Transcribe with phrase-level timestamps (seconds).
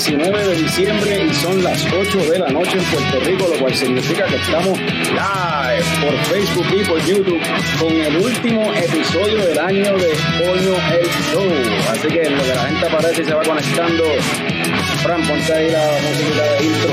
[0.00, 3.48] es lunes 19 de diciembre y son las 8 de la noche en Puerto Rico,
[3.52, 7.40] lo cual significa que estamos live por Facebook y por YouTube
[7.78, 11.52] con el último episodio del año de Coño el Show.
[11.90, 14.04] Así que lo que la gente aparece y se va conectando,
[15.02, 16.92] Fran, ponte ahí la música de intro.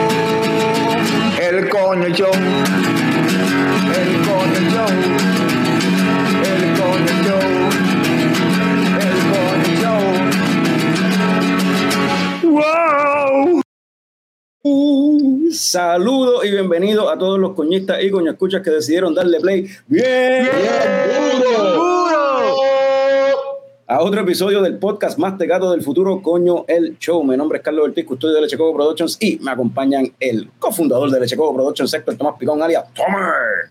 [1.51, 4.87] el coño show, el coño show,
[6.47, 7.45] el coño show,
[9.01, 10.03] el coño show.
[12.53, 13.61] ¡Wow!
[15.51, 19.67] Saludos y bienvenidos a todos los coñistas y coño escuchas que decidieron darle play.
[19.87, 20.47] Bien,
[21.35, 21.90] duro
[23.91, 27.23] a otro episodio del podcast más tegato del futuro, Coño el Show.
[27.25, 31.19] Mi nombre es Carlos Ortiz, custodio de Lechecoco Productions y me acompañan el cofundador de
[31.19, 33.69] Lechecoco Productions, Héctor Tomás Picón, alias Tomer.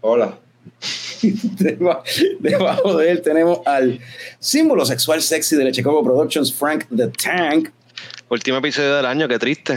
[0.00, 0.38] Hola.
[1.22, 2.02] Deba-
[2.38, 3.98] Debajo de él tenemos al
[4.38, 7.70] símbolo sexual sexy de Lechecoco Productions, Frank the Tank.
[8.28, 9.76] Último episodio del año, qué triste.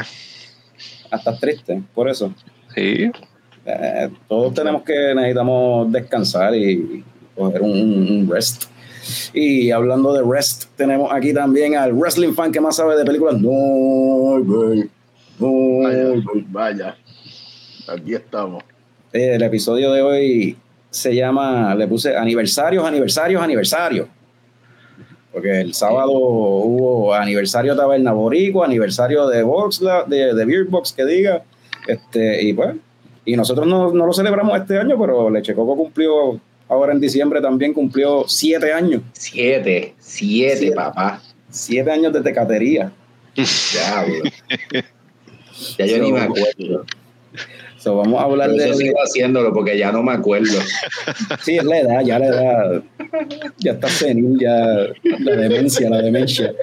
[1.09, 2.31] Hasta triste, por eso.
[2.75, 3.09] Sí.
[3.65, 7.03] Eh, todos tenemos que necesitamos descansar y
[7.35, 8.65] coger un, un rest.
[9.33, 13.39] Y hablando de rest, tenemos aquí también al wrestling fan que más sabe de películas.
[13.39, 14.89] No, güey.
[15.39, 16.13] No, Vaya,
[16.49, 16.97] vaya.
[17.87, 18.63] Aquí estamos.
[19.13, 20.57] El episodio de hoy
[20.89, 24.07] se llama, le puse aniversarios, aniversarios, aniversarios.
[25.31, 31.05] Porque el sábado hubo aniversario Taberna Boricua, aniversario de Box, de, de Beer Box, que
[31.05, 31.43] diga.
[31.87, 32.75] Este, y pues,
[33.27, 36.39] y nosotros no, no lo celebramos este año, pero Leche Coco cumplió,
[36.69, 39.01] ahora en diciembre también cumplió siete años.
[39.13, 40.75] Siete, siete, Siete.
[40.75, 41.21] papá.
[41.49, 42.91] Siete años de tecatería.
[43.35, 44.23] Diablo.
[45.77, 46.85] ya yo ni me acuerdo.
[47.77, 48.65] So, vamos a hablar Por de.
[48.69, 50.57] eso sigo haciéndolo porque ya no me acuerdo.
[51.43, 52.83] Sí, es la edad, ya la edad.
[53.59, 54.55] Ya está senil, ya
[55.19, 56.53] la demencia, la demencia.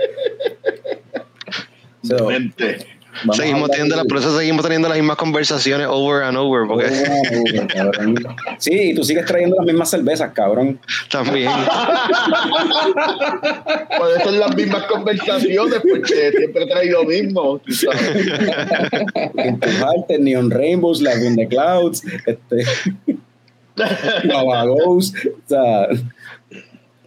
[2.02, 2.86] So, Mente.
[3.22, 6.86] Vamos seguimos teniendo, las- por eso seguimos teniendo las mismas conversaciones over and over, porque.
[8.58, 10.78] Sí, y tú sigues trayendo las mismas cervezas, cabrón.
[11.10, 11.50] también.
[13.98, 17.60] Puede ser las mismas conversaciones porque siempre he traído lo mismo.
[19.36, 22.64] Empujarte, Neon Rainbows, in the Clouds, este,
[24.86, 25.00] o
[25.46, 25.88] sea,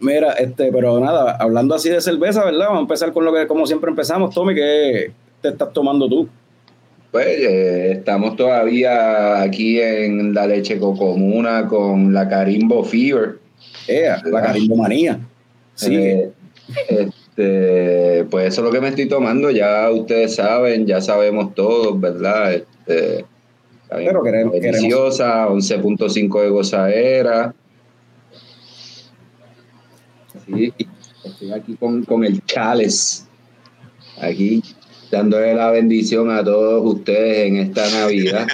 [0.00, 2.66] mira, este, pero nada, hablando así de cerveza, ¿verdad?
[2.66, 5.12] Vamos a empezar con lo que, como siempre empezamos, Tommy, ¿qué
[5.42, 6.28] te estás tomando tú?
[7.10, 13.38] Pues eh, estamos todavía aquí en la leche cocomuna con la Carimbo Fever.
[13.86, 15.18] Eh, la carimbomanía.
[15.74, 16.30] Sí, Eh,
[16.88, 19.50] este, pues eso es lo que me estoy tomando.
[19.50, 22.52] Ya ustedes saben, ya sabemos todos, ¿verdad?
[22.54, 23.24] Este,
[23.88, 27.54] Pero queremos- deliciosa, 11.5 de gozadera.
[30.46, 30.72] Sí,
[31.24, 33.26] estoy aquí con, con el chales.
[34.20, 34.62] Aquí
[35.10, 38.46] dándole la bendición a todos ustedes en esta Navidad.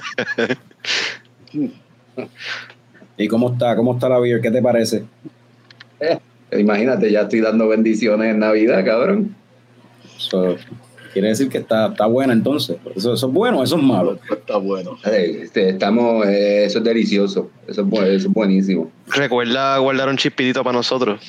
[3.16, 3.76] ¿y cómo está?
[3.76, 4.40] ¿Cómo está la beer?
[4.40, 5.04] ¿Qué te parece?
[6.52, 9.34] Imagínate, ya estoy dando bendiciones en Navidad, cabrón.
[10.16, 10.56] So,
[11.12, 12.76] quiere decir que está, está buena entonces.
[12.94, 14.18] Eso, eso es bueno, eso es malo.
[14.30, 14.96] Está bueno.
[15.04, 18.90] Eh, este, estamos, eh, eso es delicioso, eso es, eso es buenísimo.
[19.08, 21.20] Recuerda guardar un chispitito para nosotros.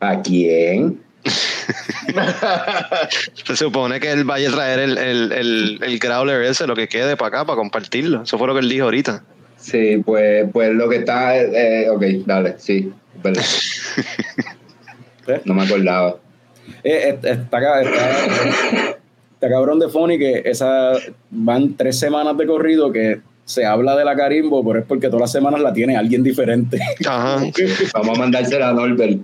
[0.00, 1.00] ¿A quién?
[3.46, 6.88] Se supone que él vaya a traer el, el, el, el growler ese, lo que
[6.88, 8.22] quede para acá, para compartirlo.
[8.22, 9.22] Eso fue lo que él dijo ahorita.
[9.56, 12.92] Sí, pues, pues lo que está, eh, ok, dale, sí.
[15.44, 16.16] No me acordaba.
[16.84, 20.92] Eh, eh, está, está- está cabrón de Fonny que esa
[21.30, 25.20] van tres semanas de corrido que se habla de la Carimbo, pero es porque todas
[25.22, 26.78] las semanas la tiene alguien diferente.
[27.06, 27.40] Ajá.
[27.94, 29.20] Vamos a mandársela a Norbert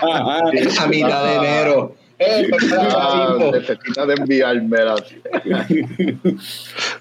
[0.00, 0.38] Ajá.
[0.80, 1.94] a mitad de enero.
[2.20, 3.52] Eh, pues, Ah, Carimbo.
[3.52, 4.94] necesita de enviármela.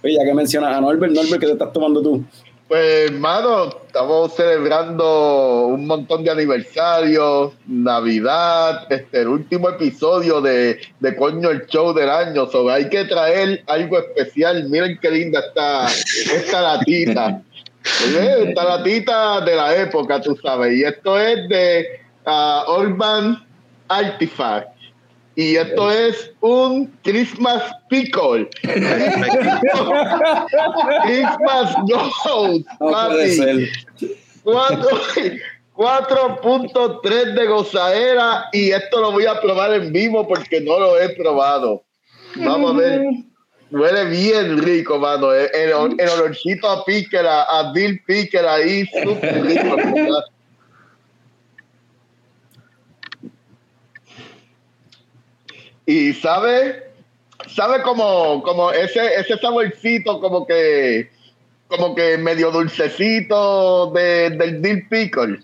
[0.03, 2.23] Oye, ya que mencionas a Norbert, Norbert, ¿qué te estás tomando tú?
[2.67, 11.15] Pues, hermano, estamos celebrando un montón de aniversarios, Navidad, este, el último episodio de, de
[11.15, 12.45] Coño el Show del año.
[12.47, 14.67] So, hay que traer algo especial.
[14.67, 17.41] Miren qué linda está esta latita.
[18.05, 20.73] Oye, Esta latita de la época, tú sabes.
[20.73, 23.47] Y esto es de ah, Urban
[23.87, 24.76] Artifact.
[25.37, 28.49] Y esto es un Christmas Pickle.
[31.03, 32.65] Christmas Gold.
[32.79, 33.67] No puede papi.
[33.67, 33.69] ser.
[34.43, 34.99] Cuatro-
[35.75, 41.09] 4.3 de gozaera y esto lo voy a probar en vivo porque no lo he
[41.09, 41.83] probado.
[42.37, 43.05] Vamos a ver.
[43.69, 45.31] Huele bien rico, mano.
[45.33, 45.69] El, el,
[45.99, 49.75] el olorcito a pickle, a, Bill Pickle ahí, súper rico.
[55.87, 56.83] Y sabe,
[57.47, 61.09] sabe como, como ese, ese saborcito como que
[61.69, 65.39] como que medio dulcecito de, del dill pickle.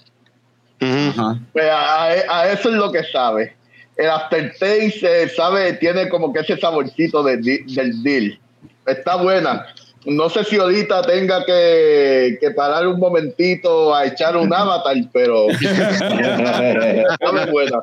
[1.53, 3.55] Pues a, a eso es lo que sabe.
[3.95, 8.39] El aftertaste, eh, sabe, tiene como que ese saborcito de del dill.
[8.85, 9.65] Está buena.
[10.05, 15.47] No sé si ahorita tenga que, que parar un momentito a echar un avatar, pero
[17.51, 17.81] buena.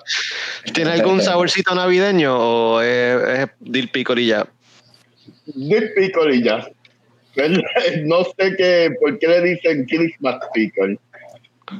[0.75, 3.46] ¿Tiene algún saborcito navideño o es, es?
[3.61, 4.46] Dill pickle y ya.
[8.05, 10.99] No sé qué, por qué le dicen Christmas pickle.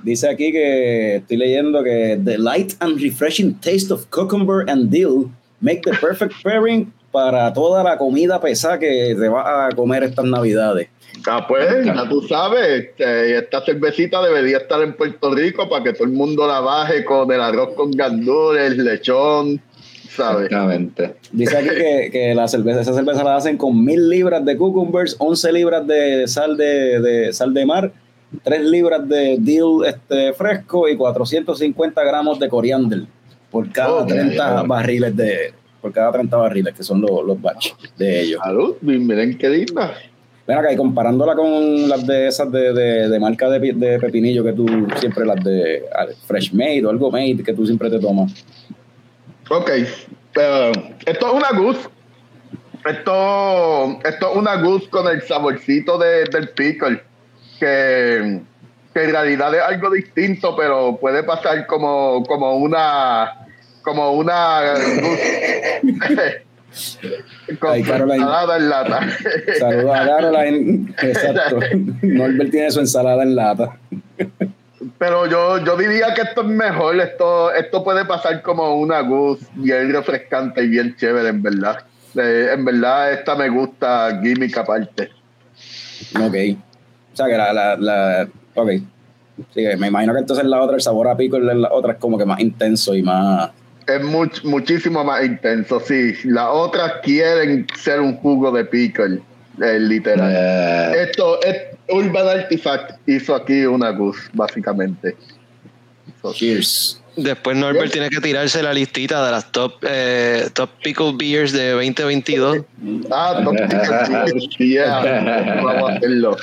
[0.04, 5.31] Dice aquí que estoy leyendo que the light and refreshing taste of cucumber and dill
[5.60, 10.24] make the perfect pairing para toda la comida pesada que te vas a comer estas
[10.24, 10.88] navidades.
[11.26, 15.92] Ah, pues, ya tú sabes, este, esta cervecita debería estar en Puerto Rico para que
[15.92, 19.60] todo el mundo la baje con el arroz con gandules, lechón,
[20.08, 20.44] ¿sabes?
[20.46, 21.14] Exactamente.
[21.32, 25.16] Dice aquí que, que la cerveza, esa cerveza la hacen con mil libras de cucumbers,
[25.18, 27.92] 11 libras de sal de, de sal de mar,
[28.44, 33.00] 3 libras de dill este, fresco y 450 gramos de coriander
[33.50, 34.68] por cada Oh, 30 ok.
[34.68, 38.40] barriles de por cada 30 barriles que son los, los batch de ellos.
[38.42, 39.94] Salud, miren qué linda.
[40.46, 44.42] Ven acá, y comparándola con las de esas de, de, de marca de, de pepinillo
[44.42, 44.66] que tú
[44.98, 48.32] siempre las de ah, Fresh Made o algo Made que tú siempre te tomas.
[49.48, 49.70] Ok,
[50.32, 50.72] pero
[51.06, 51.88] esto es una goose.
[52.84, 57.00] Esto, esto es una goose con el saborcito de- del pickle,
[57.58, 58.40] que,
[58.94, 63.39] que en realidad es algo distinto, pero puede pasar como, como una
[63.82, 64.74] como una
[67.62, 69.00] Ay, ensalada en lata.
[69.58, 70.94] Saludos a Caroline.
[71.02, 71.58] Exacto.
[72.02, 73.76] Norbert tiene su ensalada en lata.
[74.98, 77.00] Pero yo, yo diría que esto es mejor.
[77.00, 81.84] Esto, esto puede pasar como una goose bien refrescante y bien chévere, en verdad.
[82.16, 85.10] Eh, en verdad, esta me gusta gimmick aparte.
[86.16, 86.34] Ok.
[87.12, 88.70] O sea que la, la, la ok.
[89.54, 92.18] Sí, me imagino que entonces la otra, el sabor a pico la otra es como
[92.18, 93.50] que más intenso y más.
[93.86, 96.14] Es much- muchísimo más intenso, sí.
[96.24, 99.20] Las otras quieren ser un jugo de pickle,
[99.62, 100.30] eh, literal.
[100.32, 101.56] Eh, Esto es
[101.88, 105.16] Urban Artifact hizo aquí una goose, básicamente.
[106.22, 106.96] So, Cheers.
[107.16, 111.70] Después Norbert tiene que tirarse la listita de las top, eh, top pickle beers de
[111.70, 112.58] 2022.
[113.10, 115.60] Ah, top pickle, yeah.
[115.62, 116.36] Vamos a hacerlo.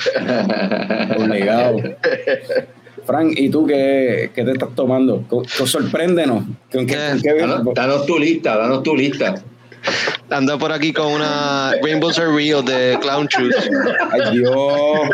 [1.16, 1.78] Obligado.
[3.08, 5.24] Frank, ¿y tú qué, qué te estás tomando?
[5.26, 6.44] Co- co- Sorpréndenos.
[6.70, 9.34] ¿Con qué, con qué danos, danos tu lista, danos tu lista.
[10.28, 13.54] Anda por aquí con una Rainbows Are Real de Clown Shoes.
[14.12, 15.08] Ay, Dios.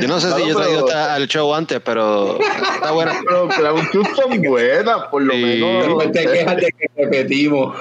[0.00, 3.12] Yo no sé si yo he traído esta al show ances, pero está buena.
[3.26, 5.42] Pero Clown Shoes son buenas, por lo Sí.
[5.42, 5.84] menos.
[5.84, 7.76] Pero te quejas de que repetimos.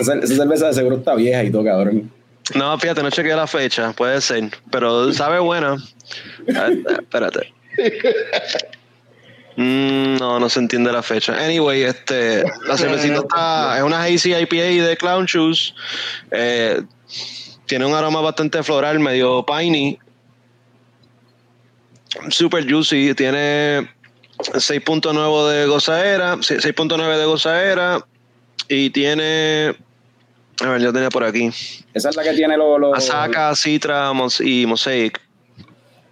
[0.00, 2.10] Esa, esa cerveza de seguro está vieja y todo, cabrón.
[2.54, 5.76] No, fíjate, no chequeé la fecha, puede ser, pero sabe buena.
[6.46, 7.52] Espérate.
[9.56, 11.36] Mm, no, no se entiende la fecha.
[11.44, 15.74] Anyway, este, la cervecita está, es una Hazy IPA de Clown Shoes.
[16.30, 16.80] Eh,
[17.66, 19.98] tiene un aroma bastante floral, medio piney.
[22.30, 23.90] Super juicy, tiene
[24.38, 28.06] 6.9 de gozaera, 6.9 de gozaera
[28.68, 29.74] y tiene
[30.64, 31.50] a ver, yo tenía por aquí.
[31.94, 32.80] Esa es la que tiene los.
[32.80, 35.20] los- Asaka, Citra Mos- y Mosaic.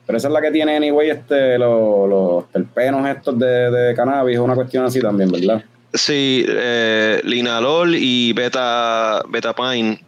[0.06, 4.38] pero esa es la que tiene, anyway, este, los, los terpenos estos de, de cannabis,
[4.38, 5.64] una cuestión así también, ¿verdad?
[5.94, 10.00] Sí, eh, Linalol y Beta, Beta Pine.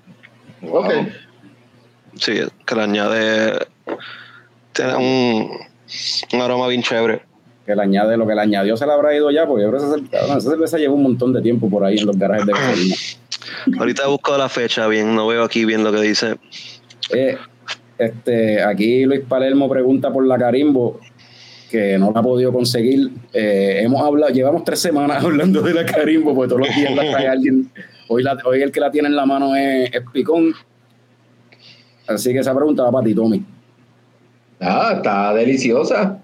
[0.70, 0.92] Ok.
[2.16, 3.58] Sí, que le añade.
[4.72, 5.50] Tiene un,
[6.32, 7.22] un aroma bien chévere.
[7.64, 9.80] Que le añade, lo que le añadió se la habrá ido ya, porque yo creo
[9.94, 12.96] que esa, cerveza- lleva un montón de tiempo por ahí en los garajes de gasolina.
[13.78, 16.36] Ahorita busco la fecha bien, no veo aquí bien lo que dice.
[17.12, 17.36] Eh,
[17.98, 21.00] este, aquí Luis Palermo pregunta por la Carimbo,
[21.70, 23.10] que no la ha podido conseguir.
[23.32, 27.10] Eh, hemos hablado, llevamos tres semanas hablando de la Carimbo, porque todos los días la
[27.10, 27.70] trae alguien
[28.10, 30.54] Hoy, la- hoy el que la tiene en la mano es, es Picón.
[32.06, 33.44] Así que esa pregunta va para ti, Tommy.
[34.60, 36.18] Ah, está deliciosa.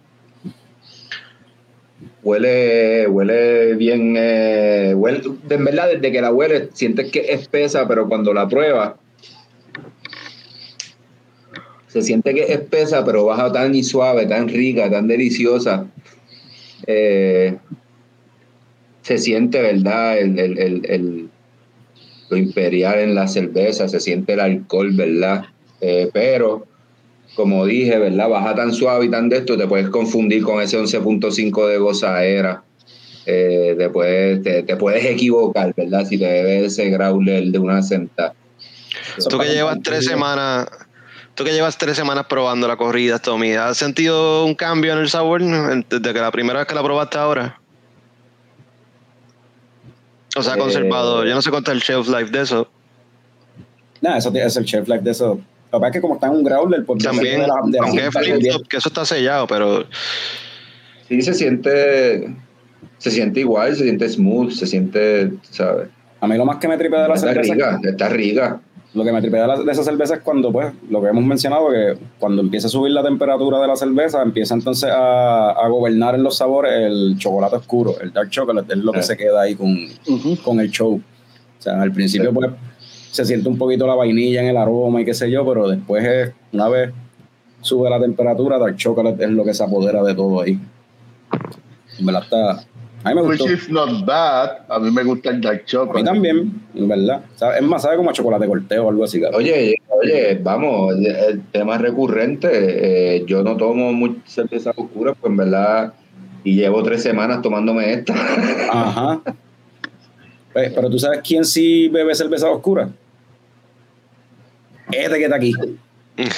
[2.24, 7.86] Huele, huele bien, eh, huele, en verdad desde que la huele sientes que es espesa,
[7.86, 8.94] pero cuando la pruebas
[11.88, 15.86] se siente que es espesa, pero baja tan y suave, tan rica, tan deliciosa.
[16.86, 17.56] Eh,
[19.02, 20.18] se siente, ¿verdad?
[20.18, 20.58] El, el-
[20.90, 21.28] el-
[22.30, 25.44] lo imperial en la cerveza, se siente el alcohol, ¿verdad?
[25.80, 26.66] Eh, pero
[27.34, 28.28] como dije, ¿verdad?
[28.28, 32.62] Baja tan suave y tan de esto, te puedes confundir con ese 11.5 de gozaera.
[33.26, 36.04] Eh, te, puedes, te, te puedes equivocar, ¿verdad?
[36.06, 38.34] Si te bebes ese growler de una sentada.
[39.28, 40.68] Tú que llevas tres semanas,
[41.34, 45.08] tú que llevas tres semanas probando la corrida, Tommy, ¿has sentido un cambio en el
[45.08, 47.60] sabor desde que la primera vez que la probaste ahora?
[50.36, 52.68] O sea, Eh, conservado, yo no sé cuánto es el shelf life de eso.
[54.00, 55.40] Nada, eso es el chef life de eso.
[55.74, 57.78] Lo que pasa es que como está en un growler, pues También, de la- de
[57.78, 59.84] la aunque es flip top, que eso está sellado, pero
[61.08, 62.32] Sí, se siente,
[62.98, 65.88] se siente igual, se siente smooth, se siente, ¿sabes?
[66.20, 68.60] A mí lo más que me tripea de la Está cerveza, rica, está rica.
[68.94, 71.24] lo que me tripea de, la- de esa cerveza es cuando, pues, lo que hemos
[71.24, 75.68] mencionado, que cuando empieza a subir la temperatura de la cerveza, empieza entonces a, a
[75.68, 79.02] gobernar en los sabores el chocolate oscuro, el dark chocolate, es lo que Ah.
[79.02, 79.76] se queda ahí con,
[80.06, 80.36] Ujú.
[80.44, 80.94] con el show.
[81.58, 82.34] O sea, al principio, Sí.
[82.34, 82.50] pues,
[83.14, 86.04] se siente un poquito la vainilla en el aroma y qué sé yo, pero después,
[86.04, 86.90] es, una vez
[87.60, 90.58] sube la temperatura, dark chocolate es lo que se apodera de todo ahí.
[91.98, 92.50] En verdad está...
[93.06, 93.52] A mí me Which gustó.
[93.54, 94.50] is not bad.
[94.68, 96.04] A mí me gusta el dark A mí chocolate.
[96.06, 97.22] también, en verdad.
[97.56, 99.22] Es más, sabe como a chocolate corteo o algo así.
[99.34, 102.48] Oye, oye, vamos, el- el tema recurrente,
[103.18, 105.92] eh, yo no tomo mucha cerveza oscura, pues en verdad,
[106.44, 108.14] y llevo tres semanas tomándome esta.
[108.72, 109.20] Ajá.
[110.54, 112.88] Eh, Pero tú sabes quién sí bebe cerveza oscura.
[114.92, 115.52] Este que está aquí.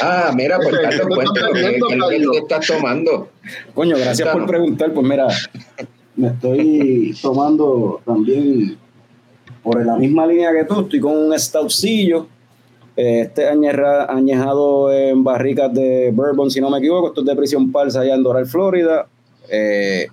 [0.02, 3.28] Ah, mira, pues Ese, Carlos, ¿qué cuéntame, estás ¿qué qué es lo que estás tomando?
[3.74, 4.92] Coño, gracias por preguntar.
[4.92, 5.28] Pues mira,
[6.16, 8.78] me estoy tomando también
[9.62, 10.80] por la misma línea que tú.
[10.82, 12.26] Estoy con un stoutcillo.
[12.96, 17.08] Este añeja- añejado en barricas de bourbon, si no me equivoco.
[17.08, 19.06] Esto es de Prisión Palsa allá en Doral, Florida.
[19.50, 20.06] Eh,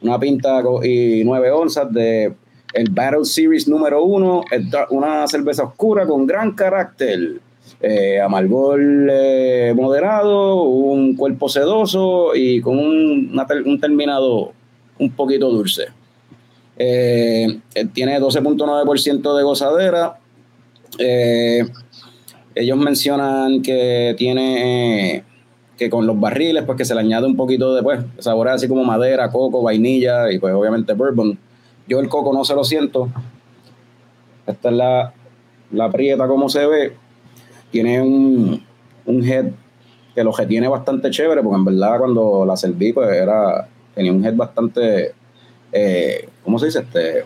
[0.00, 2.34] una pinta y nueve onzas de
[2.74, 4.42] el Battle Series número uno.
[4.50, 7.40] Es da- Una cerveza oscura con gran carácter.
[7.80, 8.80] Eh, amargor
[9.10, 14.52] eh, moderado, un cuerpo sedoso y con un, una un terminado
[14.98, 15.86] un poquito dulce.
[16.78, 17.60] Eh,
[17.92, 20.18] tiene 12.9% de gozadera.
[20.98, 21.64] Eh,
[22.54, 25.24] ellos mencionan que tiene
[25.76, 28.66] que con los barriles, pues que se le añade un poquito de pues, sabor así
[28.66, 31.38] como madera, coco, vainilla y pues obviamente bourbon.
[31.86, 33.10] Yo el coco no se lo siento.
[34.46, 35.12] Esta es la,
[35.72, 37.05] la prieta como se ve.
[37.70, 38.62] Tiene un,
[39.06, 39.46] un head
[40.14, 44.24] que lo tiene bastante chévere, porque en verdad cuando la serví, pues era, tenía un
[44.24, 45.12] head bastante,
[45.72, 46.80] eh, ¿cómo se dice?
[46.80, 47.24] Este,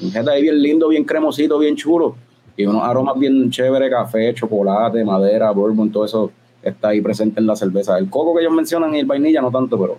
[0.00, 2.16] un head ahí bien lindo, bien cremosito, bien chulo,
[2.56, 7.46] y unos aromas bien chéveres, café, chocolate, madera, bourbon, todo eso está ahí presente en
[7.46, 7.96] la cerveza.
[7.98, 9.98] El coco que ellos mencionan y el vainilla no tanto, pero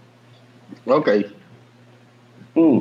[0.94, 1.10] Ok.
[2.56, 2.80] mm,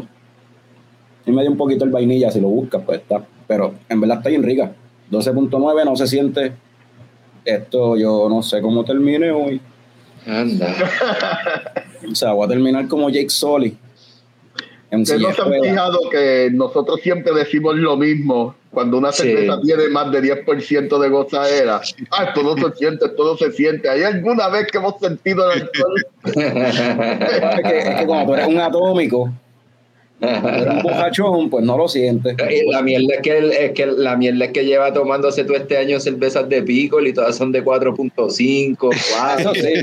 [1.26, 4.18] y me dio un poquito el vainilla, si lo buscas, pues está, pero en verdad
[4.18, 4.72] está bien rica.
[5.10, 6.52] 12.9 no se siente.
[7.44, 9.60] Esto yo no sé cómo termine hoy.
[10.26, 10.74] Anda.
[12.10, 13.78] O sea, voy a terminar como Jake Sully.
[14.90, 19.22] Silla no se han fijado que nosotros siempre decimos lo mismo cuando una Sí.
[19.22, 21.80] cerveza tiene más de 10% de gozadera.
[22.10, 23.88] Ah, todo se siente, todo se siente.
[23.88, 26.06] ¿Hay alguna vez que hemos sentido el alcohol?
[26.26, 29.32] Es que, es que cuando tú eres un atómico,
[30.20, 32.36] un bojachón, pues no lo sientes.
[32.50, 35.76] Y la mierda es que, es que la mierda es que lleva tomándose todo este
[35.76, 39.38] año cervezas de pico y todas son de 4.5, 4.
[39.38, 39.82] Eso sí.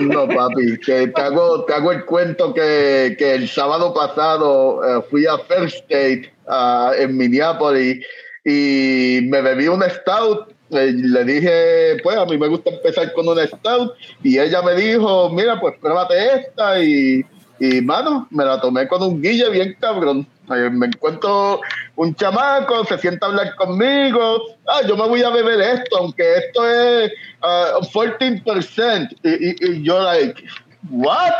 [0.00, 5.02] No, papi, que te hago, te hago el cuento que, que el sábado pasado eh,
[5.10, 8.04] fui a First State ah, en Minneapolis
[8.44, 10.54] y me bebí un stout.
[10.68, 15.30] Le dije, pues a mí me gusta empezar con un stout y ella me dijo,
[15.30, 17.24] mira, pues pruébate esta y,
[17.58, 20.26] y mano, me la tomé con un guille bien cabrón.
[20.48, 21.60] Me encuentro
[21.96, 26.36] un chamaco, se sienta a hablar conmigo, ah, yo me voy a beber esto, aunque
[26.36, 29.16] esto es ah, 14%.
[29.24, 30.42] Y, y, y yo, like,
[30.90, 31.32] ¿what?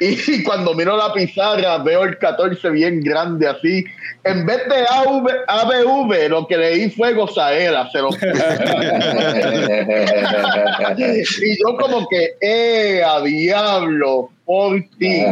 [0.00, 3.84] Y cuando miro la pizarra veo el 14 bien grande así.
[4.24, 7.88] En vez de AV, ABV, lo que leí fue gozaera.
[7.90, 8.08] Se lo
[10.98, 11.22] y
[11.62, 15.22] yo como que, eh, a diablo, por ti.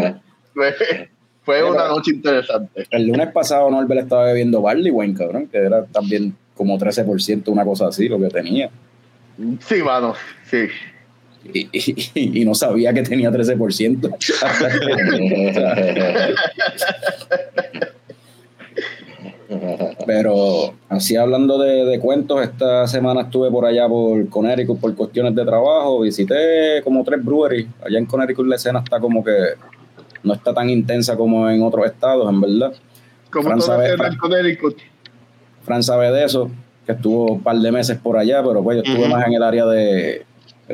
[1.43, 2.87] fue una noche interesante.
[2.91, 7.65] El lunes pasado Norbert estaba bebiendo barley wine, cabrón, que era también como 13%, una
[7.65, 8.69] cosa así, lo que tenía.
[9.67, 10.15] Sí, mano,
[10.51, 10.69] sí.
[11.53, 14.17] Y, y- y no sabía que tenía 13%.
[20.07, 25.35] Pero así hablando de, de cuentos, esta semana estuve por allá por Connecticut por cuestiones
[25.35, 26.01] de trabajo.
[26.01, 27.67] Visité como tres breweries.
[27.85, 29.33] Allá en Connecticut la escena está como que
[30.23, 32.73] no está tan intensa como en otros estados, en verdad.
[33.31, 34.77] Como Fran sabe- Connecticut.
[35.65, 36.51] Fran sabe de eso,
[36.87, 39.43] que estuvo un par de meses por allá, pero pues yo estuve más en el
[39.43, 40.25] área de,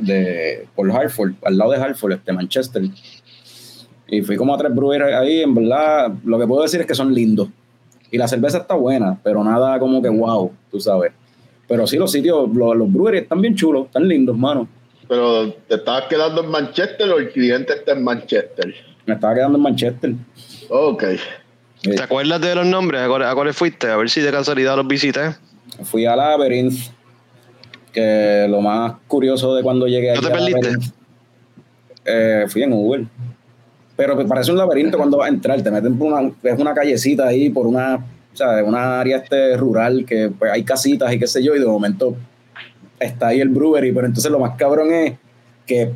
[0.00, 2.82] de por Hartford, al lado de Hartford, este Manchester.
[4.08, 6.94] Y fui como a tres breweries ahí, en verdad, lo que puedo decir es que
[6.94, 7.48] son lindos.
[8.10, 11.12] Y la cerveza está buena, pero nada como que wow, tú sabes.
[11.66, 14.68] Pero sí, los sitios, los, los breweries están bien chulos, están lindos, mano.
[15.08, 18.74] Pero te estabas quedando en Manchester o el cliente está en Manchester.
[19.06, 20.14] Me estaba quedando en Manchester.
[20.68, 21.02] Ok.
[21.02, 21.18] Eh,
[21.82, 23.02] ¿Te acuerdas de los nombres?
[23.02, 23.88] ¿A cuáles, a cuáles fuiste?
[23.88, 25.34] A ver si de casualidad los visité.
[25.82, 26.90] Fui a Labyrinth,
[27.94, 30.92] que lo más curioso de cuando llegué ¿No te perdiste?
[32.04, 33.04] Eh, fui en Uber.
[33.96, 36.74] Pero que parece un laberinto cuando vas a entrar, te meten por una, es una
[36.74, 41.18] callecita ahí, por una, o sea, una área este rural que pues, hay casitas y
[41.18, 42.16] qué sé yo, y de momento
[42.98, 45.14] está ahí el brewery, pero entonces lo más cabrón es
[45.64, 45.92] que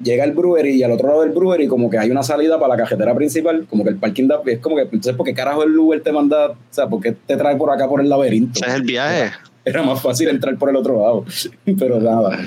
[0.00, 2.76] llega el brewery y al otro lado del brewery como que hay una salida para
[2.76, 5.64] la cajetera principal, como que el parking da, es como que, entonces, ¿por qué carajo
[5.64, 8.60] el Uber te manda, o sea, por qué te trae por acá por el laberinto?
[8.60, 9.32] Ese es el viaje.
[9.66, 11.24] Era más fácil entrar por el otro lado.
[11.78, 12.38] Pero nada.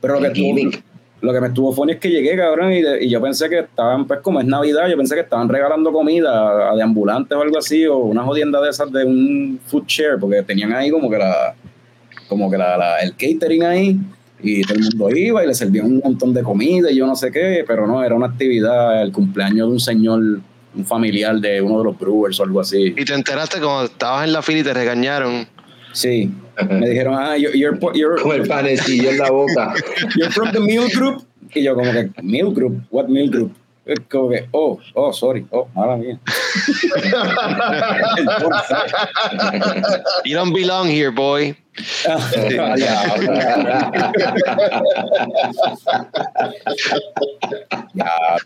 [0.00, 0.82] Pero lo que, estuvo-
[1.20, 3.58] lo que me estuvo funny es que llegué, cabrón, y, de- y yo pensé que
[3.60, 7.42] estaban, pues como es Navidad, yo pensé que estaban regalando comida a- de ambulantes o
[7.42, 11.10] algo así, o una jodienda de esas de un food share, porque tenían ahí como
[11.10, 11.54] que la,
[12.28, 13.98] como que la, la- el catering ahí,
[14.40, 17.16] y todo el mundo iba y le servían un montón de comida y yo no
[17.16, 20.20] sé qué, pero no, era una actividad, el cumpleaños de un señor,
[20.76, 22.94] un familiar de uno de los brewers o algo así.
[22.96, 25.48] Y te enteraste cuando estabas en la fila y te regañaron.
[25.98, 26.30] Sí,
[26.70, 29.74] me dijeron, ah, you're, you're, you're- Con el panecillo en la boca.
[30.16, 31.24] You're from the Mill Group.
[31.52, 33.52] Y yo como que, Mill Group, what Mill Group?
[33.84, 36.20] Es Como que, oh, oh, sorry, oh, mala mía.
[40.24, 41.56] You don't belong here, boy.
[47.94, 48.36] Ya,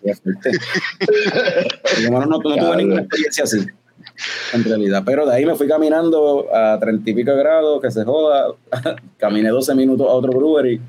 [2.10, 3.66] no, no tuve ninguna experiencia así,
[4.52, 5.02] en realidad.
[5.04, 8.54] Pero de ahí me fui caminando a treinta y pico grados, que se joda.
[9.18, 10.80] Caminé 12 minutos a otro brewery.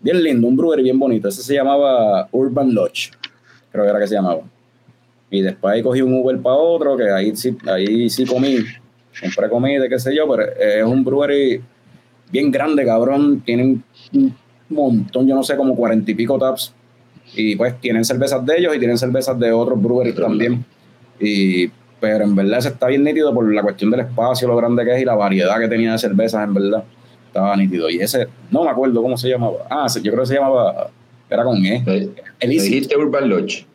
[0.00, 1.28] Bien lindo, un brewery bien bonito.
[1.28, 3.10] Ese se llamaba Urban Lodge,
[3.70, 4.40] creo que era que se llamaba.
[5.30, 8.58] Y después ahí cogí un Uber para otro, que ahí sí, ahí sí comí.
[9.20, 11.60] Compré comida, qué sé yo, pero es un brewery
[12.32, 13.42] bien grande, cabrón.
[13.44, 14.34] Tienen un
[14.68, 16.72] montón, yo no sé, como cuarenta y pico taps.
[17.34, 20.64] Y pues tienen cervezas de ellos y tienen cervezas de otros breweries también.
[21.20, 24.84] Y, pero en verdad se está bien nítido por la cuestión del espacio, lo grande
[24.84, 26.84] que es y la variedad que tenía de cervezas, en verdad.
[27.26, 27.88] Estaba nítido.
[27.90, 29.58] Y ese, no me acuerdo cómo se llamaba.
[29.70, 30.88] Ah, yo creo que se llamaba,
[31.28, 31.84] era con E.
[32.40, 33.66] Dijiste Urban Lodge.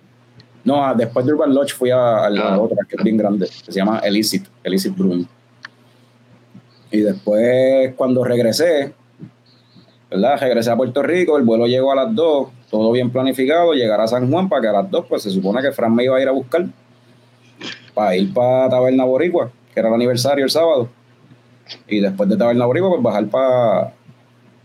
[0.64, 2.60] No, ah, después de Urban Lodge fui a, a la Ah.
[2.60, 5.28] otra, que es bien grande, que se llama Elicit, Elicit Brewing.
[6.92, 8.94] Y después, cuando regresé,
[10.10, 10.40] ¿verdad?
[10.40, 14.08] Regresé a Puerto Rico, el vuelo llegó a las 2, todo bien planificado, llegar a
[14.08, 16.22] San Juan para que a las 2, pues se supone que Fran me iba a
[16.22, 16.66] ir a buscar
[17.96, 20.90] para ir para Taberna Boricua, que era el aniversario el sábado.
[21.88, 23.94] Y después de Taberna Boricua, pues bajar para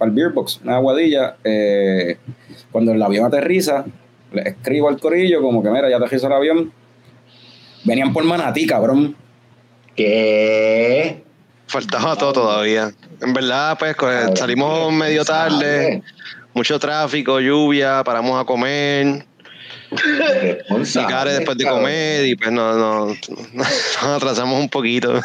[0.02, 1.36] el Beer Box, una aguadilla.
[1.42, 2.18] Eh,
[2.70, 3.86] cuando el avión aterriza,
[4.32, 6.72] le escribo al corillo como que, mira, ya aterrizó el avión.
[7.84, 9.16] Venían por Manatí, cabrón.
[9.96, 11.24] ¿Qué?
[11.66, 12.92] Faltaba todo todavía.
[13.22, 13.96] En verdad, pues
[14.34, 16.02] salimos medio tarde,
[16.52, 19.24] mucho tráfico, lluvia, paramos a comer,
[19.90, 23.06] Responsable, Care después de comer y pues no, no,
[23.54, 25.20] nos atrasamos un poquito.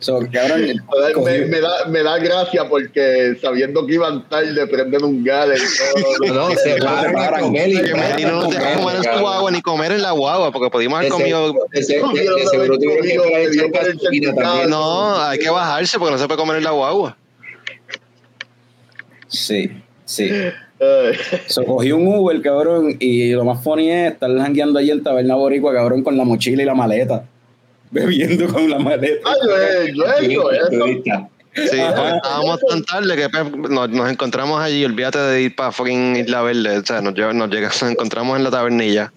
[0.00, 0.84] So, cabrón,
[1.24, 5.58] Me, me da, me da gracia porque sabiendo que iban tarde, prenden un gale y
[5.58, 6.32] todo.
[6.34, 7.12] No, no, se paran
[7.52, 11.10] no nos dejó comer en su guagua ni comer en la guagua porque podíamos haber
[11.10, 11.54] comido.
[14.68, 17.16] No, hay que bajarse porque no se puede comer en la guagua.
[19.28, 20.30] Sí, sí.
[21.46, 25.34] So, cogí un Uber, cabrón, y lo más funny es estar jangueando ahí en Taberna
[25.34, 27.24] Boricua, cabrón, con la mochila y la maleta.
[27.90, 29.16] Bebiendo con la maleta.
[29.24, 30.86] ah, yo he, yo he hecho eso.
[31.54, 34.84] Sí, porque estábamos tan tarde que pues, nos, nos encontramos allí.
[34.84, 36.78] Olvídate de ir para fucking Isla Verde.
[36.78, 39.10] O sea, nos, nos, llega- nos encontramos en la tabernilla.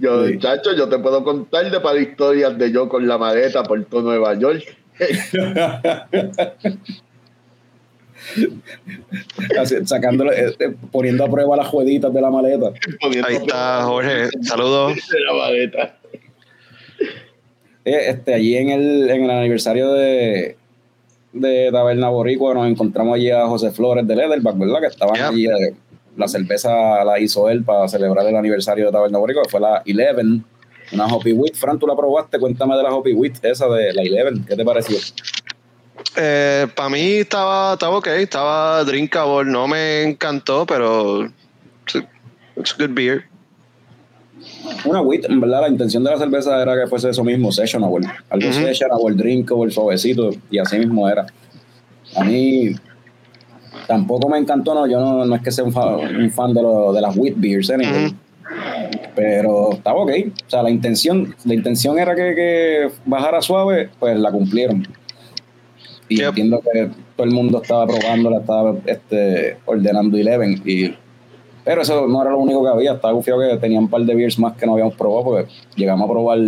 [0.00, 0.38] Yo, Sí.
[0.38, 4.00] chacho, yo te puedo contar de para historias de yo con la maleta por todo
[4.02, 4.62] Nueva York.
[9.58, 12.72] Así, sacándole, eh, eh, poniendo a prueba las jueguitas de la maleta.
[13.26, 14.94] Ahí está Jorge, saludos.
[14.94, 15.96] De la maleta.
[17.84, 20.56] Eh, Este, allí en el, en el aniversario de,
[21.32, 24.80] de Taberna Boricua nos encontramos allí a José Flores de Leatherback, ¿verdad?
[24.80, 25.28] Que estaban Yeah.
[25.28, 25.46] allí.
[25.46, 25.74] eh,
[26.16, 29.82] la cerveza la hizo él para celebrar el aniversario de Taberna Boricua, que fue la
[29.86, 30.42] 11,
[30.92, 31.54] una Hoppy Wheat.
[31.54, 34.64] Fran, tú la probaste, cuéntame de la Hoppy Wheat, esa de la 11, ¿qué te
[34.64, 34.98] pareció?
[36.16, 42.08] Eh, Para mí estaba, estaba ok, estaba drinkable, no me encantó, pero it's a-
[42.56, 43.24] it's a good beer.
[44.84, 48.08] Una wheat, en verdad, la intención de la cerveza era que fuese eso mismo, sessionable.
[48.30, 48.58] Algo Ujú.
[48.60, 51.26] sessionable, drinkable, suavecito, y así mismo era.
[52.16, 52.70] A mí
[53.86, 56.62] tampoco me encantó, no, yo no, no es que sea un, fa- un fan de,
[56.62, 58.14] lo- de las wheat beers, anyway.
[59.14, 60.10] Pero estaba ok.
[60.46, 64.86] O sea, la intención, la intención era que, que bajara suave, pues la cumplieron.
[66.10, 66.28] Y Yep.
[66.28, 70.60] entiendo que todo el mundo estaba probándola, estaba este, ordenando Eleven.
[70.66, 70.92] Y,
[71.64, 72.92] pero eso no era lo único que había.
[72.94, 76.08] Estaba confiado que tenían un par de beers más que no habíamos probado, porque llegamos
[76.08, 76.38] a probar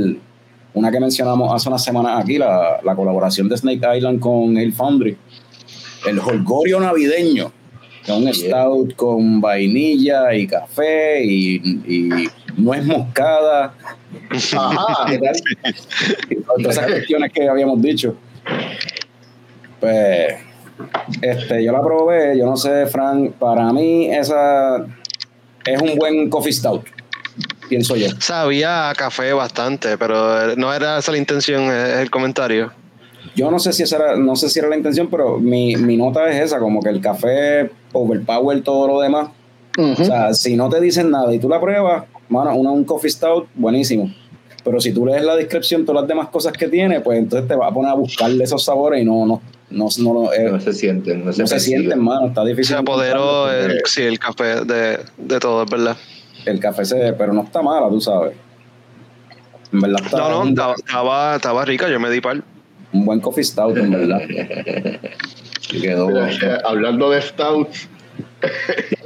[0.75, 4.73] una que mencionamos hace unas semanas aquí, la, la colaboración de Snake Island con El
[4.73, 5.17] Foundry.
[6.09, 7.53] El Holgorio navideño.
[8.05, 11.55] que es un stout con vainilla y café y,
[11.87, 12.09] y
[12.57, 13.75] nuez moscada.
[14.59, 15.07] Ajá.
[15.09, 15.37] ¿Qué tal?
[16.31, 18.17] Y todas esas cuestiones que habíamos dicho.
[19.83, 20.35] Pues,
[21.21, 24.77] este, yo la probé, yo no sé, Frank, para mí esa
[25.67, 26.85] es un buen coffee stout,
[27.69, 28.07] pienso yo.
[28.21, 32.71] Sabía a café bastante, pero no era esa la intención, es el comentario.
[33.35, 35.97] Yo no sé si esa era, no sé si era la intención, pero mi, mi
[35.97, 39.31] nota es esa, como que el café overpower todo lo demás.
[39.77, 43.11] O sea, si no te dicen nada y tú la pruebas, mano, una, un coffee
[43.11, 44.15] stout, buenísimo.
[44.65, 47.55] Pero si tú lees la descripción, todas las demás cosas que tiene, pues entonces te
[47.57, 50.73] vas a poner a buscarle esos sabores y no, no, no, no, eh, No se
[50.73, 52.77] sienten, no se, no se sienten, mano, está difícil.
[52.77, 55.97] Se apoderó el, sí, el café de, de todo, es verdad.
[56.47, 58.35] el café se, pero no está mala, tú sabes.
[59.73, 62.43] En verdad está No, no, un, estaba, estaba, estaba rica, yo me di par.
[62.93, 64.21] un buen coffee stout, en verdad.
[65.73, 66.09] Y quedó.
[66.09, 68.02] Mira, eh, hablando de stouts, Pero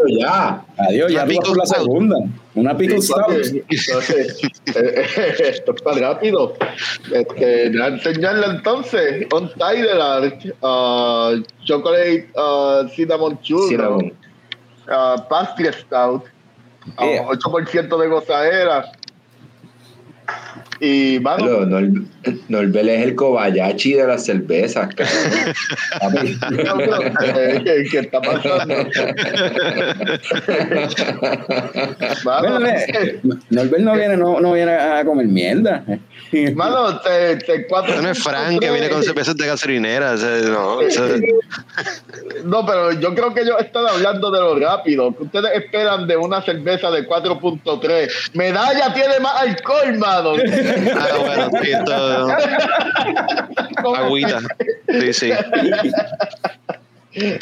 [0.09, 0.65] ya.
[0.79, 2.17] Adiós, ya por la segunda.
[2.55, 3.13] Una pickle Sí,
[3.69, 4.41] entonces,
[4.75, 6.55] eh, esto está rápido.
[7.13, 16.25] Este, enseñarle entonces un Tyler uh, Chocolate uh, Cinnamon Churro, uh, Pastry Stout,
[17.01, 17.27] Yeah.
[17.27, 18.93] 8% de gozadera.
[20.79, 22.05] Y, mano, Pero Nor-
[22.49, 24.95] Norbel es el Kobayashi de las cervezas,
[26.01, 26.27] cabrón.
[27.25, 28.75] Eh, ¿qué, qué está pasando?
[32.25, 33.21] Mano, Vele,
[33.51, 35.85] Norbert no viene, no, no viene a comer mierda.
[36.55, 40.15] mano, te, te cuatro no es Frank que viene con cervezas de gasolinera.
[40.15, 41.23] ese- no, ese-
[42.45, 45.15] No, pero yo creo que ellos están hablando de lo rápido.
[45.17, 48.11] que ustedes esperan de una cerveza de 4.3?
[48.35, 50.33] Medalla tiene más alcohol, mano.
[50.35, 52.29] ah, bueno, sí, esto-
[53.97, 54.41] agüita.
[54.89, 55.31] Sí, sí.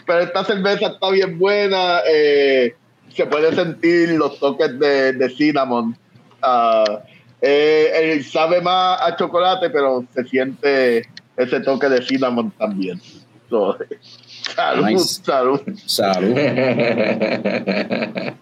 [0.06, 2.00] Pero esta cerveza está bien buena.
[2.06, 2.74] eh,
[3.14, 5.96] se puede sentir los toques de, de cinnamon.
[6.42, 6.84] Ah,
[7.46, 13.00] eh, eh, sabe más a chocolate, pero se siente ese toque de cinnamon también.
[13.50, 13.76] So,
[14.56, 15.22] salud, Nice.
[15.22, 15.60] salud.
[15.86, 16.34] Salud.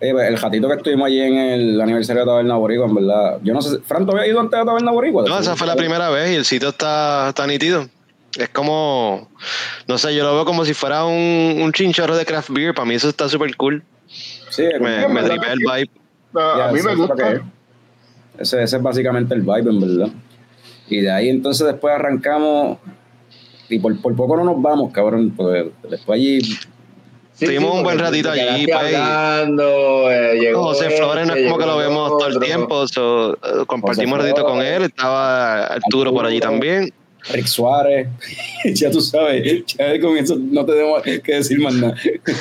[0.00, 3.38] Eh, pues, el ratito que estuvimos allí en el aniversario de Taberna Boricua, en verdad.
[3.42, 5.24] Yo no sé, si- ¿Fran, ¿tú habías ido antes a Taberna Boricua?
[5.26, 7.84] No, esa fue la primera vez y el sitio está, está nítido.
[8.38, 9.28] Es como,
[9.88, 12.74] no sé, yo lo veo como si fuera un, un chinchorro de craft beer.
[12.74, 13.82] Para mí eso está súper cool.
[14.50, 15.90] Sí, Me, me tripea el vibe.
[16.32, 17.42] Ya, a mí me gusta.
[18.38, 18.48] Es.
[18.48, 20.08] Ese, ese es básicamente el vibe, en verdad.
[20.88, 22.78] Y de ahí entonces después arrancamos.
[23.68, 25.32] Y por, por poco no nos vamos, cabrón.
[25.36, 26.40] Porque después allí.
[26.40, 31.34] Sí, Estuvimos un porque buen ratito allí, pues, hablando, eh, llegó José este, Flores no
[31.34, 32.46] es como que lo vemos todo el otro.
[32.46, 32.88] tiempo.
[32.88, 34.82] so, eh, compartimos un ratito con él.
[34.82, 36.50] Estaba Arturo por allí Arturo.
[36.50, 36.92] también.
[37.32, 38.08] Rick Suárez,
[38.74, 41.94] ya tú sabes, ya con eso no te tengo que decir más nada.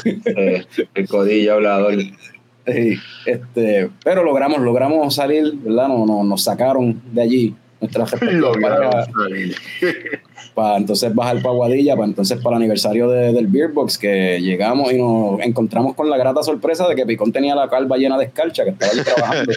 [0.03, 1.95] Eh, el codillo hablador.
[2.67, 5.87] Sí, este, pero logramos, logramos salir, ¿verdad?
[5.87, 9.55] No, no, nos sacaron de allí nuestras salir.
[10.55, 14.39] para entonces bajar para Guadilla, para entonces para el aniversario de- del Beer Box, que
[14.41, 18.17] llegamos y nos encontramos con la grata sorpresa de que Picón tenía la calva llena
[18.17, 19.53] de escarcha, que estaba allí trabajando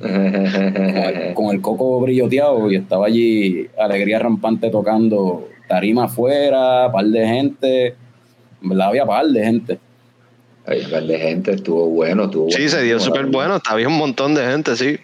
[0.00, 7.06] con el, con el coco brilloteado y estaba allí alegría rampante tocando tarima afuera, par
[7.06, 7.86] de gente,
[8.62, 9.78] en verdad había par de gente.
[10.66, 12.70] Hay un par de gente, estuvo bueno, estuvo Sí, bueno.
[12.70, 13.60] se dio súper bueno.
[13.66, 14.98] Había un montón de gente, sí.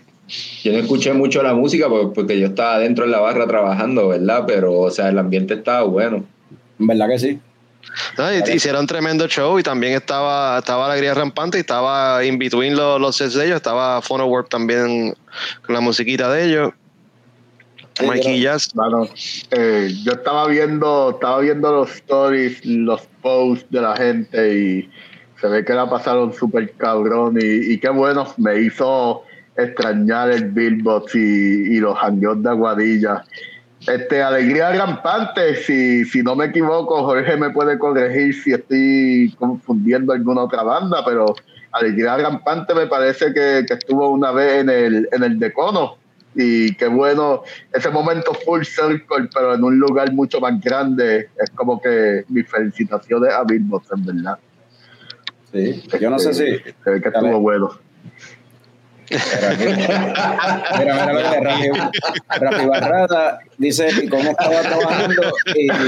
[0.63, 4.09] Yo no escuché mucho la música porque, porque yo estaba dentro en la barra trabajando,
[4.09, 4.45] ¿verdad?
[4.47, 6.25] Pero, o sea, el ambiente estaba bueno.
[6.79, 7.41] En verdad que sí.
[8.17, 12.77] No, hicieron tremendo show y también estaba, estaba la Alegría Rampante y estaba in between
[12.77, 15.15] los, los sets de ellos, estaba Phono Warp también
[15.65, 16.73] con la musiquita de ellos.
[17.95, 18.75] Sí, Mikey Jazz.
[18.77, 19.09] Mano,
[19.51, 24.91] eh, yo estaba viendo, estaba viendo los stories, los posts de la gente y
[25.41, 29.23] se ve que la pasaron súper cabrón y, y qué bueno, me hizo
[29.57, 33.25] extrañar el Billbox y, y los hangueos de Aguadilla.
[33.87, 40.13] Este, Alegría Rampante, si, si no me equivoco, Jorge me puede corregir si estoy confundiendo
[40.13, 41.35] alguna otra banda, pero
[41.73, 45.97] Alegría Rampante me parece que, que estuvo una vez en el, en el Decono
[46.35, 51.29] y qué bueno ese momento full circle, pero en un lugar mucho más grande.
[51.43, 54.39] Es como que mis felicitaciones a Billbox, en verdad.
[55.53, 56.45] Sí, yo no sé si.
[56.85, 57.41] Se ve que estuvo.
[59.11, 59.19] Mira,
[60.79, 61.69] mira lo que Rafi,
[62.41, 65.23] Rafi Barrada dice que cómo estaba trabajando
[65.55, 65.79] y, y él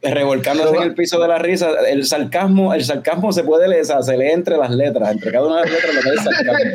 [0.00, 1.70] dice, revolcándose en el piso de la risa.
[1.88, 5.62] El sarcasmo, el sarcasmo se puede leer, se lee entre las letras, entre cada una
[5.62, 6.70] de las letras lo que es sarcasmo.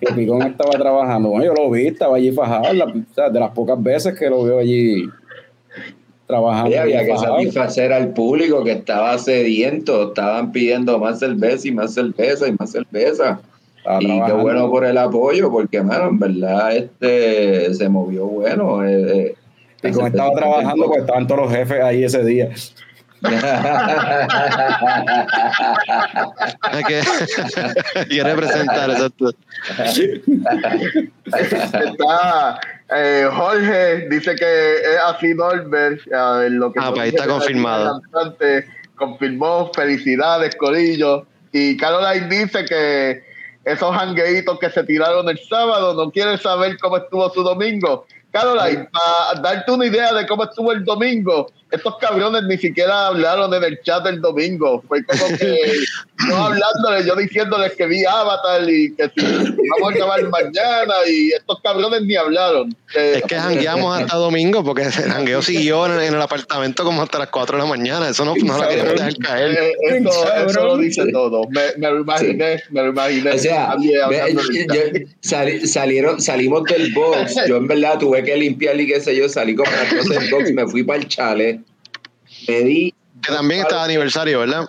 [0.00, 1.30] Que Picón estaba trabajando.
[1.30, 4.58] Bueno, yo lo vi, estaba allí fajado, la- de las pocas veces que lo veo
[4.60, 5.08] allí
[6.26, 6.68] trabajando.
[6.68, 11.94] Oye, había que satisfacer al público que estaba sediento, estaban pidiendo más cerveza y más
[11.94, 13.40] cerveza y más cerveza.
[13.78, 18.84] Estaba y qué bueno por el apoyo, porque, mano, en verdad este se movió bueno.
[18.84, 19.34] eh, eh.
[19.80, 22.50] Picón estaba trabajando porque estaban todos los jefes ahí ese día.
[26.86, 27.02] Que
[28.08, 29.32] quiere representar exacto.
[31.24, 32.60] Está
[32.94, 36.00] eh, Jorge, dice que es así Norbert.
[36.06, 38.00] eh, lo que Ah, pues ahí está confirmado.
[38.12, 41.26] Cantante, confirmó, felicidades, Corillo.
[41.52, 43.24] Y Caroline dice que
[43.64, 48.06] esos hangueitos que se tiraron el sábado no quiere saber cómo estuvo su domingo.
[48.30, 53.52] Caroline, para darte una idea de cómo estuvo el domingo, estos cabrones ni siquiera hablaron
[53.54, 54.82] en el chat del domingo.
[54.86, 55.56] Fue como que
[56.28, 61.30] yo hablándole, yo diciéndoles que vi Avatar y que si vamos a acabar mañana y
[61.32, 62.74] estos cabrones ni hablaron.
[62.94, 67.02] Eh, Es que jangueamos hasta domingo porque el jangueo siguió en, en el apartamento como
[67.02, 68.08] hasta las 4 de la mañana.
[68.08, 69.50] Eso no, no la queremos dejar caer.
[69.52, 71.42] eh, eso, eso lo dice todo.
[71.50, 73.30] Me, me lo imaginé, me lo imaginé.
[73.32, 75.06] O sea, yo-
[75.62, 77.34] salieron, salimos del box.
[77.48, 80.20] Yo en verdad tuve que limpiar y qué sé yo, salí como a las 12
[80.20, 81.55] del box, me fui para el chale.
[82.48, 84.68] Me di Que también está de aniversario, ¿verdad?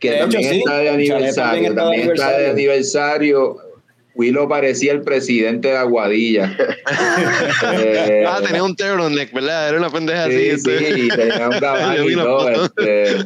[0.00, 0.58] que De hecho, también sí.
[0.58, 3.56] está de aniversario, también está de también está de aniversario.
[4.16, 6.56] Willow parecía el presidente de Aguadilla.
[7.74, 9.68] Eh, Ah, tenía un turtleneck, ¿verdad?
[9.68, 10.36] Era una pendeja así.
[10.36, 10.78] Sí, este.
[10.78, 13.16] sí, y tenía un caballo y todo, este,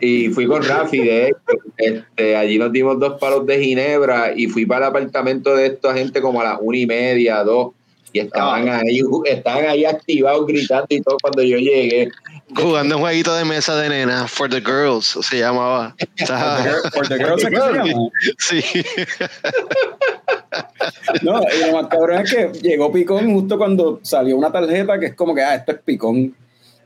[0.00, 1.36] y fui con Rafi, de hecho.
[1.76, 5.92] Este, allí nos dimos dos palos de ginebra y fui para el apartamento de esta
[5.94, 7.72] gente como a las una y media, dos.
[8.12, 8.80] Y estaban Ah.
[8.84, 12.08] ahí, estaban ahí activados gritando y todo cuando yo llegué.
[12.54, 15.94] Jugando un jueguito de mesa de nena, For the Girls, se llamaba.
[16.92, 17.42] For the girls
[18.38, 18.62] sí.
[21.22, 25.06] No, y lo más cabrón es que llegó Picón justo cuando salió una tarjeta que
[25.06, 26.34] es como que, ah, esto es Picón.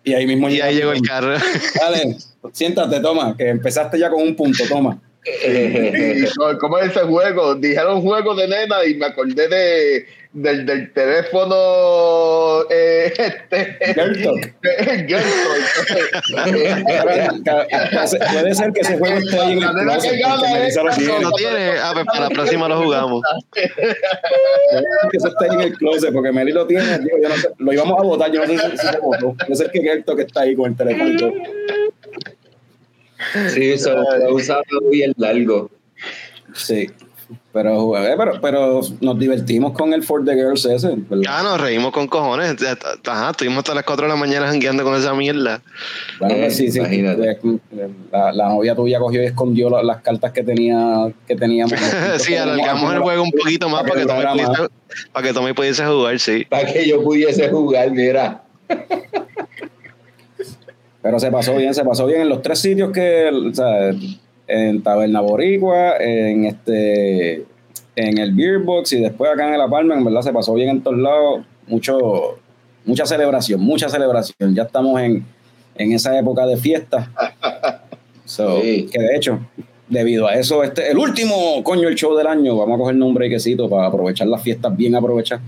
[0.05, 1.37] Y ahí mismo Y ahí llegó el carro.
[1.81, 2.17] Dale,
[2.53, 4.99] siéntate, toma, que empezaste ya con un punto, toma.
[6.61, 7.55] ¿Cómo es ese juego?
[7.55, 14.55] Dijeron juego de nena y me acordé de, del, del teléfono eh, este, Girl Talk.
[15.07, 15.23] Girl
[17.45, 17.69] Talk.
[18.33, 20.79] Puede ser que ese juego esté ahí en el closet, es-
[21.37, 21.71] tiene.
[21.83, 23.23] Ah, pues para la próxima lo jugamos.
[23.51, 23.97] Puede ser
[25.11, 26.99] que eso esté ahí en el closet, porque Meli lo tiene.
[27.01, 29.35] digo, yo no sé, lo íbamos a votar, yo no sé si, se votó.
[29.35, 31.33] Puede ser que Gerto que está ahí con el teléfono todo.
[33.51, 35.71] Sí, se lo usaba bien largo.
[36.55, 36.91] Sí.
[37.53, 40.89] Pero, jugué, pero, pero nos divertimos con el For the Girls ese.
[40.97, 41.23] ¿verdad?
[41.25, 42.57] Ya nos reímos con cojones.
[43.07, 45.61] Ajá, estuvimos hasta las 4 de la mañana jangueando con esa mierda.
[46.51, 46.79] Sí, sí.
[46.79, 47.39] Imagínate.
[48.11, 51.75] La, la novia tuya cogió y escondió la- las cartas que tenía que teníamos.
[52.19, 54.47] sí, alargamos el juego un poquito más para que Tommy durara más.
[54.57, 54.73] pudiese,
[55.13, 56.45] para que Tommy pudiese jugar, sí.
[56.49, 58.43] Para que yo pudiese jugar, mira.
[61.03, 63.91] Pero se pasó bien, se pasó bien en los tres sitios que, o sea,
[64.47, 67.45] en Taberna Boricua, en este,
[67.97, 70.69] en el Beer Box y después acá en el Palma, en verdad se pasó bien
[70.71, 72.39] en todos lados, mucho,
[72.85, 74.55] mucha celebración, mucha celebración.
[74.55, 75.25] Ya estamos en,
[75.77, 77.11] en esa época de fiesta.
[78.25, 78.89] So, Sí.
[78.91, 79.41] Que de hecho,
[79.89, 83.13] debido a eso, este, el último coño el show del año, vamos a coger un
[83.13, 85.41] brequecito para aprovechar las fiestas bien aprovechar.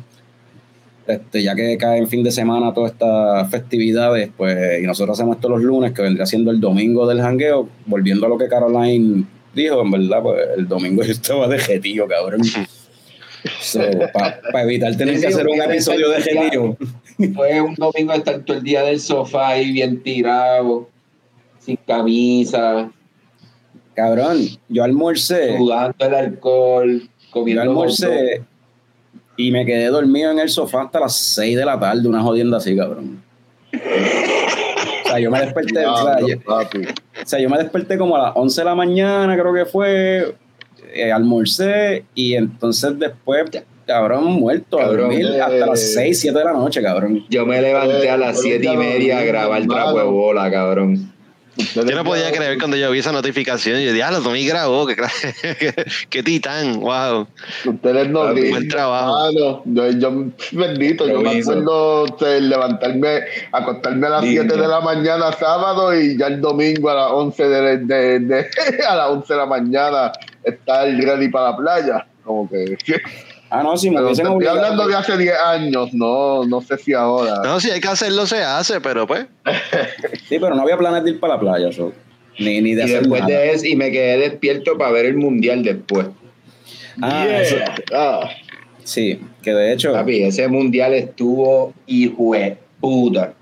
[1.06, 5.36] Este, ya que cae en fin de semana todas estas festividades, pues, y nosotros hacemos
[5.36, 9.24] esto los lunes, que vendría siendo el domingo del jangueo, volviendo a lo que Caroline
[9.54, 12.40] dijo, en verdad, pues el domingo yo estaba de jetío, cabrón.
[14.14, 16.76] Para evitar tener que hacer un episodio de genio.
[17.34, 20.88] Fue un domingo estar todo el día del sofá ahí bien tirado,
[21.60, 22.90] sin camisa.
[23.94, 24.38] Cabrón,
[24.70, 25.58] yo almorcé.
[25.58, 27.62] Sudando el alcohol, comiendo.
[27.62, 28.42] Yo almorcé
[29.37, 32.59] y me quedé dormido en el sofá hasta las 6 de la tarde, una jodienda
[32.59, 33.23] así, cabrón.
[33.73, 35.87] O sea, yo me desperté.
[35.87, 39.37] o, sea, yo, o, sea, yo, me desperté como a las 11 de la mañana,
[39.37, 40.35] creo que fue.
[40.92, 43.51] Eh, almorcé y entonces después
[43.87, 47.25] cabrón, muerto a dormir hasta las 6, 7 de la noche, cabrón.
[47.29, 51.12] Yo me levanté a las 7 y media a grabar trapo de bola, cabrón.
[51.56, 53.80] Yo no podía creer cuando yo vi esa notificación.
[53.80, 54.96] Yo dije, ah, lo tomé grabó, qué,
[56.10, 57.26] qué, titán, wow.
[57.64, 59.30] Ustedes no Buen trabajo.
[59.32, 63.20] yo, yo, bendito, yo me acuerdo de levantarme,
[63.52, 67.48] acostarme a las 7 de la mañana sábado y ya el domingo a las 11
[67.48, 68.48] de, de, de
[68.88, 70.12] a las 11 de la mañana
[70.42, 72.06] estar ready para la playa.
[72.24, 72.76] Como que.
[73.50, 74.57] Ah, no, si me pero estoy obligado.
[74.59, 77.37] hablando de hace 10 años, no, no sé si ahora.
[77.44, 79.26] No, si hay que hacerlo, se hace, pero pues.
[80.28, 81.92] sí, pero no había planes de ir para la playa, so.
[82.38, 83.33] ni, ni de y hacer después nada.
[83.38, 86.07] de eso, y me quedé despierto para ver el mundial después.
[87.00, 87.42] Ah, Yeah.
[87.42, 87.57] eso-
[87.94, 88.28] Ah.
[88.83, 89.92] sí, que de hecho.
[89.92, 93.35] Papi, ese mundial estuvo hijo de puta.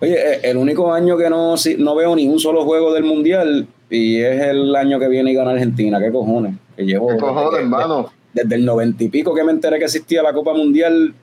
[0.00, 3.04] Oye, eh, el único año que no, si- no veo ni un solo juego del
[3.04, 5.98] mundial y es el año que viene y gana Argentina.
[5.98, 6.54] ¿Qué cojones?
[6.76, 7.08] Que llevo.
[7.08, 8.12] ¿Qué cojones, hermano?
[8.36, 11.14] Desde el noventa y pico que me enteré que existía la Copa Mundial,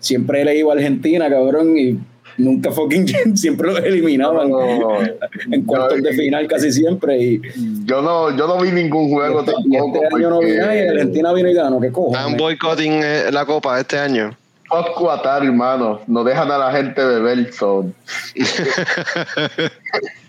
[0.00, 1.98] siempre le iba a Argentina, cabrón, y
[2.38, 7.22] nunca fucking siempre los eliminaban No, en cuartos de final casi siempre.
[7.22, 7.42] Y,
[7.84, 10.02] yo no, yo no vi ningún juego este, tampoco.
[10.02, 11.78] este año no vi y Argentina vino y ganó.
[11.80, 12.38] ¿Qué Están cojones?
[12.38, 14.34] boicotting eh, la copa este año.
[14.70, 16.00] Qatar, hermano.
[16.06, 17.52] No dejan a la gente beber.
[17.52, 17.86] So.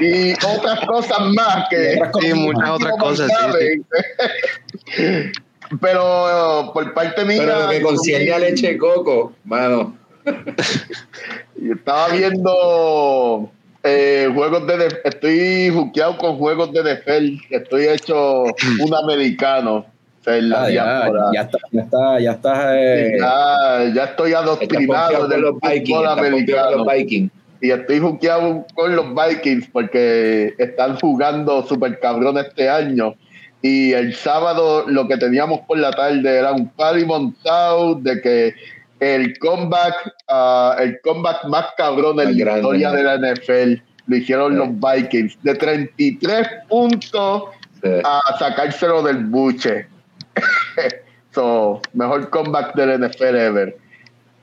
[0.00, 1.98] y otras cosas más que.
[2.22, 5.22] Y muchas otras cosas, sí.
[5.80, 7.42] Pero eh, por parte mía.
[7.44, 9.96] Pero lo que concierne a leche de coco, mano.
[11.56, 13.50] Yo estaba viendo
[13.82, 14.76] eh, juegos de.
[14.78, 17.40] def- Estoy juqueado con juegos de defel.
[17.50, 18.44] Estoy hecho
[18.84, 19.86] un americano.
[20.20, 21.22] O sea, en la Ah, ya, diáspora.
[21.34, 22.80] ya está, ya está, ya está.
[22.80, 27.30] eh, Ya, ya estoy adoctrinado con los los Vikings.
[27.62, 33.14] Y estoy juqueado con los Vikings porque están jugando super cabrón este año.
[33.62, 38.54] Y el sábado lo que teníamos por la tarde era un party montado de que
[38.98, 39.94] el comeback,
[40.28, 42.96] ah, el comeback más cabrón en Más la grande, historia ¿no?
[42.96, 44.58] de la NFL lo hicieron Sí.
[44.58, 45.38] los Vikings.
[45.44, 47.44] De 33 puntos
[47.80, 47.88] Sí.
[48.04, 49.86] a sacárselo del buche.
[51.32, 53.76] so, mejor comeback del NFL ever.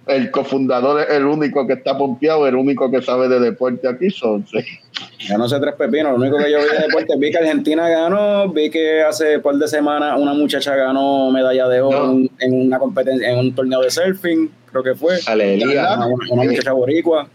[0.09, 4.09] El cofundador es el único que está pompeado, el único que sabe de deporte aquí.
[4.09, 4.57] Son, sí.
[5.27, 6.11] Ya no sé tres pepinos.
[6.13, 9.43] Lo único que yo vi de deporte, vi que Argentina ganó, vi que hace un
[9.43, 12.11] par de semanas una muchacha ganó medalla de oro No.
[12.13, 15.17] en, en una competencia, en un torneo de surfing, creo que fue.
[15.27, 15.93] Aleluya.
[15.95, 17.27] Una, una muchacha boricua.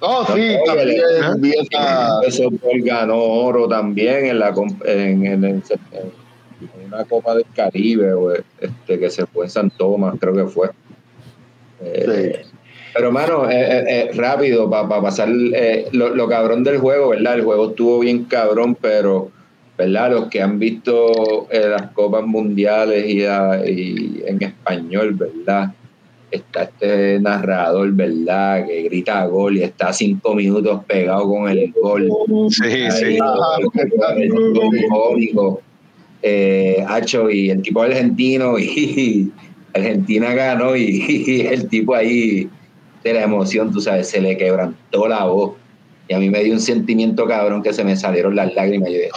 [0.00, 1.36] Oh, sí, No, también ¿no?
[1.38, 2.20] vi esa.
[2.84, 4.52] Ganó oro también en la
[4.86, 5.62] en, en- en-
[6.86, 8.12] una Copa del Caribe
[8.60, 10.70] este que se fue en San Tomás, creo que fue.
[11.84, 12.42] Eh,
[12.94, 17.34] Pero, mano, eh, eh, eh, rápido, para pasar eh, lo, lo cabrón del juego, ¿verdad?
[17.34, 19.30] El juego estuvo bien cabrón, pero,
[19.76, 20.12] ¿verdad?
[20.12, 25.72] Los que han visto eh, las copas mundiales y, ah, y en español, ¿verdad?
[26.30, 28.66] Está este narrador, ¿verdad?
[28.66, 32.08] Que grita gol y está cinco minutos pegado con el gol.
[32.50, 33.18] Sí, Ahí, sí.
[34.16, 35.60] El cómico,
[36.22, 39.32] eh, Hacho, y el tipo argentino, y
[39.74, 40.84] Argentina ganó, y,
[41.26, 42.48] y el tipo ahí,
[43.02, 45.52] de la emoción, tú sabes, se le quebrantó la voz.
[46.08, 48.90] Y a mí me dio un sentimiento cabrón que se me salieron las lágrimas.
[48.90, 49.10] Yo dije,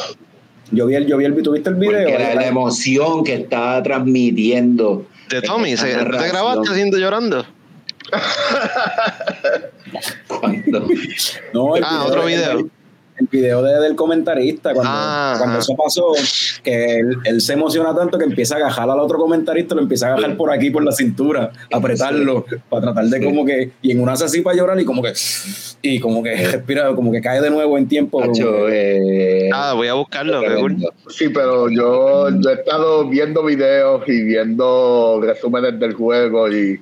[0.71, 1.91] Yo vi el, yo vi el, ¿tuviste el video?
[2.03, 5.05] porque era la emoción que estaba transmitiendo.
[5.29, 7.45] De Tommy, esa ¿se- ¿tú te grabaste haciendo llorando?
[11.53, 12.69] No, el Ah, otro video.
[13.19, 16.05] El, video de- del comentarista, cuando, Ah, cuando eso pasó,
[16.63, 20.07] que él, él se emociona tanto que empieza a agajar al otro comentarista, lo empieza
[20.07, 23.25] a agajar por aquí, por la cintura, apretarlo, para tratar de Sí.
[23.25, 25.13] como que, y en una hace así para llorar y como que,
[25.81, 28.23] y como que respira, como que cae de nuevo en tiempo.
[28.23, 30.41] Hacho, eh, Ah, voy a buscarlo.
[31.09, 36.79] Sí, pero yo, yo he estado viendo videos y viendo resúmenes del juego y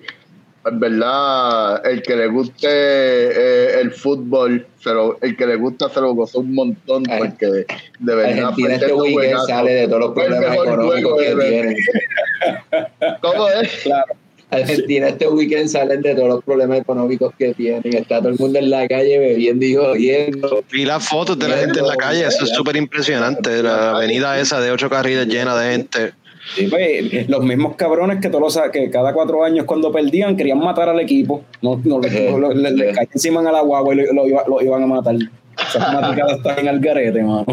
[0.65, 5.89] en verdad el que le guste eh, el fútbol, se lo- el que le gusta
[5.89, 7.19] se lo gozó un montón Ay.
[7.19, 9.45] porque de verdad este weekend juegazo.
[9.47, 11.75] sale de todos los problemas económicos que tienen.
[13.21, 13.69] ¿Cómo es?
[13.83, 14.13] Claro.
[14.51, 17.81] Argentina este weekend salen de todos los problemas económicos que tienen.
[17.95, 20.63] Está todo el mundo en la calle bebiendo y jodiendo.
[20.71, 23.61] Y las fotos de la gente en la calle, eso es súper impresionante.
[23.63, 26.13] La avenida esa de ocho carriles llena de gente.
[26.53, 30.59] Sí, pues, los mismos cabrones que todos los, que cada cuatro años cuando perdían querían
[30.59, 31.43] matar al equipo.
[31.61, 34.43] No, no le, lo- le- le caían encima a la guagua y lo, lo iba-
[34.47, 35.15] lo iban a matar.
[35.15, 37.45] Esas están en el garete, mano.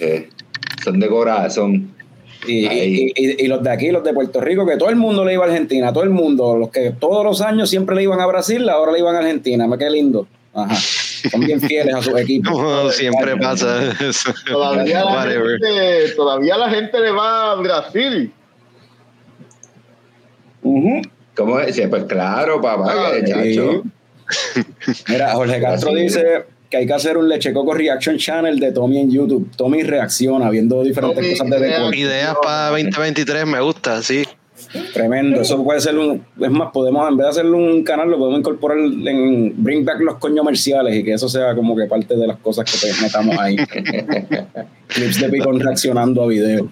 [0.00, 0.28] Eh,
[0.82, 1.92] son de corazón.
[2.46, 5.24] Y, y- y- y los de aquí, los de Puerto Rico, que todo el mundo
[5.24, 8.20] le iba a Argentina, todo el mundo, los que todos los años siempre le iban
[8.20, 9.68] a Brasil, ahora le iban a Argentina.
[9.78, 10.26] Qué lindo.
[10.54, 10.74] Ajá.
[11.30, 12.94] Son bien fieles a sus equipos.
[12.94, 14.32] Siempre pasa eso.
[14.46, 18.32] Todavía la, gente, todavía la gente le va a Brasil.
[21.36, 21.74] ¿Cómo es?
[21.76, 23.82] Sí, Pues claro, papá, Ah, chacho.
[25.08, 28.98] Mira, Jorge Castro dice que hay que hacer un Leche Coco Reaction Channel de Tommy
[28.98, 29.50] en YouTube.
[29.56, 31.96] Tommy reacciona viendo diferentes Tommy cosas de deporte.
[31.96, 31.96] reacciona.
[31.96, 34.24] Ideas para 2023 me gusta, sí.
[34.92, 35.40] Tremendo.
[35.40, 36.22] Eso puede ser un.
[36.40, 40.00] Es más, podemos, en vez de hacerle un canal, lo podemos incorporar en Bring Back
[40.00, 43.38] los comerciales y que eso sea como que parte de las cosas que te metamos
[43.38, 43.56] ahí.
[44.88, 46.68] Clips de Picón reaccionando a video.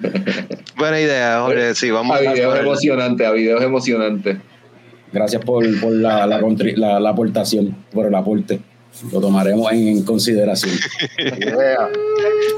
[0.76, 1.74] Buena idea, Jorge.
[1.74, 4.36] Sí, vamos A a videos emocionantes, a videos emocionantes.
[5.12, 8.60] Gracias por, por la, la, contri- la- la aportación, por el aporte.
[9.12, 10.74] Lo tomaremos en consideración.
[11.18, 11.88] Vea.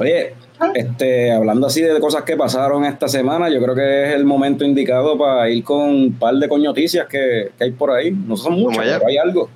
[0.01, 0.35] Oye,
[0.75, 4.65] este, hablando así de cosas que pasaron esta semana, yo creo que es el momento
[4.65, 8.11] indicado para ir con un par de coñoticias que, que hay por ahí.
[8.13, 9.49] No son muchas, pero hay algo.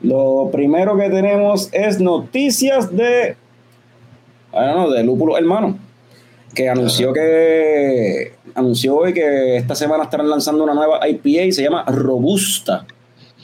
[0.00, 3.36] Lo primero que tenemos es noticias de,
[4.52, 5.78] ah, no, de Lúpulo Hermano,
[6.54, 11.62] que anunció que anunció hoy que esta semana estarán lanzando una nueva IPA y se
[11.62, 12.86] llama Robusta,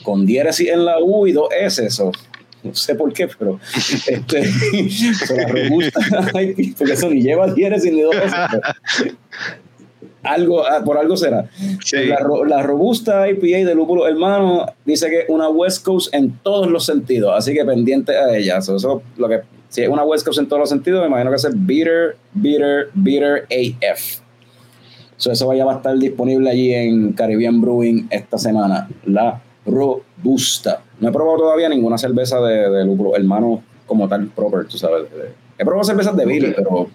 [0.03, 2.11] con diéresis en la U y dos S, eso.
[2.63, 3.59] No sé por qué, pero
[4.07, 4.43] este,
[5.27, 8.35] pero la Robusta IPA, porque eso ni lleva diéresis ni dos S.
[10.25, 11.49] algo, ah, por algo será.
[11.83, 12.05] Sí.
[12.05, 16.67] La, ro- la robusta IPA de Lúpulo Hermano dice que una West Coast en todos
[16.69, 18.61] los sentidos, así que pendiente a ella.
[18.61, 21.29] So, eso, lo que, si es una West Coast en todos los sentidos, me imagino
[21.31, 24.19] que es bitter, bitter, bitter AF.
[25.17, 28.89] So, eso vaya a estar disponible allí en Caribbean Brewing esta semana.
[29.05, 30.81] La robusta.
[30.99, 35.03] No he probado todavía ninguna cerveza de, de Lúpulo Hermano como tal proper, tú sabes.
[35.57, 36.87] He probado cervezas de Billy, pero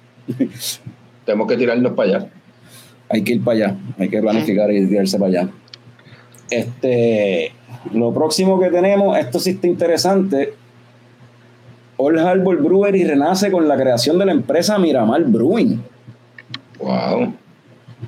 [1.25, 2.27] Tenemos que tirarnos para allá.
[3.11, 5.49] Hay que ir para allá, hay que planificar y tirarse para allá.
[6.49, 7.53] Este,
[7.93, 10.55] lo próximo que tenemos, esto sí está interesante.
[11.97, 15.83] Old Harbor Brewery renace con la creación de la empresa Miramar Brewing.
[16.79, 17.35] Wow.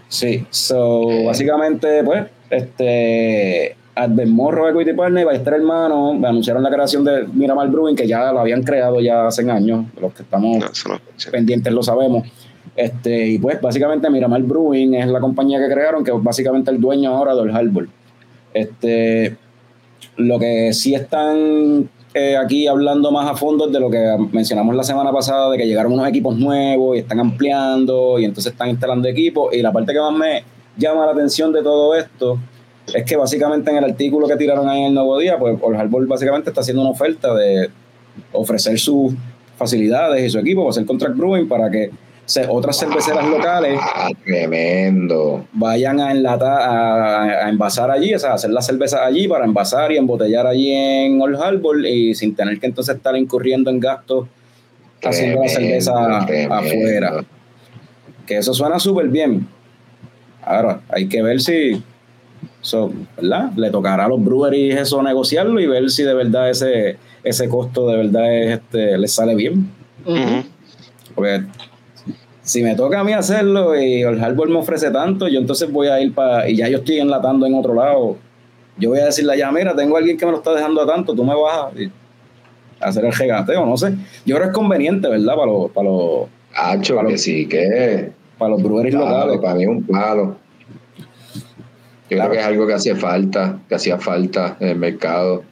[0.09, 7.05] Sí, so básicamente, pues, este Advent Morro Equity Partner y Ballester Hermano anunciaron la creación
[7.05, 10.67] de Miramar Brewing, que ya lo habían creado ya hace años, los que estamos No,
[11.17, 11.31] sí.
[11.31, 12.27] pendientes lo sabemos.
[12.75, 16.81] Este, y pues básicamente Miramar Brewing es la compañía que crearon, que es básicamente el
[16.81, 17.89] dueño ahora del Harbor.
[18.55, 19.37] Este,
[20.17, 24.75] lo que sí están eh, aquí hablando más a fondo es de lo que mencionamos
[24.75, 28.71] la semana pasada, de que llegaron unos equipos nuevos y están ampliando y entonces están
[28.71, 29.55] instalando equipos.
[29.55, 30.45] Y la parte que más me
[30.77, 32.39] llama la atención de todo esto
[32.93, 35.77] es que básicamente en el artículo que tiraron ahí en el Nuevo Día, pues Old
[35.77, 37.71] Harbor básicamente está haciendo una oferta de
[38.33, 39.15] ofrecer sus
[39.57, 41.91] facilidades y su equipo hacer contract brewing para que
[42.49, 45.47] otras cerveceras locales Ah, tremendo.
[45.53, 49.93] vayan a enlatar, a, a envasar allí, o sea, hacer la cerveza allí para envasar
[49.93, 54.27] y embotellar allí en Old Harbor y sin tener que entonces estar incurriendo en gastos
[55.05, 56.55] haciendo la cerveza tremendo.
[56.55, 57.25] afuera.
[58.27, 59.47] Que eso suena súper bien.
[60.45, 61.83] Ahora, hay que ver si,
[62.61, 63.51] so, ¿verdad?
[63.57, 67.87] Le tocará a los breweries eso negociarlo y ver si de verdad ese, ese costo
[67.89, 69.71] de verdad es, este, les sale bien.
[70.07, 70.45] Ujú.
[71.15, 71.43] Porque
[72.43, 75.89] si me toca a mí hacerlo y el Harbor me ofrece tanto, yo entonces voy
[75.89, 76.49] a ir para.
[76.49, 78.17] Y ya yo estoy enlatando en otro lado.
[78.79, 80.87] Yo voy a decirle ya, mira, tengo a alguien que me lo está dejando a
[80.87, 81.69] tanto, tú me vas
[82.81, 83.95] a, hacer el regateo, no sé.
[84.25, 85.37] Yo creo que es conveniente, ¿verdad?
[85.37, 87.09] Para los, para los, Hacho, Palo.
[87.11, 89.41] que sí, que para los breweries Palo, locales.
[89.41, 90.37] para mí es un palo.
[92.11, 92.31] Yo Claro.
[92.31, 95.45] creo que es algo que hacía falta, que hacía falta en el mercado.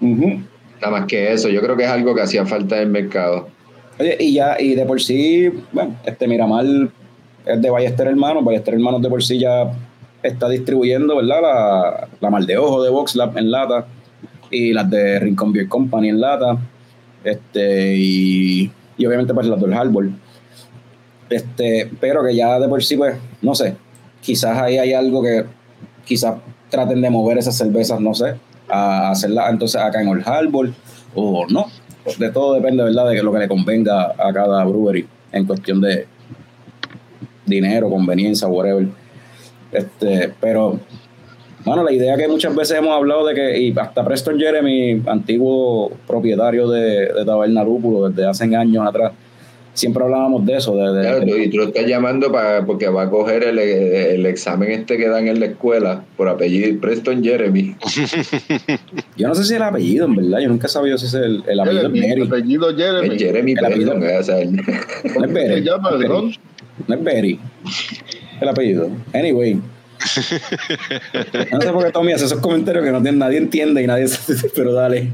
[0.00, 0.40] Ujú.
[0.80, 3.48] Nada más que eso, yo creo que es algo que hacía falta en el mercado.
[3.98, 6.64] Oye, y ya, y de por sí, bueno, este Miramar
[7.44, 9.72] es de Ballester Hermanos, Ballester Hermanos de por sí ya
[10.22, 11.42] está distribuyendo, ¿verdad?
[11.42, 13.86] La, la Mal de Ojo de Vox Lab en lata
[14.50, 16.58] y las de Rincon Beer Company en lata,
[17.24, 20.10] este, y, y obviamente pues las del Harbor.
[21.28, 23.74] Este, pero que ya de por sí, pues, no sé,
[24.20, 25.44] quizás ahí hay algo que
[26.04, 26.36] quizás
[26.68, 28.34] traten de mover esas cervezas, no sé,
[28.68, 30.72] a hacerla entonces acá en Old Harbor
[31.14, 31.66] o no.
[32.18, 36.06] De todo depende, ¿verdad?, de lo que le convenga a cada brewery en cuestión de
[37.46, 38.86] dinero, conveniencia, whatever.
[39.70, 40.80] Este, pero,
[41.64, 45.92] bueno, la idea que muchas veces hemos hablado de que, y hasta Preston Jeremy, antiguo
[46.06, 49.12] propietario de, de Taberna Lúpulo desde hace años atrás,
[49.74, 50.74] siempre hablábamos de eso.
[50.76, 54.26] De, Claro, tú- y tú lo estás llamando para, porque va a coger el, el
[54.26, 57.74] examen este que dan en la escuela por apellido Preston Jeremy.
[59.16, 60.38] Yo no sé si es el apellido, en verdad.
[60.40, 63.14] Yo nunca he sabido si es el, el apellido Jeremy, apellido Jeremy.
[63.14, 63.92] Es Jeremy El apellido.
[63.98, 65.62] Preston, o sea, el- No es ¿Cómo se Berry.
[65.62, 66.08] llama el?
[66.88, 67.40] No es Berry.
[68.40, 68.90] El apellido.
[69.14, 69.60] Anyway.
[71.52, 74.38] No sé por qué Tommy hace esos comentarios que no nadie entiende y nadie sabe,
[74.54, 75.12] pero dale.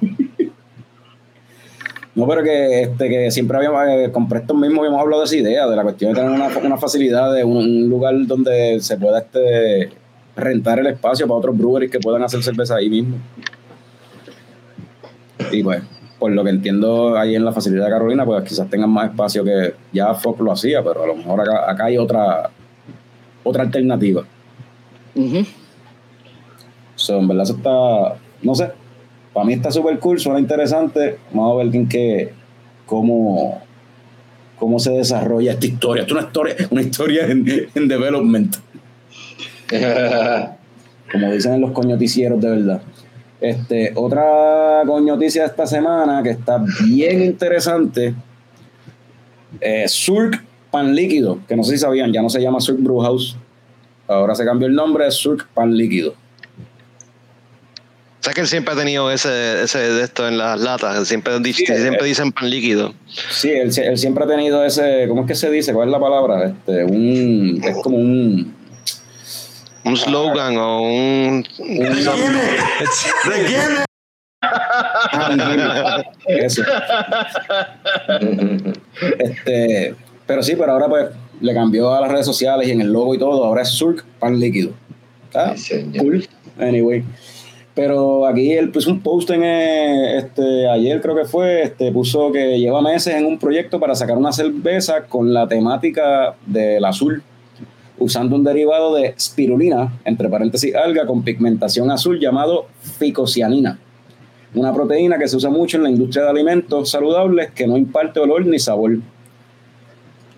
[2.19, 5.37] No, pero que, este, que siempre habíamos, eh, con Preston mismo habíamos hablado de esa
[5.37, 8.97] idea, de la cuestión de tener una, una facilidad de un, un lugar donde se
[8.97, 9.91] pueda este,
[10.35, 13.19] rentar el espacio para otros breweries que puedan hacer cerveza ahí mismo.
[15.53, 15.81] Y pues,
[16.19, 19.45] por lo que entiendo ahí en la facilidad de Carolina, pues quizás tengan más espacio
[19.45, 22.51] que ya Fox lo hacía, pero a lo mejor acá, acá hay otra,
[23.45, 24.25] otra alternativa.
[25.15, 25.47] Ujú.
[26.97, 28.73] So, en verdad eso está, no sé,
[29.39, 31.17] para mí está súper cool, suena interesante.
[31.31, 32.33] Vamos a ver en qué,
[32.87, 33.63] cómo,
[34.59, 36.03] cómo se desarrolla esta historia.
[36.03, 38.57] Esto es una historia, una historia en, en development,
[41.13, 42.83] como dicen en los coñoticieros de verdad.
[43.41, 48.17] Este, otra coñoticia de esta semana que está bien interesante.
[49.61, 52.99] Eh, Surk Pan Líquido, que no sé si sabían, ya no se llama Surk Brew
[53.03, 53.37] House.
[54.09, 56.15] Ahora se cambió el nombre, Surk Pan Líquido.
[58.21, 61.07] O sea que él siempre ha tenido ese, ese de esto en las latas.
[61.07, 62.09] Siempre, Sí, siempre eh.
[62.09, 62.93] dicen pan líquido.
[63.31, 65.73] Sí, él, él siempre ha tenido ese, ¿cómo es que se dice?
[65.73, 66.49] ¿Cuál es la palabra?
[66.49, 68.55] Este, un, es como un,
[69.85, 71.47] Un slogan o un.
[76.27, 76.63] eso.
[79.19, 79.95] Este,
[80.27, 81.07] pero sí, pero ahora pues
[81.41, 84.05] le cambió a las redes sociales y en el logo y todo, ahora es Surk
[84.19, 84.73] Pan Líquido.
[85.35, 86.05] Ah, señor.
[86.05, 86.29] cool.
[86.59, 87.05] Anyway.
[87.79, 92.33] Pero aquí él puso un post en eh, este ayer creo que fue, este puso
[92.33, 97.23] que lleva meses en un proyecto para sacar una cerveza con la temática del azul,
[97.97, 102.67] usando un derivado de spirulina, entre paréntesis alga, con pigmentación azul llamado
[102.99, 103.79] ficocianina.
[104.57, 108.19] Una proteína que se usa mucho en la industria de alimentos saludables que no imparte
[108.19, 108.99] olor ni sabor.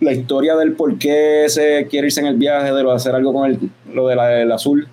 [0.01, 3.15] La historia del por qué se quiere irse en el viaje, de lo de hacer
[3.15, 3.59] algo con el,
[3.95, 4.89] lo del azul,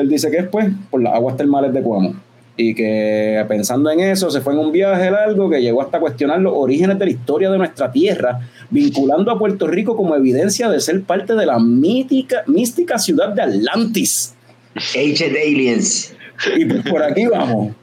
[0.00, 2.14] él dice que es pues por las aguas termales de Cuamo
[2.58, 6.40] y que pensando en eso se fue en un viaje largo que llegó hasta cuestionar
[6.40, 8.40] los orígenes de la historia de nuestra tierra,
[8.70, 13.42] vinculando a Puerto Rico como evidencia de ser parte de la mítica, mística ciudad de
[13.42, 14.34] Atlantis.
[14.74, 16.14] Ancient Aliens.
[16.56, 17.74] Y pues por aquí vamos.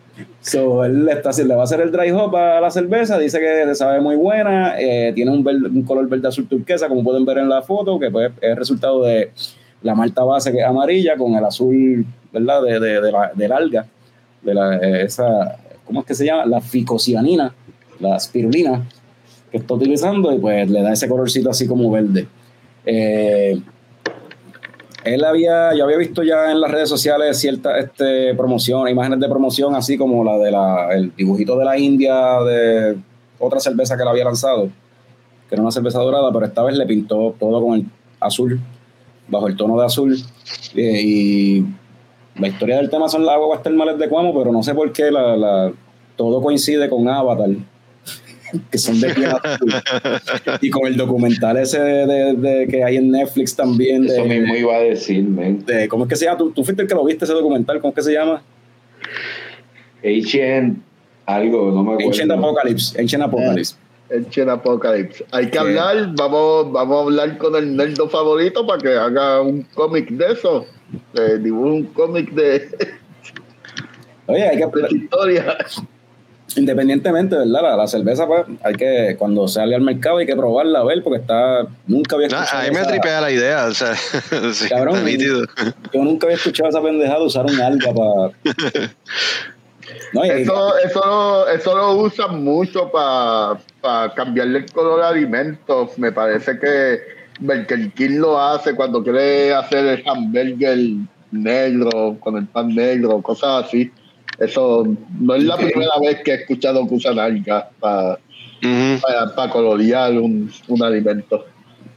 [0.42, 3.74] So, él está, le va a hacer el dry hop a la cerveza, dice que
[3.76, 7.38] sabe muy buena, eh, tiene un, verde- un color verde azul turquesa, como pueden ver
[7.38, 9.32] en la foto, que pues, es resultado de
[9.84, 12.64] la malta base que es amarilla con el azul, ¿verdad?
[12.64, 13.86] De, de, la, del alga,
[14.42, 16.46] de la, eh, esa, ¿cómo es que se llama?
[16.46, 17.54] La ficocianina,
[18.00, 18.82] la spirulina
[19.52, 22.28] que está utilizando y pues le da ese colorcito así como verde.
[22.86, 23.62] Eh,
[25.04, 29.28] él había, yo había visto ya en las redes sociales cierta este, promoción, imágenes de
[29.28, 32.98] promoción, así como la de la, el dibujito de la India de
[33.38, 34.70] otra cerveza que él había lanzado,
[35.50, 37.86] que era una cerveza dorada, pero esta vez le pintó todo con el
[38.22, 38.62] azul,
[39.28, 40.18] bajo el tono de azul.
[40.76, 41.66] eh, y
[42.40, 45.12] la historia del tema son las aguas termales de Cuamo, pero no sé por qué
[45.12, 45.72] la, la-
[46.16, 47.50] todo coincide con Avatar,
[48.72, 49.74] que son de piel azul.
[50.62, 54.06] Y con el documental ese de, de- de que hay en Netflix también.
[54.08, 56.38] De, Eso mismo iba a decir, de- ¿Cómo es que se llama?
[56.38, 58.42] ¿Tú, tú fuiste el que lo viste ese documental, ¿cómo es que se llama?
[60.04, 60.80] Ancient
[61.26, 62.10] algo, no me acuerdo.
[62.10, 63.00] Ancient Apocalypse.
[63.02, 63.76] Ancient Apocalypse.
[64.10, 65.26] El Chen Apocalypse.
[65.32, 65.58] Hay que Sí.
[65.58, 70.34] hablar, vamos, vamos a hablar con el nerdo favorito para que haga un cómic de
[70.34, 70.66] eso.
[71.16, 72.70] Eh, dibuje un cómic de,
[74.28, 75.58] Oye, hay que, de historia.
[76.56, 77.62] independientemente, ¿verdad?
[77.64, 81.02] La, la cerveza, pues, hay que, cuando sale al mercado, hay que probarla, a ver,
[81.04, 82.62] porque está, nunca había No, escuchado.
[82.62, 83.66] a mí me tripea la idea.
[83.66, 83.96] O sea,
[84.54, 85.46] sí, Cabrón, está nítido.
[85.94, 88.32] Yo nunca había escuchado esa pendejada de usar un alga para.
[90.14, 93.58] No, Eso, eso, lo, eso lo usan mucho para
[94.14, 95.98] cambiarle el color a alimentos.
[95.98, 97.00] Me parece que
[97.40, 100.78] Burger King lo hace cuando quiere hacer el hamburger
[101.32, 103.92] negro, con el pan negro, cosas así.
[104.38, 104.86] Eso
[105.20, 108.20] no es la primera vez que he escuchado que usan algas para
[108.64, 109.50] Ujú.
[109.52, 111.46] colorear un, un alimento.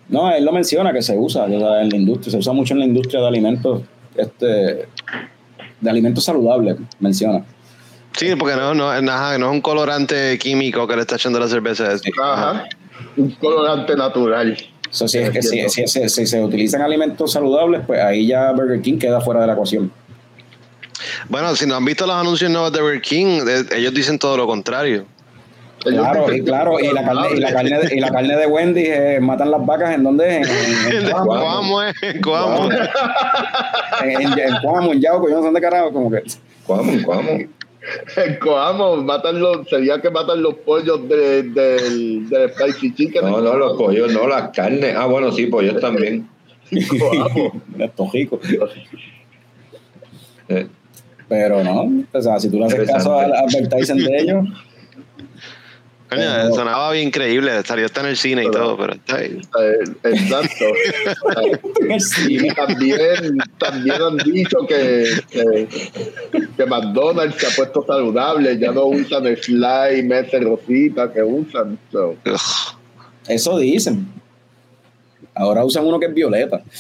[0.09, 2.87] No, él lo menciona que se usa en la industria, se usa mucho en la
[2.87, 3.83] industria de alimentos,
[4.15, 4.47] este,
[5.81, 7.45] de alimentos saludables, menciona.
[8.17, 11.89] Sí, porque no, no, no es un colorante químico que le está echando la cerveza.
[12.23, 12.65] Ajá.
[13.17, 14.57] Un colorante natural.
[14.91, 18.53] So, si, es que, si, si- si- si se utilizan alimentos saludables, pues ahí ya
[18.53, 19.93] Burger King queda fuera de la ecuación.
[21.29, 24.37] Bueno, si no han visto los anuncios nuevos de Burger King, eh, ellos dicen todo
[24.37, 25.05] lo contrario.
[25.81, 28.85] Claro, y claro, y la carne, y la carne, de, y la carne de Wendy
[28.87, 31.95] eh, matan las vacas en donde en, en, en, Cuamo, ¿Cómo es?
[32.23, 32.69] ¿Cómo?
[34.03, 36.23] en, en, en Cuamo, en Yauco, yo no sé dónde carajo, como que
[36.67, 36.93] ¿Cómo?
[37.05, 37.39] ¿Cómo?
[38.17, 43.25] En Coamo matan los, sería que matan los pollos de- del, del Spicy Chicken.
[43.25, 44.95] No, no, los pollos, no, las carnes.
[44.97, 46.29] Ah, bueno, sí, pollos también.
[46.71, 48.41] Estos ricos.
[50.49, 50.67] Eh,
[51.29, 54.47] Pero no, o sea, si tú le haces caso al advertising de ellos,
[56.09, 57.51] Coño, Pero- sonaba bien increíble.
[57.65, 59.41] Salió hasta en el cine y todo, pero está ahí.
[59.61, 60.65] Eh, Exacto.
[62.29, 65.69] Y también, también han dicho que, que,
[66.57, 71.79] que McDonald's se ha puesto saludable, ya no usan el slime, ese rosita que usan.
[71.91, 72.17] So,
[73.29, 74.07] eso dicen.
[75.39, 76.63] Ahora usan uno que es violeta.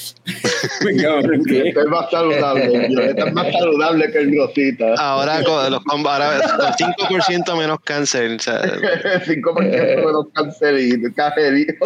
[0.86, 4.94] Es más saludable, violeta es más saludable que el rosita.
[4.96, 6.72] Ahora con, los, ahora con
[7.09, 8.32] 5% menos cáncer.
[8.32, 10.26] o sea, 5% menos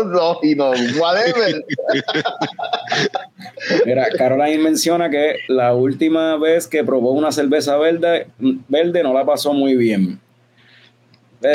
[0.06, 1.64] no, y no, whatever.
[3.86, 9.24] Mira, Caroline menciona que la última vez que probó una cerveza verde, verde no la
[9.24, 10.20] pasó muy bien.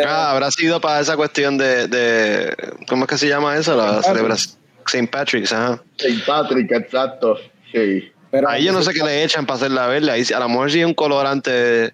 [0.05, 2.55] Ah, habrá sido para esa cuestión de, de
[2.87, 3.75] ¿cómo es que se llama eso?
[3.75, 4.64] La celebración.
[4.87, 5.09] St.
[5.09, 5.81] Patrick's, ajá.
[5.97, 7.37] Saint Patrick, exacto,
[7.71, 8.11] sí.
[8.35, 10.11] Pero Ahí yo no sé qué le echan para hacerla verde.
[10.11, 11.93] Ahí, a lo mejor sí es un colorante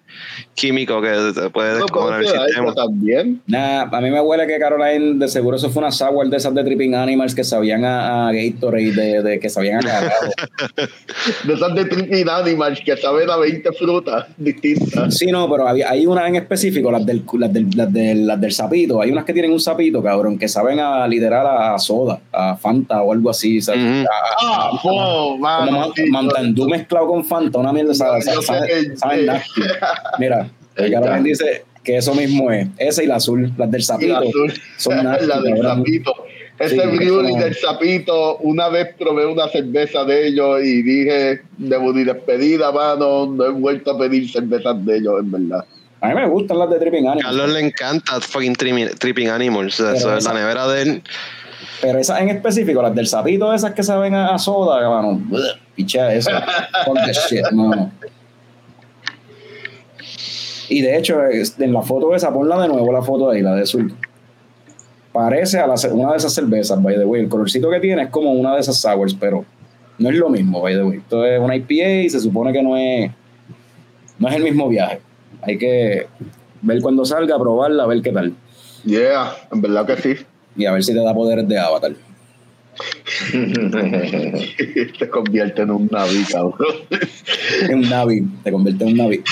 [0.54, 2.74] químico que te puede No, descojonar el sistema.
[2.74, 3.40] también.
[3.46, 6.54] Nah, a mí me huele que Caroline, de seguro eso fue una sour de esas
[6.54, 10.26] de Tripping Animals que sabían a, a Gatorade, de, de que sabían a carajo.
[11.44, 15.16] De esas de Tripping Animals que saben a 20 frutas distintas.
[15.16, 18.40] Sí, no, pero había, hay unas en específico, las del, las, del, las, del, las
[18.40, 19.00] del sapito.
[19.00, 23.02] Hay unas que tienen un sapito, cabrón, que saben a literal a soda, a Fanta
[23.02, 23.60] o algo así.
[23.60, 23.80] ¿sabes?
[23.82, 24.06] Ujú.
[24.08, 25.90] A- Ah, oh, Man-
[26.54, 28.68] Dew mezclado con Fanta, una mierda, Sabe- que- saben
[29.20, 29.60] que- nasty.
[30.18, 31.20] Mira, está.
[31.20, 34.12] dice que eso mismo es, esa y la azul, las del sapito.
[34.12, 35.78] la azul, son nasty, la del cabrón.
[35.78, 36.14] sapito.
[36.58, 41.92] Ese Sí, eso- del sapito, una vez probé una cerveza de ellos y dije, debo
[41.92, 45.64] ni despedida, mano, no he vuelto a pedir cervezas de ellos, en verdad.
[46.00, 47.24] A mí me gustan las de Tripping Animals.
[47.24, 49.78] Carlos le encanta fucking tripping, animals.
[49.80, 51.02] eso es la nevera de él.
[51.82, 55.20] Pero esas en específico, las del sapito, esas que saben a, a soda, mano.
[55.74, 56.30] Picha eso.
[57.28, 57.90] Shit, mano.
[60.68, 63.66] Y de hecho, en la foto esa, ponla de nuevo la foto ahí, la de
[63.66, 63.90] Sur.
[65.12, 67.22] Parece a una de esas cervezas, by the way.
[67.22, 69.44] El colorcito que tiene es como una de esas sours, pero
[69.98, 70.98] no es lo mismo, by the way.
[70.98, 73.10] Esto es una IPA y se supone que no es,
[74.20, 75.00] no es el mismo viaje.
[75.42, 76.06] Hay que
[76.62, 78.32] ver cuando salga, probarla, ver qué tal.
[78.84, 80.24] Yeah, en verdad que sí.
[80.56, 81.92] Y a ver si te da poderes de avatar.
[84.98, 86.54] Te convierte en un naví, cabrón.
[87.68, 89.22] en un Navi, te convierte en un Navi.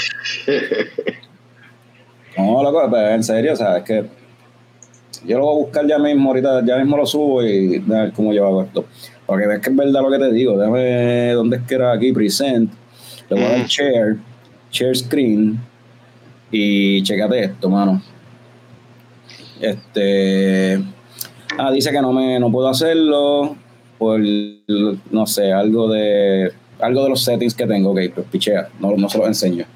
[2.36, 4.04] No, loco, pero en serio, o sea, es que
[5.26, 8.12] yo lo voy a buscar ya mismo, ahorita ya mismo lo subo y a ver
[8.12, 8.84] cómo yo hago esto.
[9.26, 10.58] Para que veas que es verdad lo que te digo.
[10.58, 12.12] Déjame, ¿dónde es que era aquí?
[12.12, 12.70] Present.
[13.28, 13.66] Le voy a dar Mm.
[13.66, 14.16] share,
[14.70, 15.58] share screen
[16.50, 18.02] y checate esto, mano.
[19.60, 20.80] Este.
[21.62, 23.54] Ah, dice que no me no puedo hacerlo
[23.98, 24.18] por
[25.10, 26.50] no sé, algo de
[26.80, 29.66] algo de los settings que tengo, ok, pues pichea, no, no se los enseño.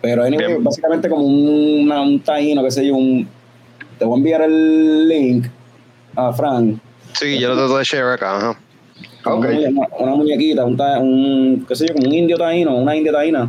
[0.00, 3.28] Pero anyway, básicamente como un, una- un tajino, qué sé yo, un,
[3.98, 5.46] te voy a enviar el link
[6.16, 6.78] a Frank.
[7.12, 8.36] Sí, yo lo trato de share acá.
[8.38, 8.58] Ajá.
[9.68, 13.48] Una, una muñequita, un, un, qué sé yo, como un indio taíno, una india taína,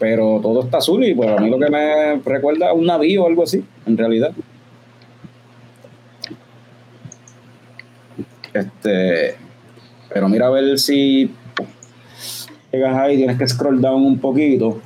[0.00, 3.22] pero todo está azul y pues a mí lo que me recuerda a un navío
[3.22, 4.32] o algo así, en realidad.
[8.54, 9.36] Este,
[10.12, 11.30] pero mira a ver si
[12.72, 14.80] llegas ahí, tienes que scroll down un poquito,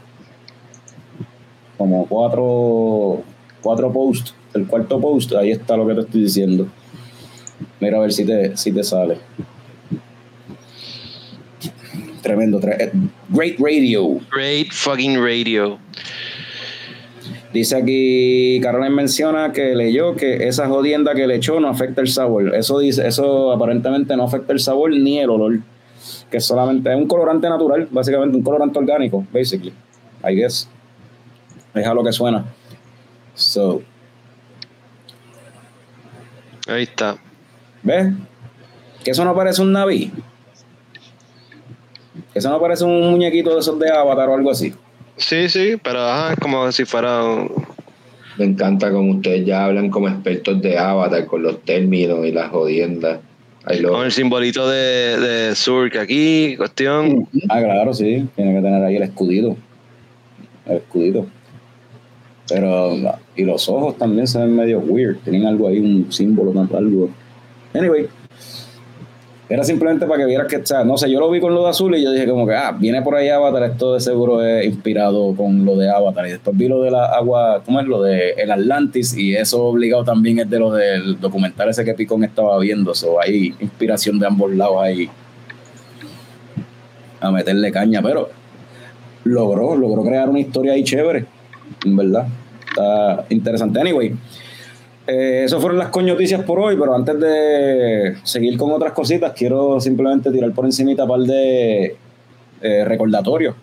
[1.76, 3.22] como cuatro,
[3.60, 6.66] cuatro posts, el cuarto post, ahí está lo que te estoy diciendo.
[7.80, 9.18] Mira a ver si te, si te sale.
[12.22, 12.58] Tremendo.
[12.60, 12.90] tre- eh,
[13.28, 14.20] Great radio.
[14.32, 15.78] Great fucking radio.
[17.56, 22.08] Dice aquí, Caroline menciona que leyó que esa jodienda que le echó no afecta el
[22.08, 22.54] sabor.
[22.54, 25.60] Eso dice, eso aparentemente no afecta el sabor ni el olor.
[26.30, 29.72] Que solamente es un colorante natural, básicamente un colorante orgánico, basically.
[30.22, 30.68] I guess.
[31.72, 32.44] Es a lo que suena.
[33.34, 33.80] So,
[36.68, 37.16] Ahí está.
[37.82, 38.12] ¿ves?
[39.02, 40.12] Que eso no parece un naví.
[42.34, 44.74] Eso no parece un muñequito de esos de Avatar o algo así.
[45.16, 47.24] Sí, sí, pero ajá, es como si fuera.
[47.24, 47.50] un-
[48.38, 52.50] Me encanta como ustedes ya hablan como expertos de Avatar con los términos y las
[52.50, 53.20] jodiendas.
[53.88, 57.26] Con el simbolito de, de Surk aquí, cuestión.
[57.48, 58.28] Ah, claro, sí.
[58.36, 59.56] Tiene que tener ahí el escudito.
[60.66, 61.26] El escudito.
[62.48, 62.92] Pero,
[63.34, 65.16] y los ojos también se ven medio weird.
[65.24, 67.10] Tienen algo ahí, un símbolo, tanto algo.
[67.74, 68.06] Anyway.
[69.48, 71.62] Era simplemente para que vieras que, o sea, no sé, yo lo vi con lo
[71.62, 74.44] de azul y yo dije como que, ah, viene por ahí Avatar, esto de seguro
[74.44, 76.26] es inspirado con lo de Avatar.
[76.26, 77.86] Y después vi lo de la agua, ¿cómo es?
[77.86, 81.94] Lo de el Atlantis y eso obligado también es de lo del documental ese que
[81.94, 82.92] Picón estaba viendo.
[82.92, 85.08] So, hay inspiración de ambos lados ahí
[87.20, 88.28] a meterle caña, pero
[89.22, 91.24] logró, logró crear una historia ahí chévere,
[91.84, 92.26] en verdad.
[92.68, 93.80] Está interesante.
[93.80, 94.12] Anyway,
[95.06, 99.80] eh, eso fueron las coñoticias por hoy, pero antes de seguir con otras cositas, quiero
[99.80, 101.96] simplemente tirar por encimita un par de
[102.60, 103.54] eh, recordatorios,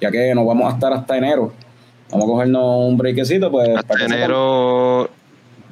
[0.00, 1.52] ya que nos vamos a estar hasta enero.
[2.10, 3.68] Vamos a cogernos un breakcito, pues.
[3.70, 5.08] Hasta para que sepan- enero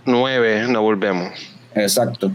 [0.07, 1.29] 9 nos volvemos.
[1.75, 2.31] Exacto.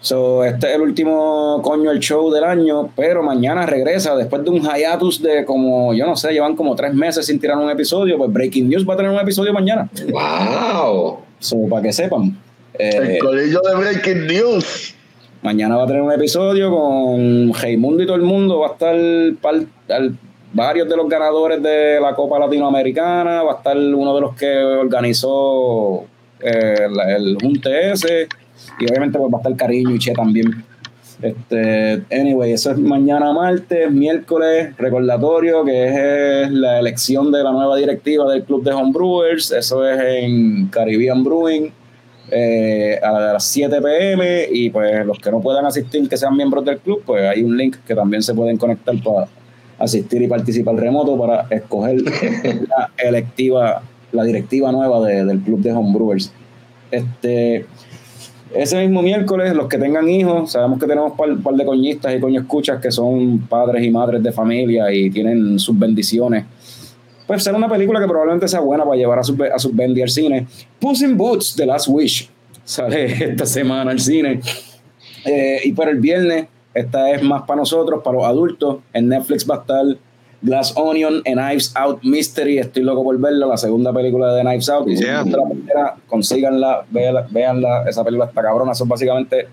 [0.00, 4.50] So, este es el último coño el show del año, pero mañana regresa después de
[4.50, 8.16] un hiatus de como, yo no sé, llevan como tres meses sin tirar un episodio,
[8.16, 9.90] pues Breaking News va a tener un episodio mañana.
[10.10, 11.18] ¡Wow!
[11.40, 12.36] So, para que sepan.
[12.78, 14.94] Eh, El colegio de Breaking News.
[15.42, 18.60] mañana va a tener un episodio con Heimundo y todo el mundo.
[18.60, 18.96] Va a estar
[19.40, 20.16] par- al-
[20.52, 23.42] varios de los ganadores de la Copa Latinoamericana.
[23.42, 26.04] Va a estar uno de los que organizó
[26.42, 28.28] eh, la- el Junte ese.
[28.78, 30.64] Y obviamente pues, va a estar Cariño y Che también.
[31.22, 37.76] Este, anyway, eso es mañana martes, miércoles, recordatorio que es la elección de la nueva
[37.76, 39.50] directiva del club de homebrewers.
[39.52, 41.72] Eso es en Caribbean Brewing
[42.30, 46.64] eh, a las 7 pm y pues los que no puedan asistir, que sean miembros
[46.64, 49.26] del club, pues hay un link que también se pueden conectar para
[49.78, 52.00] asistir y participar remoto para escoger
[52.68, 56.32] la electiva, la directiva nueva de- del club de homebrewers.
[56.90, 57.66] Este,
[58.54, 62.14] ese mismo miércoles, los que tengan hijos, sabemos que tenemos un par, par de coñistas
[62.14, 66.44] y coño escuchas que son padres y madres de familia y tienen sus bendiciones.
[67.26, 70.02] Pues será una película que probablemente sea buena para llevar a sus a sus bendy
[70.02, 70.48] al cine.
[70.80, 72.28] Puss in Boots, The Last Wish,
[72.64, 74.40] sale esta semana al cine.
[75.24, 78.78] Eh, y para el viernes, esta es más para nosotros, para los adultos.
[78.92, 79.84] En Netflix va a estar
[80.42, 82.58] Glass Onion and Knives Out Mystery.
[82.58, 84.88] Estoy loco por verla, la segunda película de Knives Out.
[84.88, 85.24] Y si Yeah.
[85.24, 87.84] la primera, consíganla, véanla, véanla.
[87.88, 88.74] Esa película está cabrona.
[88.74, 89.48] Son básicamente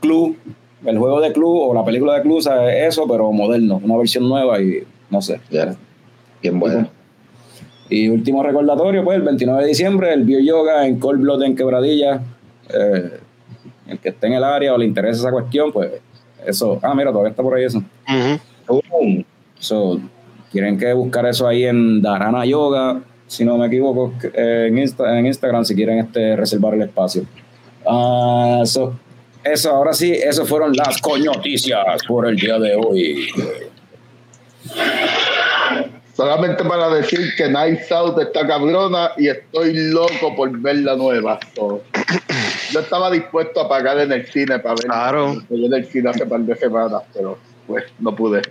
[0.00, 0.36] Clue,
[0.84, 2.86] el juego de Clue o la película de Clue, ¿sabes?
[2.88, 5.40] eso, pero moderno, una versión nueva y no sé.
[5.50, 5.74] Ya.
[6.42, 6.88] Bien bueno.
[7.90, 11.56] Y último recordatorio, pues el 29 de diciembre, el Bio Yoga en Cold Blood en
[11.56, 12.20] Quebradilla.
[12.72, 13.18] Eh,
[13.88, 15.90] el que esté en el área o le interesa esa cuestión, pues
[16.46, 16.78] eso.
[16.82, 17.82] Ah, mira, todavía está por ahí eso.
[18.68, 19.24] Um,
[19.58, 20.00] So,
[20.52, 25.18] tienen que buscar eso ahí en Dharana Yoga, si no me equivoco, eh, en, Insta-
[25.18, 27.24] en Instagram, si quieren este, reservar el espacio.
[27.86, 28.98] Ah, so,
[29.44, 33.28] eso, ahora sí, eso fueron las coñoticias por el día de hoy.
[36.14, 41.38] Solamente para decir que Night Out está cabrona y estoy loco por ver la nueva.
[41.54, 41.80] So,
[42.72, 45.34] yo estaba dispuesto a pagar en el cine para ver Claro.
[45.48, 47.38] Yo en el cine hace par de semanas, pero
[47.68, 48.42] pues no pude.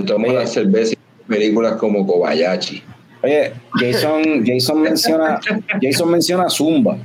[0.00, 2.82] Tomé la cerveza y películas como Kobayashi.
[3.22, 5.38] Oye, Jason, Jason menciona,
[5.80, 6.96] Jason menciona Zumba.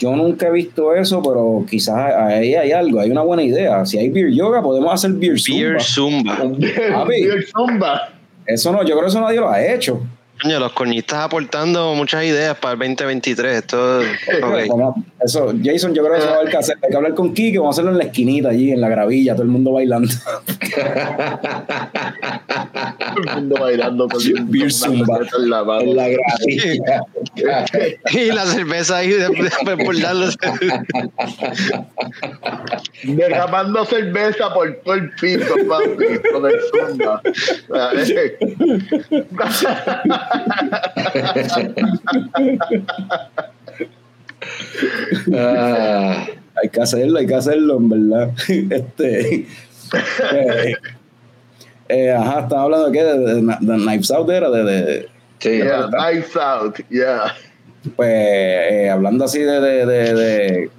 [0.00, 3.84] Yo nunca he visto eso, pero quizás ahí hay algo, hay una buena idea.
[3.84, 5.60] Si hay beer yoga, podemos hacer beer Zumba.
[5.60, 7.04] Beer Zumba.
[7.06, 8.12] Beer Zumba.
[8.46, 10.00] Eso no, yo creo que eso nadie lo ha hecho.
[10.40, 13.56] Coño, los coñistas aportando muchas ideas para el 2023.
[13.58, 14.00] Esto,
[15.20, 16.76] Eso, Jason, yo creo que eso va a haber que hacer.
[16.82, 19.34] Hay que hablar con Kike, vamos a hacerlo en la esquinita allí, en la gravilla,
[19.34, 20.08] todo el mundo bailando.
[22.98, 25.18] Todo el mundo bailando con Beer Zumba.
[25.38, 25.80] en la mano.
[25.80, 27.02] En la gravilla.
[28.12, 30.38] Y la cerveza ahí desbordándose.
[33.04, 37.22] Derramando cerveza por todo el piso, papi, con el Zumba.
[45.34, 46.26] Ah,
[46.62, 48.30] Hay que hacerlo, hay que hacerlo, en verdad.
[48.70, 49.46] Este.
[50.32, 50.76] eh,
[51.88, 53.04] eh, ajá, estaba hablando de qué?
[53.04, 55.08] De, de, de Knives Out, era de- de
[55.38, 55.50] sí.
[55.58, 57.34] yeah, Nights Out, yeah.
[57.96, 60.70] pues eh, hablando así de, de,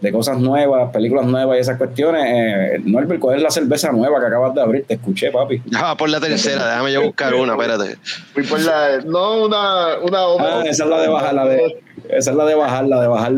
[0.00, 4.20] de, cosas nuevas, películas nuevas y esas cuestiones, eh, Norbert, ¿cuál es la cerveza nueva
[4.20, 4.84] que acabas de abrir?
[4.86, 5.62] Te escuché, papi.
[5.66, 7.96] Ya va por la tercera, déjame yo buscar una, espérate.
[8.32, 12.30] Fui por la, no una, una Ah, esa es la de bajar, la de, esa
[12.30, 13.32] es la de bajar, la de bajar.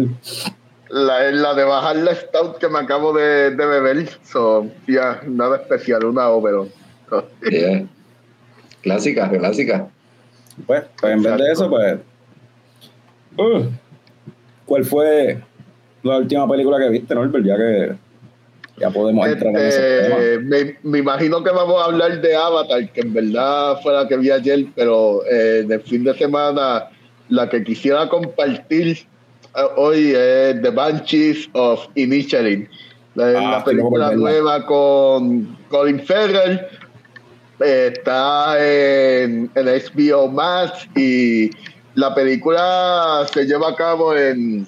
[0.90, 4.08] La, la de bajar la stout que me acabo de, de beber.
[4.24, 6.70] So, ya, nada especial, una Oberon.
[7.50, 7.86] Yeah.
[8.82, 9.88] Clásica, clásica.
[10.66, 11.98] Pues, pues en vez de eso, pues.
[13.36, 13.66] uh,
[14.66, 15.42] ¿Cuál fue
[16.02, 17.44] la última película que viste, Norbert?
[17.44, 17.96] Ya que
[18.80, 20.16] ya podemos entrar en ese tema.
[20.16, 24.06] Este, me, me imagino que vamos a hablar de Avatar, que en verdad fue la
[24.06, 26.88] que vi ayer, pero eh, de fin de semana
[27.28, 28.98] la que quisiera compartir
[29.56, 32.68] eh, hoy es The Banshees of Inisherin,
[33.14, 36.60] la, Ah, la película nueva con Colin Farrell.
[37.60, 41.50] Eh, está en, en HBO Max y
[41.96, 44.64] la película se lleva a cabo en,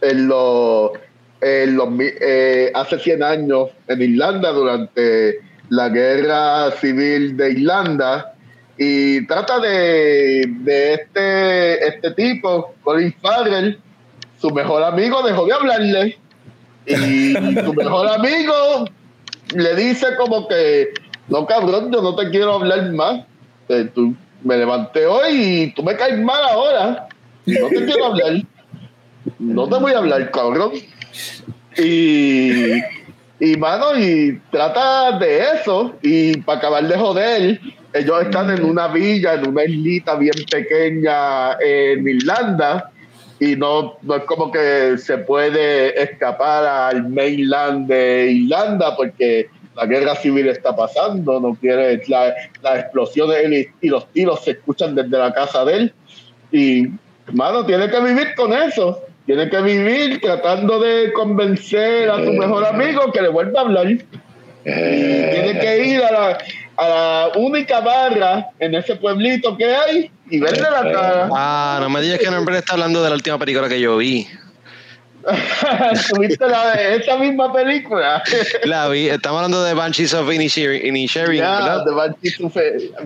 [0.00, 0.92] en los,
[1.40, 8.34] en los eh, hace 100 años en Irlanda durante la guerra civil de Irlanda
[8.78, 13.78] y trata de, de este, este tipo, Colin Farrell,
[14.40, 16.18] su mejor amigo dejó de hablarle
[16.86, 18.84] y su mejor amigo
[19.54, 20.92] le dice como que
[21.28, 23.24] no cabrón, yo no te quiero hablar más.
[23.68, 27.08] Eh, tú, me levanté hoy y tú me caes mal ahora.
[27.44, 28.42] Y no te quiero hablar.
[29.38, 30.72] No te voy a hablar, cabrón.
[31.76, 32.74] Y,
[33.40, 35.94] y mano, y trata de eso.
[36.02, 37.60] Y para acabar de joder,
[37.92, 42.90] ellos están en una villa, en una islita bien pequeña en Irlanda.
[43.38, 49.84] Y no, no es como que se puede escapar al mainland de Irlanda porque la
[49.84, 54.94] guerra civil está pasando, no quiere, la- las explosiones y, y los tiros se escuchan
[54.94, 55.94] desde la casa de él.
[56.50, 56.86] Y,
[57.30, 59.02] mano, tiene que vivir con eso.
[59.26, 63.90] Tiene que vivir tratando de convencer a su mejor amigo que le vuelva a hablar.
[63.90, 63.98] Y
[64.64, 66.38] tiene que ir a la,
[66.76, 71.28] a la única barra en ese pueblito que hay y verle la cara.
[71.34, 74.26] Ah, no me digas que Norbert está hablando de la última película que yo vi.
[76.08, 78.22] ¿Tuviste la de esa misma película?
[78.64, 81.84] La vi, estamos hablando de Banshees of Inisherin, Inisherin, Ya, ¿verdad?
[81.84, 82.56] de Banshees of-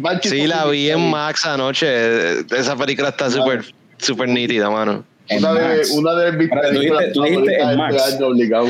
[0.00, 1.08] Banshees Sí, of la vi en.
[1.10, 2.40] Max anoche.
[2.40, 3.64] Esa película está súper
[3.96, 5.02] súper nítida, mano.
[5.38, 7.94] Una de, una de mis Ahora, películas tú dijiste Max.
[7.94, 8.66] este año obligado.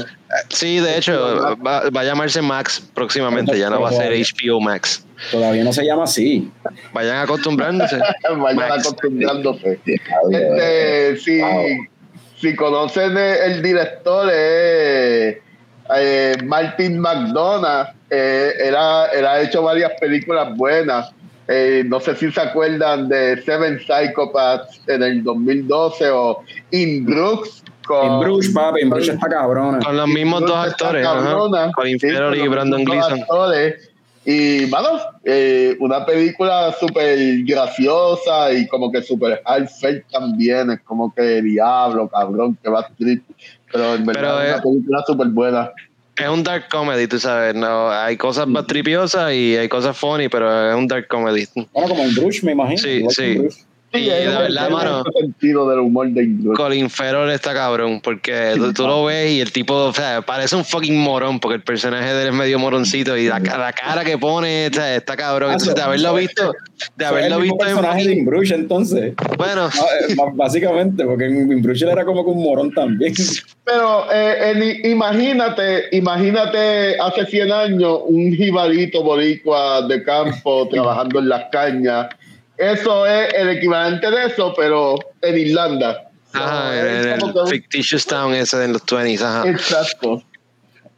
[0.48, 4.60] Sí, de hecho, va, va a llamarse Max próximamente, ya no va a ser HBO
[4.60, 5.04] Max.
[5.30, 6.50] Todavía no se llama así.
[6.92, 7.98] Vayan acostumbrándose.
[8.38, 8.86] Vayan Max.
[8.86, 9.78] acostumbrándose.
[9.84, 11.40] Este, si,
[12.40, 15.36] si conocen el, director, es
[15.96, 17.88] eh, Martin McDonough.
[18.10, 21.10] Eh, era, él ha hecho varias películas buenas.
[21.52, 27.64] Eh, no sé si se acuerdan de Seven Psychopaths en el 2012 o In Brooks.
[27.84, 29.80] Con, En Bruce, papi, en Bruce está cabrona.
[29.80, 31.72] Con los mismos dos actores, cabrona.
[31.72, 33.20] Colin Sí, Farrell con y Brandon Gleeson.
[33.22, 33.90] actores.
[34.24, 40.70] Y, mano, eh, una película súper graciosa y como que súper heartfelt también.
[40.70, 42.90] Es como que diablo, cabrón, que va a.
[42.96, 45.72] Pero en verdad Pero, es eh, una película súper buena.
[46.20, 47.54] Es un dark comedy, tú sabes.
[47.54, 51.46] No, hay cosas más tripiosas y hay cosas funny, pero es un dark comedy.
[51.54, 52.78] Bueno, como en Bruce, me imagino.
[52.78, 53.48] Sí, que
[53.92, 53.98] sí.
[54.00, 56.52] Y un- verdad, mano, sentido del humor de Ingrid.
[56.54, 60.56] Colin Farrell está cabrón, porque tú, tú lo ves y el tipo, o sea, parece
[60.56, 63.72] un fucking morón, porque el personaje de él es medio moroncito y la, ca- la
[63.72, 65.52] cara que pone, o sea, está cabrón.
[65.52, 66.52] Entonces, de haberlo visto,
[66.96, 69.14] de haberlo el visto en personaje de Bruce, entonces.
[69.36, 73.12] Bueno, Ah, eh, Básicamente, porque él era como que un morón también.
[73.64, 81.28] Pero eh, el- imagínate, imagínate hace 100 años un jibarito boricua de campo trabajando en
[81.28, 82.06] las cañas.
[82.60, 86.10] Eso es el equivalente de eso, pero en Irlanda.
[86.34, 86.72] ajá,
[87.18, 89.48] So, en el fictitious town ese de los 20s, ajá.
[89.48, 90.22] Exacto.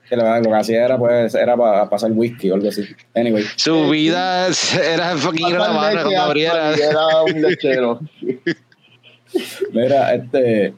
[0.09, 2.85] Que lo, lo que hacía era, pues, era para pasar whisky o algo así.
[3.15, 3.45] Anyway.
[3.55, 4.49] Su vida
[4.83, 6.75] era fucking ir a la barra cuando abriera.
[6.75, 8.01] Era un lechero.
[9.73, 10.75] Mira, este.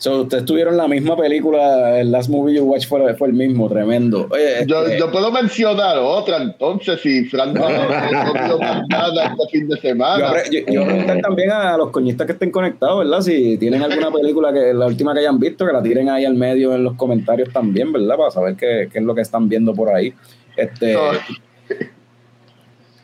[0.00, 3.68] So, ustedes tuvieron la misma película, el last movie you watched fue, fue el mismo,
[3.68, 4.28] tremendo.
[4.30, 9.68] Oye, Yo, este, yo puedo mencionar otra, entonces, si Frank no, no nada este fin
[9.68, 10.32] de semana.
[10.50, 13.20] yo, preguntar también a los coñistas que estén conectados, ¿verdad?
[13.20, 16.34] Si tienen alguna película que la última que hayan visto, que la tiren ahí al
[16.34, 18.16] medio en los comentarios también, ¿verdad?
[18.16, 20.14] Para saber qué, qué es lo que están viendo por ahí.
[20.56, 21.10] Este, No.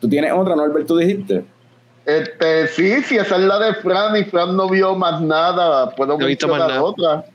[0.01, 1.43] ¿Tú tienes otra, Norbert, tú dijiste?
[2.07, 5.89] Este, sí, sí, esa es la de Fran y Fran no vio más nada.
[5.91, 6.89] Puedo No he visto más mencionar nada.
[6.89, 7.25] otra.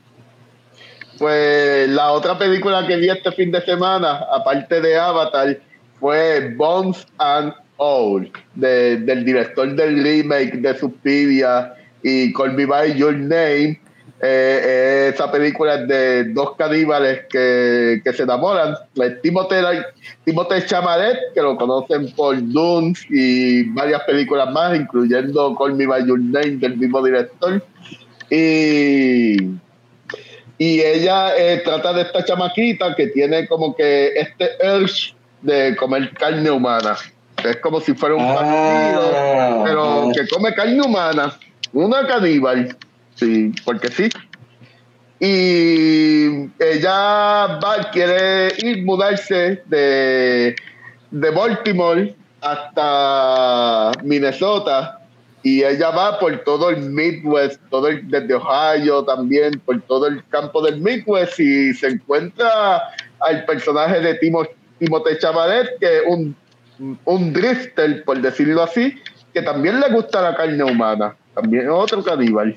[1.19, 5.57] Pues la otra película que vi este fin de semana, aparte de Avatar,
[5.99, 12.95] fue Bones and All, de- del director del remake de Suspiria y Call Me By
[12.97, 13.79] Your Name.
[14.25, 18.73] Eh, esa película de dos caníbales que, que se enamoran.
[19.21, 19.61] Timothée,
[20.23, 26.07] Timothée Chamalet, que lo conocen por Dune y varias películas más, incluyendo Call Me By
[26.07, 27.61] Your Name del mismo director.
[28.29, 29.43] Y,
[30.57, 36.13] y ella eh, trata de esta chamaquita que tiene como que este urge de comer
[36.13, 36.95] carne humana.
[37.43, 39.63] Es como si fuera un Ah.
[39.65, 41.37] pero que come carne humana,
[41.73, 42.73] una caníbal,
[43.15, 44.09] sí, porque sí.
[45.19, 50.55] Y ella va, quiere ir mudarse de,
[51.11, 54.99] de Baltimore hasta Minnesota
[55.43, 60.25] y ella va por todo el Midwest, todo el- desde Ohio también, por todo el
[60.27, 62.81] campo del Midwest y se encuentra
[63.19, 64.45] al personaje de Timo,
[64.79, 66.35] Timothée Chalamet, que es un,
[67.05, 68.93] un drifter, por decirlo así,
[69.33, 72.53] que también le gusta la carne humana, también es otro caníbal.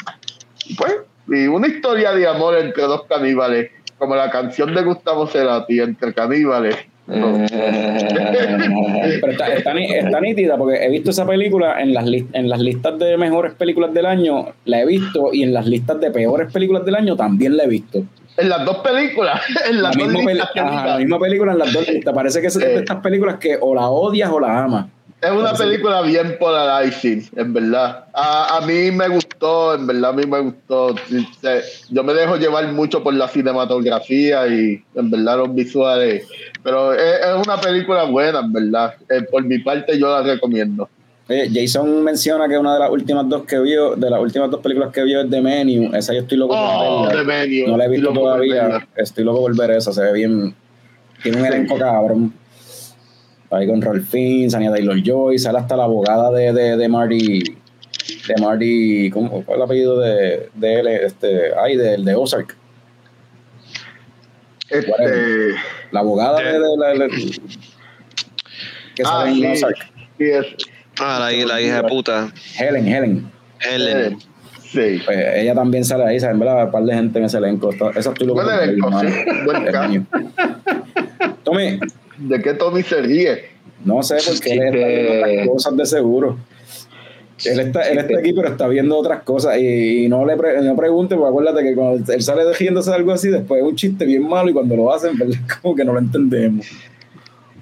[0.77, 0.95] Pues,
[1.29, 6.12] y una historia de amor entre dos caníbales, como la canción de Gustavo Cerati, entre
[6.14, 6.77] caníbales.
[7.07, 7.45] Pero
[9.33, 13.17] está, está nítida porque he visto esa película en las, lis- en las listas de
[13.17, 16.97] mejores películas del año, la he visto, y en las listas de peores películas del
[16.97, 18.03] año también la he visto.
[18.37, 19.41] En las dos películas,
[19.71, 20.87] en La las dos misma, ajá, diga.
[20.87, 22.14] la misma película en las dos listas.
[22.14, 22.79] Parece que es de Eh.
[22.81, 24.87] estas películas que o la odias o la amas.
[25.21, 28.05] Es una película bien polarizing, en verdad.
[28.12, 30.95] A, a mí me gustó, en verdad, a mí me gustó.
[31.41, 36.27] Se- Yo me dejo llevar mucho por la cinematografía y, en verdad, los visuales.
[36.62, 38.95] Pero es, es una película buena, en verdad.
[39.09, 40.89] Eh, por mi parte, yo la recomiendo.
[41.29, 44.61] Oye, Jason menciona que una de las últimas dos que vio, de las últimas dos
[44.61, 45.93] películas que vio es The Menu.
[45.97, 47.33] Esa yo estoy loco Oh, por The verla.
[47.47, 47.67] Menu.
[47.69, 48.87] No la he visto todavía.
[48.95, 49.93] Estoy loco por ver esa.
[49.93, 50.55] Se ve bien.
[51.23, 52.33] Tiene un elenco cabrón.
[53.51, 57.42] Ahí con Rolf Fiennes, Anya Taylor Joy, sale hasta la abogada de, de, de Marty.
[58.28, 59.11] De Marty.
[59.11, 60.86] ¿Cómo cuál es el apellido de, de él?
[60.88, 62.57] Este, ay, del de Ozark.
[64.68, 64.92] Este,
[65.92, 66.88] La abogada de, de la.
[67.07, 67.09] de-
[68.97, 69.76] que ah, sale en sí, Ozark.
[70.18, 70.47] sí, es-
[70.99, 72.32] Ah, la, la hija de puta.
[72.59, 73.30] Helen, Helen.
[73.61, 74.18] Helen.
[74.72, 75.01] sí.
[75.05, 76.38] Pues ella también sale ahí, ¿saben?
[76.38, 76.64] ¿Verdad?
[76.64, 77.70] Un par de gente en ese elenco.
[77.94, 79.07] Esa estoy loco Buen por ver, elenco, sí.
[79.44, 80.07] Buen.
[81.44, 81.78] Tommy,
[82.19, 83.57] ¿De qué Tommy se ríe?
[83.85, 86.37] no sé por qué él está viendo otras cosas de seguro.
[87.45, 89.59] Él está, él está aquí, pero está viendo otras cosas.
[89.59, 92.97] Y, y no le pre- no pregunte, porque acuérdate que cuando él sale riéndose de
[92.97, 95.37] algo así, después es un chiste bien malo y cuando lo hacen, ¿verdad?
[95.62, 96.67] Como que no lo entendemos.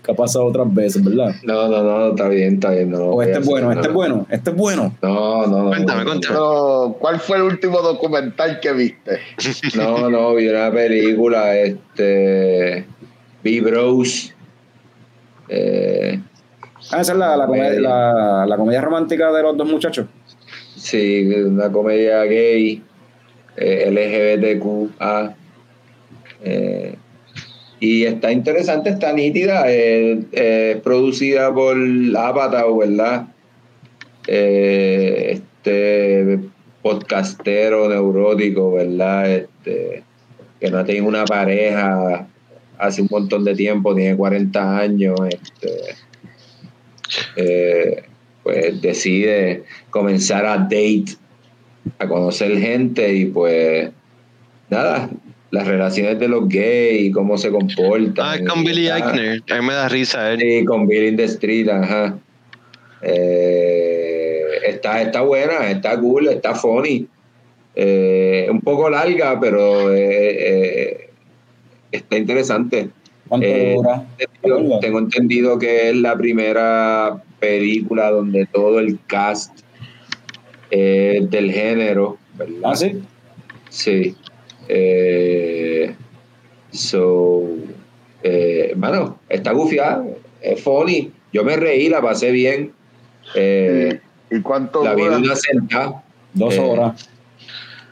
[0.03, 1.35] Que ha pasado otras veces, ¿verdad?
[1.43, 2.91] No, no, no, está bien, está bien.
[2.91, 3.99] No, O este es bueno, hacer, este es no.
[3.99, 4.95] bueno, este es bueno.
[5.03, 5.69] No, no, no.
[5.71, 6.35] Cuéntame, no, cuéntame.
[6.35, 9.19] Pero, ¿cuál fue el último documental que viste?
[9.77, 12.85] No, no, vi una película, este.
[13.43, 14.34] Vi Bros.
[15.57, 16.21] Eh,
[16.91, 20.07] Ah, esa es la, la, comedia, la, la comedia romántica de los dos muchachos.
[20.77, 22.83] sí, una comedia gay,
[23.57, 25.35] eh, LGBTQA.
[26.43, 26.95] eh,
[27.81, 31.77] y está interesante, está nítida, eh, eh, es producida por
[32.17, 33.27] Apatow, ¿verdad?
[34.27, 35.41] Este
[36.83, 39.31] podcastero neurótico, ¿verdad?
[39.31, 40.03] Este,
[40.61, 42.27] que no tiene una pareja
[42.79, 45.95] hace un montón de tiempo, tiene 40 años, este,
[47.37, 48.03] eh,
[48.43, 51.17] pues decide comenzar a date,
[51.99, 53.91] a conocer gente y pues
[54.71, 55.11] nada,
[55.51, 58.27] las relaciones de los gays y cómo se comportan.
[58.27, 59.43] Ah, es con Billy Eichner.
[59.51, 60.41] A mí me da risa él.
[60.41, 62.19] Sí, con Billy in the Street, ajá.
[63.03, 67.07] Eh, está, está buena, está cool, está funny.
[67.77, 71.04] Eh, un poco larga, pero eh,
[71.97, 72.91] está interesante.
[73.29, 74.05] ¿Cuánto Eh, dura?
[74.43, 79.59] Tengo, tengo entendido que es la primera película donde todo el cast
[80.71, 82.61] es del género, ¿verdad?
[82.65, 83.03] Ah, sí.
[83.71, 84.15] Sí.
[84.69, 85.95] Eh,
[86.71, 87.43] so,
[88.23, 90.05] eh, bueno, está gufiada,
[90.41, 91.11] es funny.
[91.33, 92.73] Yo me reí, la pasé bien.
[93.35, 96.03] Eh, ¿Y cuánto la vi de una sentada.
[96.35, 97.09] Dos Eh, horas.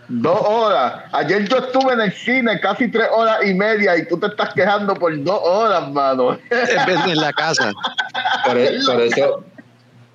[0.09, 1.05] Dos horas.
[1.13, 4.53] Ayer yo estuve en el cine casi tres horas y media y tú te estás
[4.53, 6.39] quejando por dos horas, mano.
[6.51, 7.73] En vez de en la casa.
[8.45, 9.45] Por, e- por eso,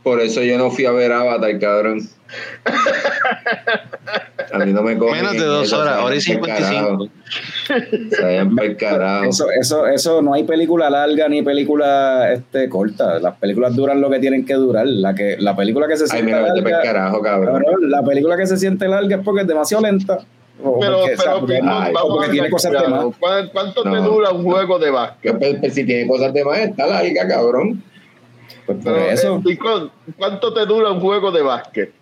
[0.04, 2.08] por eso yo no fui a ver Avatar, cabrón.
[4.54, 7.10] A mí no me cogen Menos de dos horas, hora y vayan pa'l 55.
[7.68, 8.10] carajo.
[8.16, 9.26] Se vayan pa'l carajo.
[9.30, 13.20] Eso, eso, eso no hay película larga ni película este, corta.
[13.20, 14.88] Las películas duran lo que tienen que durar.
[14.88, 17.62] La que, la película que se Ay, siente mira, vete pa'l larga, carajo, cabrón.
[17.64, 20.20] cabrón, la película que se siente larga es porque es demasiado lenta.
[20.64, 22.78] O Pero, porque, o sea, pero, ay, o vamos porque a tiene hablar cosas de
[22.80, 23.08] claro.
[23.10, 23.18] más.
[23.20, 25.22] ¿Cuán- ¿Cuánto te dura un juego de básquet?
[25.22, 27.84] Que, pues, pues, si tiene cosas de más, está larga, cabrón.
[28.66, 29.44] Pues por Pero, eso.
[29.48, 31.94] eh, ¿Cuánto te dura un juego de básquet?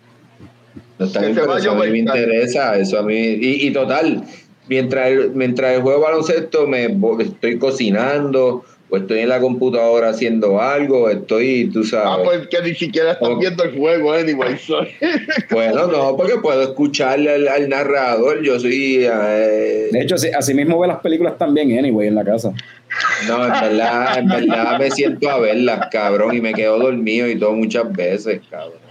[0.98, 3.14] No está Que bien, se pero vaya eso a mí me interesa, eso a mí.
[3.16, 4.24] Y, y total,
[4.68, 6.88] mientras el, mientras el juego baloncesto me
[7.20, 12.06] estoy cocinando o estoy en la computadora haciendo algo, o estoy, tú sabes.
[12.08, 13.36] Ah, pues que ni siquiera estás Oh.
[13.36, 14.56] viendo el juego, anyway.
[15.50, 18.42] Bueno, no, porque puedo escucharle al, al narrador.
[18.42, 19.04] Yo soy.
[19.10, 22.52] eh, De hecho, así, así mismo ve las películas también, anyway, en la casa.
[23.26, 27.36] no, en verdad, en verdad me siento a verlas, cabrón, y me quedo dormido y
[27.38, 28.85] todo muchas veces, cabrón.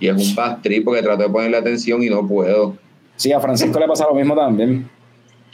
[0.00, 2.76] Y es un bad trip porque trato de ponerle atención y no puedo.
[3.16, 4.88] Sí, a Francisco le pasa lo mismo también.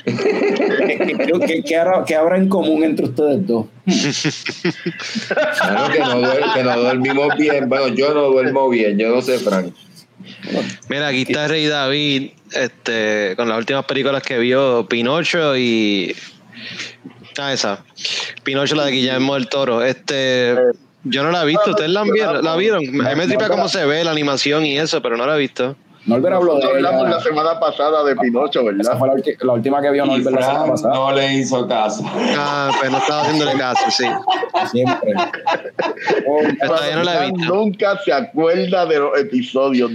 [0.04, 3.66] ¿Qué, qué- habrá, qué habrá en común entre ustedes dos?
[5.60, 6.22] Claro que no,
[6.54, 7.68] que no dormimos bien.
[7.68, 9.74] Bueno, yo no duermo bien, yo no sé, Frank.
[10.88, 16.14] Mira, aquí está Rey David, este, con las últimas películas que vio, Pinocho y.
[17.38, 17.84] Ah, esa.
[18.42, 19.82] Pinocho, la de Guillermo del Toro.
[19.84, 20.54] Este.
[21.04, 22.44] Yo no la he visto, ¿ustedes la, han vieron?
[22.44, 22.82] ¿La vieron?
[23.06, 25.38] A mí me tripa cómo se ve la animación y eso, pero no la he
[25.38, 25.76] visto.
[26.06, 28.98] Norbert habló de hablamos la semana pasada de Pinocho, Esa ¿verdad?
[28.98, 30.94] fue la, última que vio Norbert la semana Fran pasada.
[30.94, 32.02] no le hizo caso.
[32.36, 34.04] Ah, pues no estaba haciéndole caso, sí.
[34.70, 35.14] Siempre.
[36.26, 37.54] Oh, Todavía no la he visto.
[37.54, 39.90] Nunca se acuerda de los episodios.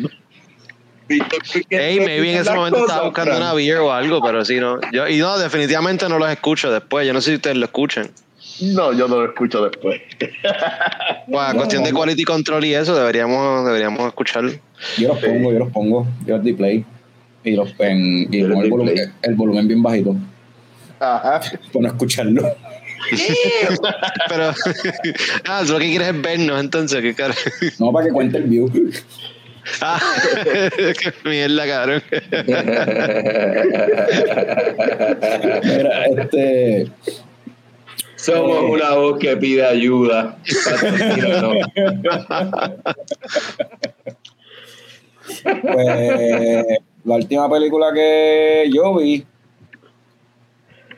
[1.07, 4.79] Ey, maybe en ese momento estaba buscando una beer o algo, pero sí, no.
[4.91, 7.05] Yo, y no, definitivamente no los escucho después.
[7.05, 8.09] Yo no sé si ustedes lo escuchan.
[8.61, 10.01] No, yo no lo escucho después.
[11.37, 14.51] A cuestión de quality control y eso, deberíamos, deberíamos escucharlo.
[14.97, 16.07] Yo los pongo, yo los pongo.
[16.25, 16.85] Yo les di play.
[17.43, 20.15] Y los en, y el volumen, el volumen bien bajito.
[20.99, 21.41] Ajá.
[21.41, 22.41] Para no escucharlo.
[24.29, 24.53] Pero,
[25.47, 27.35] ah, tú lo que quieres es vernos, entonces, qué cara.
[27.79, 28.71] No, para que cuente el view.
[29.81, 29.99] Ah,
[30.43, 32.03] qué mierda, cabrón.
[35.63, 36.87] Mira, este.
[38.25, 40.37] Somos una voz que pide ayuda.
[45.61, 46.65] Pues
[47.03, 49.25] la última película que yo vi,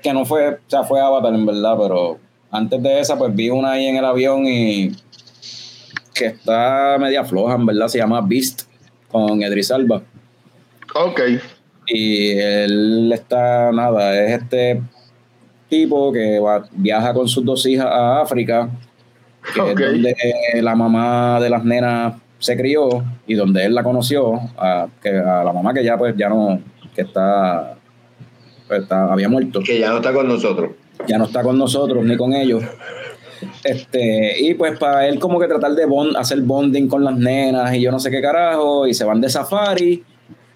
[0.02, 2.18] que no fue, o sea, fue Avatar en verdad, pero
[2.50, 4.92] antes de esa, pues vi una ahí en el avión y
[6.14, 8.64] que está media floja, en verdad, se llama Beast
[9.10, 10.02] con Edris Alba.
[10.96, 11.22] Ok.
[11.88, 14.82] Y él está, nada, es este
[15.70, 18.70] tipo que va, viaja con sus dos hijas a África,
[19.54, 20.16] que es donde
[20.62, 25.44] la mamá de las nenas se crió y donde él la conoció, a, que, a
[25.44, 26.60] la mamá que ya pues ya no,
[26.96, 27.76] que está,
[28.68, 30.72] pues, está- había muerto que ya no está con nosotros.
[31.08, 32.64] ya no está con nosotros ni con ellos.
[33.64, 37.74] Este, y pues para él como que tratar de bond, hacer bonding con las nenas
[37.76, 40.04] y yo no sé qué carajo, y se van de safari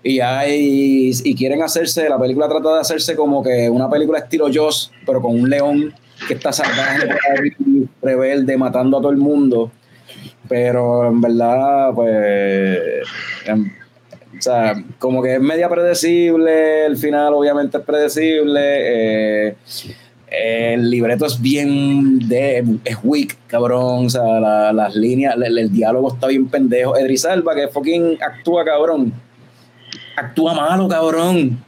[0.04, 4.48] y hay y quieren hacerse, la película trata de hacerse como que una película estilo
[4.54, 5.94] Joss, pero con un león
[6.28, 7.08] que está salvaje,
[8.02, 9.72] rebelde, matando a todo el mundo.
[10.50, 12.80] Pero en verdad, pues,
[13.46, 13.72] em,
[14.38, 18.60] o sea, como que es media predecible, el final obviamente es predecible.
[19.50, 19.56] eh,
[20.34, 24.06] el libreto es bien de es weak, cabrón.
[24.06, 26.98] O sea, la- las líneas, el, el diálogo está bien pendejo.
[26.98, 29.14] Edris Alba, que fucking actúa, cabrón.
[30.16, 31.64] Actúa malo, cabrón.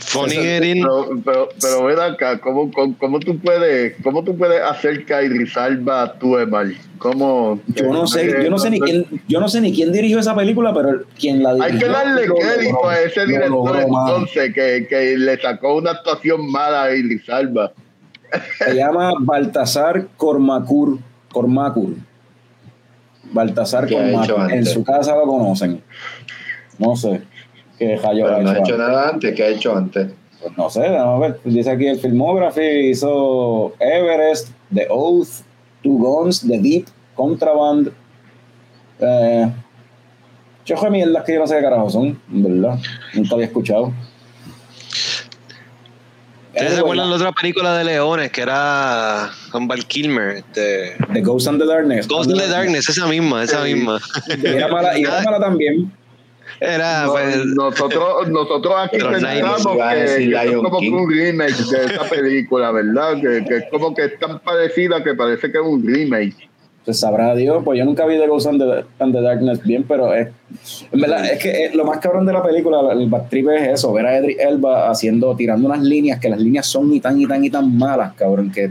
[0.00, 0.82] Funny Eso- getting.
[0.82, 5.24] Pero, pero, pero ven acá, ¿cómo, cómo, cómo tú puedes, ¿cómo tú puedes hacer que
[5.24, 6.76] Idris Alba actúe mal?
[6.98, 7.60] ¿Cómo?
[7.74, 10.34] Yo no sé, yo no sé ni quién, yo no sé ni quién dirigió esa
[10.36, 11.74] película, pero quien la dirigió.
[11.74, 16.50] Hay que darle crédito a ese lo director entonces que, que le sacó una actuación
[16.50, 17.72] mala a Idris Alba.
[18.58, 20.98] Se llama Baltasar Cormacur.
[21.32, 21.94] Cormacur.
[23.32, 24.52] Baltasar ¿Qué ha hecho Cormacur.
[24.52, 25.82] En su casa lo conocen.
[26.78, 27.20] No sé.
[27.78, 29.34] ¿Qué rayo Pero ha no ha hecho nada antes.
[29.34, 30.08] ¿Qué ha hecho antes?
[30.40, 31.40] Pues no sé, vamos a ver.
[31.44, 32.90] Dice aquí el filmography.
[32.90, 35.42] Hizo Everest, The Oath,
[35.82, 37.92] Two Guns, The Deep, Contraband.
[39.00, 39.52] Eh,
[40.66, 42.78] de mierdas que yo no sé qué carajo son, verdad.
[43.14, 43.92] Nunca había escuchado.
[46.48, 50.38] ¿Ustedes se acuerdan de la otra película de Leones que era con Val Kilmer?
[50.38, 52.08] Este, The Ghost and the Darkness.
[52.08, 54.00] Ghost in the Darkness, esa misma, esa misma.
[54.42, 55.92] Y era mala, y era mala también.
[56.60, 60.92] Era, No- pues, nosotros, nosotros aquí pensamos que, que es como que King.
[60.94, 63.14] un remake de esta película, ¿verdad?
[63.20, 66.48] Que, que es como que es tan parecida que parece que es un remake.
[66.84, 69.84] Pues sabrá Dios, pues yo nunca vi The Ghost and the, and the Darkness bien,
[69.86, 70.28] pero es,
[70.90, 73.68] en verdad, es que eh, lo más cabrón de la película, el bad trip es
[73.74, 77.18] eso, ver a Edric Elba haciendo, tirando unas líneas, que las líneas son ni tan,
[77.18, 78.70] ni tan, ni tan malas, cabrón, que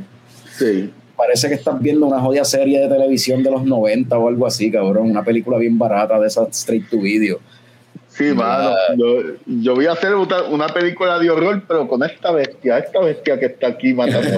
[0.57, 0.91] Sí.
[1.15, 4.71] parece que estás viendo una jodida serie de televisión de los 90 o algo así,
[4.71, 7.39] cabrón, una película bien barata de esa straight to video.
[8.17, 8.73] Sí, mano.
[8.97, 13.39] Yo, yo voy a hacer una, película de horror, pero con esta bestia, esta bestia
[13.39, 14.27] que está aquí matando.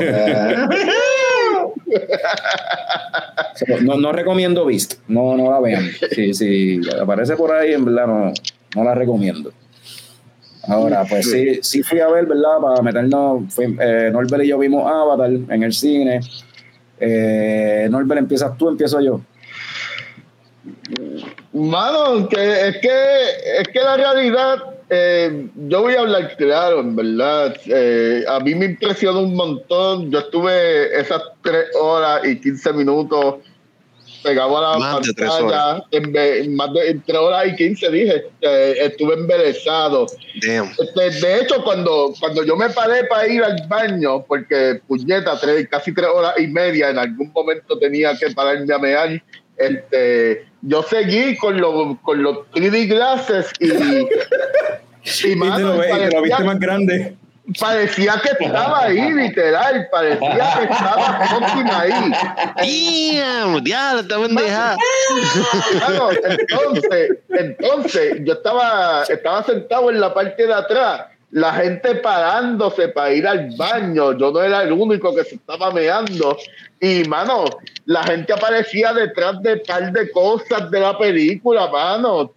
[3.82, 5.90] No, no recomiendo Beast, no, no la vean.
[6.12, 8.34] Si sí, aparece por ahí, en verdad no,
[8.76, 9.52] no la recomiendo.
[10.68, 12.60] Ahora, pues sí, sí fui a ver, ¿verdad?
[12.62, 16.22] Para meternos, fui, eh, Norbert y yo vimos Avatar en el cine.
[17.00, 19.22] Eh, Norbert, empiezas tú, empiezo yo.
[21.54, 26.96] Mano, que es que es que la realidad, eh, yo voy a hablar claro, en
[26.96, 27.56] verdad.
[27.66, 30.12] Eh, a mí me impresionó un montón.
[30.12, 33.36] Yo estuve esas tres horas y 15 minutos
[34.22, 38.76] pegado a la Más de en, más de en tres horas y 15 dije, eh,
[38.82, 40.06] estuve embelesado.
[40.36, 45.68] Este, de hecho, cuando, cuando yo me paré para ir al baño, porque puñeta, tres,
[45.70, 49.24] casi tres horas y media, en algún momento tenía que pararme a mear,
[49.58, 53.68] este, yo seguí con, los con los 3D glasses y,
[55.28, 57.16] y, Y mano, lo, ve- y te lo parecía, viste más grande.
[57.60, 62.12] parecía que estaba ahí, literal, parecía que estaba fucking ahí.
[63.16, 64.78] Damn, diablo, está pendejada.
[65.72, 72.90] Claro, entonces, entonces yo estaba, estaba sentado en la parte de atrás, la gente parándose
[72.90, 76.38] para ir al baño, yo no era el único que se estaba meando,
[76.80, 77.46] y mano,
[77.86, 82.34] la gente aparecía detrás de par de cosas de la película, mano.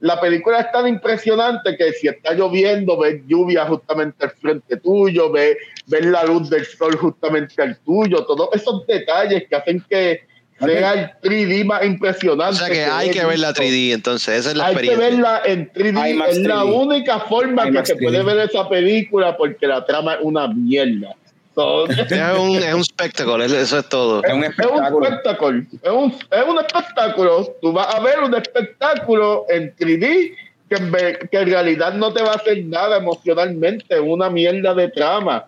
[0.00, 5.32] La película es tan impresionante que si está lloviendo, ves lluvia justamente al frente tuyo,
[5.32, 5.56] ves
[5.88, 10.25] la luz del sol justamente al tuyo, todos esos detalles que hacen que
[10.58, 12.56] sea el 3D más O impresionante.
[12.56, 13.62] sea que hay que ver la visto.
[13.62, 15.10] 3D, entonces, esa es la Hay que experiencia.
[15.10, 16.10] verla en 3D.
[16.10, 16.72] IMAX es la 3D.
[16.86, 18.24] única forma IMAX que se puede 3D.
[18.24, 21.14] ver esa película porque la trama es una mierda.
[21.54, 24.22] So, Es un, es un espectáculo, eso es todo.
[24.24, 25.06] Es un es un espectáculo.
[25.06, 25.62] espectáculo.
[25.82, 27.54] Es un, es un espectáculo.
[27.62, 30.34] Tú vas a ver un espectáculo en 3D
[30.68, 33.84] que que en realidad no te va a hacer nada emocionalmente.
[33.88, 35.46] Es una mierda de trama.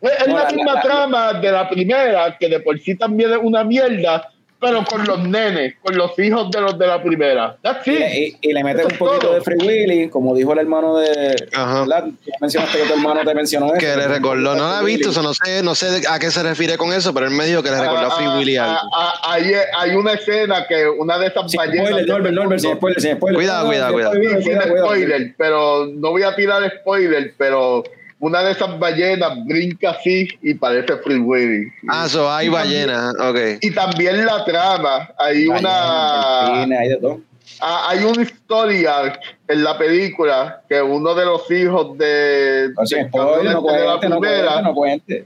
[0.00, 2.96] Es, es No, la la- misma la- trama de la primera, que de por sí
[2.96, 4.28] también es una mierda,
[4.60, 7.56] pero con los nenes, con los hijos de los de la primera.
[7.62, 7.98] That's Y, it.
[7.98, 9.34] le- y- y le metes un poquito todo.
[9.34, 11.36] de Free Willy, como dijo el hermano de.
[11.52, 11.84] Ajá.
[11.84, 13.74] Tú mencionaste que tu hermano te mencionó eso.
[13.78, 16.42] Que le recordó, no la he visto, eso no sé, no sé a qué se
[16.42, 18.64] refiere con eso, pero él me dijo que le recordó a Free Ah, Willy ah,
[18.64, 18.78] algo.
[18.94, 21.88] ah, ah, hay, hay una escena que una de esas Sin ballenas.
[21.88, 23.36] spoiler, Norbert, Norbert, sin spoiler, sin spoiler.
[23.36, 24.12] Cuidado, No, cuidado, cuidado.
[24.14, 24.86] sin cuidado, cuidado.
[24.86, 27.84] spoiler, pero no voy a tirar spoiler, pero
[28.26, 31.68] una de esas ballenas brinca así y parece Free Willy.
[31.88, 33.38] Ah, so hay ballenas, ok.
[33.60, 37.20] Y también la trama, hay Ballena, una hay de todo.
[37.60, 43.56] ah, hay una historia en la película que uno de los hijos de, No, spoiler,
[43.56, 45.24] este de la no primera cuente, no cuente.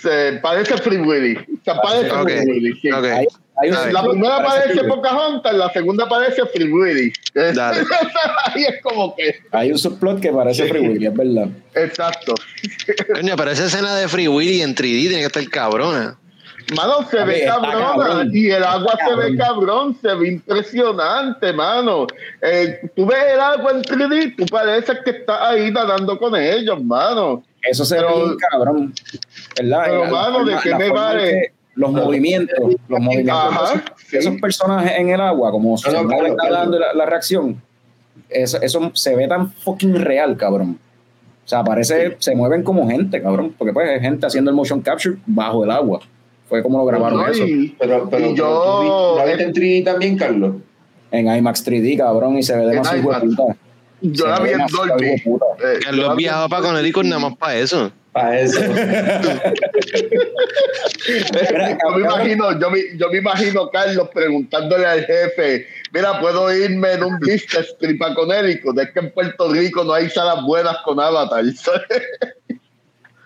[0.00, 1.34] se parece Free Willy.
[1.64, 2.80] Se parece Ok, Free Willy.
[2.80, 2.90] sí.
[2.92, 3.04] ok.
[3.04, 3.43] Hay, hay un Ay.
[3.92, 4.82] La primera parece.
[4.84, 7.12] Pocahontas, la segunda parece Free Willy.
[7.34, 7.82] Dale.
[8.46, 11.48] Ahí es como que, Hay un subplot que parece Free Willy, es verdad.
[11.74, 12.34] exacto.
[13.14, 16.18] Coño, pero esa escena de Free Willy en 3D tiene que estar cabrona.
[16.74, 18.30] Mano, se ve cabrona cabrón.
[18.32, 19.98] y el agua Está se ve cabrón.
[20.00, 22.06] se ve impresionante, mano.
[22.42, 26.82] Eh, tú ves el agua en 3D, tú pareces que estás ahí nadando con ellos,
[26.82, 27.44] mano.
[27.62, 28.94] Eso se Pero- ve bien cabrón.
[29.60, 29.82] ¿Verdad?
[29.84, 31.52] Pero, La- la mano, ¿de qué la me vale?
[31.76, 32.56] Los movimientos,
[32.88, 34.16] los movimientos Ajá, de esos, sí.
[34.16, 37.60] esos personajes en el agua, como se No, claro, nadando la, la reacción,
[38.28, 40.78] eso, eso se ve tan fucking real, cabrón.
[41.44, 44.80] O sea, parece, se mueven como gente, cabrón, porque pues es gente haciendo el motion
[44.80, 46.00] capture bajo el agua.
[46.48, 47.44] Fue como lo grabaron No, eso.
[47.44, 50.54] y- Pero, pero, Y yo- ¿tú vi- ¿la viste en 3D también, Carlos?
[51.10, 53.12] En IMAX 3D, cabrón, y se ve demasiado
[54.00, 55.06] yo Se la vi en Dolby.
[55.06, 55.22] Eh,
[55.82, 56.62] Carlos viajaba para.
[56.62, 57.90] Connecticut nada más para eso.
[58.14, 58.60] Para eso.
[58.62, 58.70] yo
[61.96, 67.02] me imagino, yo me, yo me imagino Carlos preguntándole al jefe, mira, puedo irme en
[67.02, 71.00] un business trip a Connecticut, es que en Puerto Rico no hay salas buenas con
[71.00, 71.44] Avatar.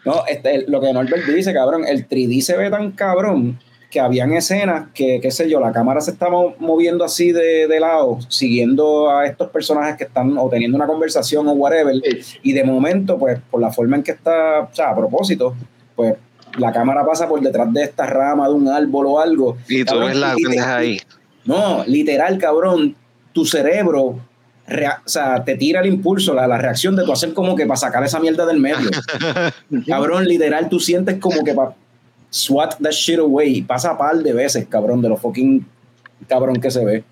[0.07, 3.59] No, este, lo que Norbert dice, cabrón, el 3D se ve tan cabrón
[3.91, 7.81] que habían escenas que, qué sé yo, la cámara se estaba moviendo así de, de
[7.81, 11.95] lado, siguiendo a estos personajes que están o teniendo una conversación o whatever,
[12.43, 15.55] y de momento, pues, por la forma en que está, o sea, a propósito,
[15.97, 16.15] pues,
[16.59, 19.57] la cámara pasa por detrás de esta rama de un árbol o algo.
[19.69, 20.99] Y tú ves la pendeja ahí.
[21.45, 22.95] No, literal, cabrón,
[23.33, 24.19] tu cerebro,
[24.67, 27.65] rea- o sea, te tira el impulso, la, la reacción de tu hacer como que
[27.65, 28.91] para sacar esa mierda del medio.
[29.87, 31.73] cabrón, literal, tú sientes como que para
[32.31, 33.63] swat that shit away.
[33.63, 35.65] Pasa par de veces, cabrón, de lo fucking
[36.29, 37.05] cabrón que se ve.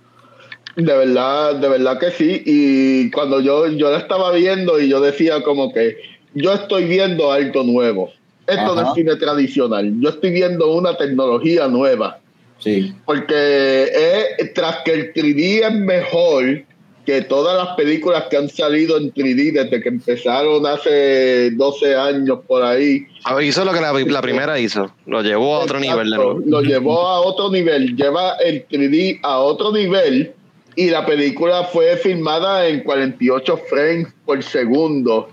[0.76, 2.42] De verdad, de verdad que sí.
[2.44, 5.96] Y cuando yo, yo la estaba viendo y yo decía como que
[6.34, 8.10] yo estoy viendo algo nuevo.
[8.46, 9.92] Esto no es cine tradicional.
[10.00, 12.20] Yo estoy viendo una tecnología nueva.
[12.58, 12.94] Sí.
[13.04, 16.64] Porque es, tras que el 3D es mejor
[17.06, 22.40] que todas las películas que han salido en 3D desde que empezaron hace 12 años
[22.46, 23.06] por ahí.
[23.24, 24.92] Ah, Hizo lo que la, la primera hizo.
[25.06, 26.42] Lo llevó a otro Exacto, nivel de nuevo.
[26.44, 30.34] Lo llevó a otro nivel, lleva el 3D a otro nivel
[30.74, 35.28] y la película fue filmada en 48 frames por segundo,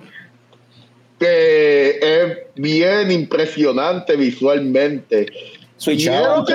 [1.20, 5.26] que es bien impresionante visualmente.
[5.78, 6.46] switchaban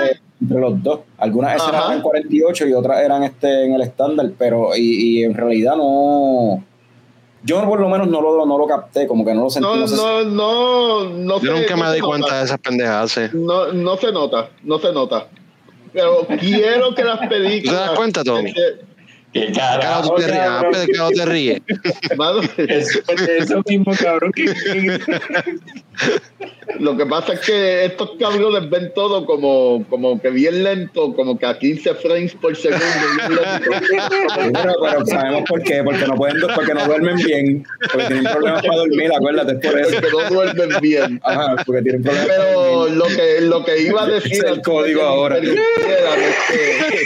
[0.41, 0.99] entre, los dos.
[1.17, 1.91] Algunas escenas Ajá.
[1.91, 6.63] eran 48 y otras eran este en el estándar, pero y, y en realidad no.
[7.43, 9.67] Yo por lo menos no lo, no lo capté, como que no lo sentí.
[9.67, 12.07] No, no sé si- no, no, no Yo se- nunca no me se di nota.
[12.09, 13.11] cuenta de esas pendejadas.
[13.11, 13.21] sí.
[13.33, 15.27] No, no se nota, no se nota.
[15.93, 17.75] Pero quiero que las películas.
[17.75, 18.49] ¿Te das cuenta, Tommy?
[18.49, 18.61] este,
[19.31, 20.73] Qué carajo, te ríes, cabrón.
[20.73, 21.61] ¿de qué lado te ríes?
[22.57, 22.99] Eso,
[23.37, 24.31] eso mismo, cabrón.
[24.31, 24.45] que-
[26.79, 31.37] lo que pasa es que estos cabrones ven todo como, como que bien lento, como
[31.37, 32.83] que a 15 frames por segundo.
[33.27, 33.41] pero,
[34.81, 38.77] pero sabemos por qué, porque no pueden, porque no duermen bien, porque tienen problemas para
[38.77, 39.91] dormir, acuérdate, es por eso.
[40.01, 41.21] porque no duermen bien.
[41.23, 44.33] Ajá, porque tienen problemas Pero lo que, lo que iba a decir.
[44.33, 45.37] Es el código ahora.
[45.37, 47.05] interrumpieran es que-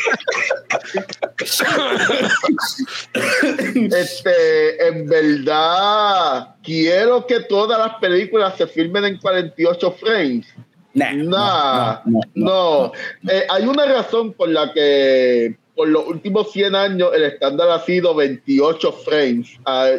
[3.98, 10.46] este, en verdad, quiero que todas las películas se filmen en 48 frames.
[10.94, 12.92] Nah, Nah, no, no, no.
[13.32, 17.84] Eh, hay una razón por la que por los últimos 100 años el estándar ha
[17.84, 19.60] sido 28 frames.
[19.66, 19.92] Ah,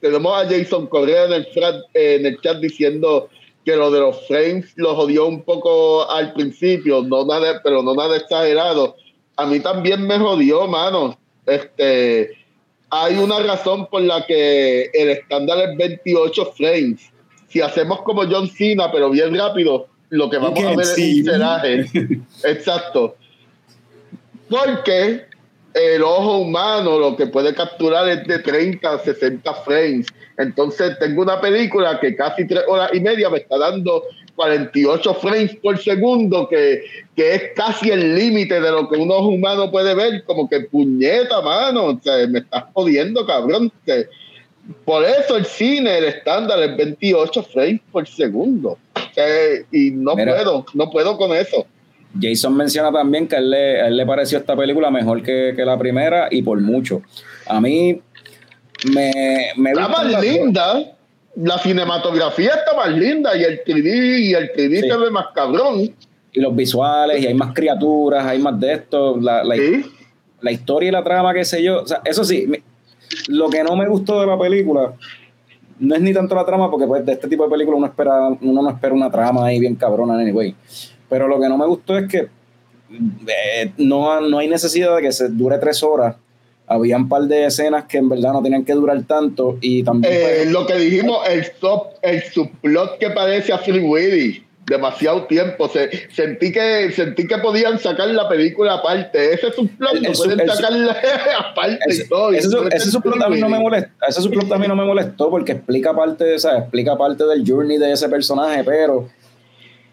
[0.00, 1.48] tenemos a Jason Correa en el,
[1.94, 3.28] eh, en el chat diciendo
[3.64, 7.94] que lo de los frames lo jodió un poco al principio, no nada, pero no
[7.94, 8.96] nada exagerado.
[9.36, 11.18] A mí también me jodió, mano.
[11.44, 12.36] Este,
[12.90, 17.10] hay una razón por la que el estándar es 28 frames.
[17.48, 21.24] Si hacemos como John Cena, pero bien rápido, lo que vamos a ver es un
[21.24, 21.86] ceraje.
[22.44, 23.16] Exacto.
[24.48, 25.26] Porque
[25.74, 30.06] el ojo humano lo que puede capturar es de 30 a 60 frames.
[30.38, 34.04] Entonces tengo una película que casi tres horas y media me está dando
[34.36, 36.84] 48 frames por segundo, que,
[37.16, 40.60] que es casi el límite de lo que un ojo humano puede ver, como que
[40.60, 41.98] puñeta, mano.
[42.28, 43.72] Me estás jodiendo, cabrón.
[44.84, 48.78] Por eso el cine, el estándar es 28 frames por segundo.
[49.72, 50.36] Y no Mira.
[50.36, 51.66] puedo, no puedo con eso.
[52.20, 55.52] Jason menciona también que a él le, a él le pareció esta película mejor que,
[55.56, 57.02] que la primera y por mucho.
[57.46, 58.00] A mí
[58.92, 60.86] me, me Está más dos.
[61.36, 64.88] La cinematografía está más linda y el 3D, y el 3D Sí.
[64.88, 65.80] se ve más cabrón.
[66.32, 69.84] y los visuales y hay más criaturas, hay más de esto, la, la, Sí.
[70.42, 71.82] la historia y la trama, qué sé yo.
[71.82, 72.46] O sea, eso sí,
[73.28, 74.92] lo que no me gustó de la película
[75.78, 78.28] no es ni tanto la trama, porque pues, de este tipo de películas uno, espera,
[78.40, 80.54] uno no espera una trama ahí bien cabrona, anyway.
[81.08, 82.28] Pero lo que no me gustó es que
[83.28, 86.16] eh, no, no hay necesidad de que se dure tres horas.
[86.68, 90.12] Había un par de escenas que en verdad no tenían que durar tanto y también...
[90.12, 94.42] Eh, pues, lo que dijimos, el, sub, el subplot que parece a Free Willy.
[94.66, 95.68] Demasiado tiempo.
[95.68, 99.32] Se, sentí, que, sentí que podían sacar la película aparte.
[99.34, 100.96] Ese subplot El- el pueden el sacarla
[101.50, 102.32] aparte Ese, y todo.
[102.32, 105.30] y ese, subplot a mí no me molestó, ese subplot a mí no me molestó
[105.30, 109.08] porque explica parte, o sea, explica parte del journey de ese personaje, pero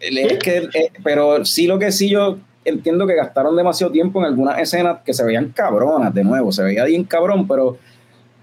[0.00, 4.26] es que, eh, pero sí lo que sí yo entiendo que gastaron demasiado tiempo en
[4.26, 7.78] algunas escenas que se veían cabronas de nuevo, se veía bien cabrón, pero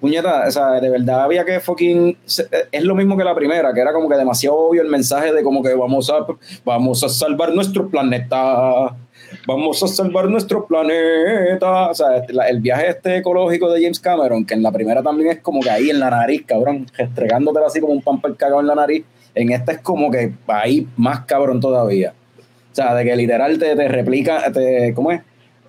[0.01, 3.71] puñeta, o sea, de verdad había que fucking eh, es lo mismo que la primera,
[3.71, 6.25] que era como que demasiado obvio el mensaje de como que vamos a
[6.65, 8.95] vamos a salvar nuestro planeta.
[9.47, 11.89] Vamos a salvar nuestro planeta.
[11.89, 15.31] O sea, este, el viaje este ecológico de James Cameron, que en la primera también
[15.31, 18.67] es como que ahí en la nariz, cabrón, restregándotela así como un pamper cagado en
[18.67, 19.05] la nariz.
[19.33, 22.13] En esta es como que ahí más cabrón todavía.
[22.71, 25.21] O sea, de que literal te, te replica, te, ¿cómo es?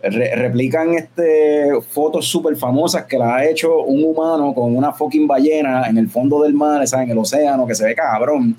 [0.03, 5.27] Re- replican este, fotos súper famosas que las ha hecho un humano con una fucking
[5.29, 7.05] ballena en el fondo del mar, ¿sabes?
[7.07, 8.57] en el océano, que se ve cabrón.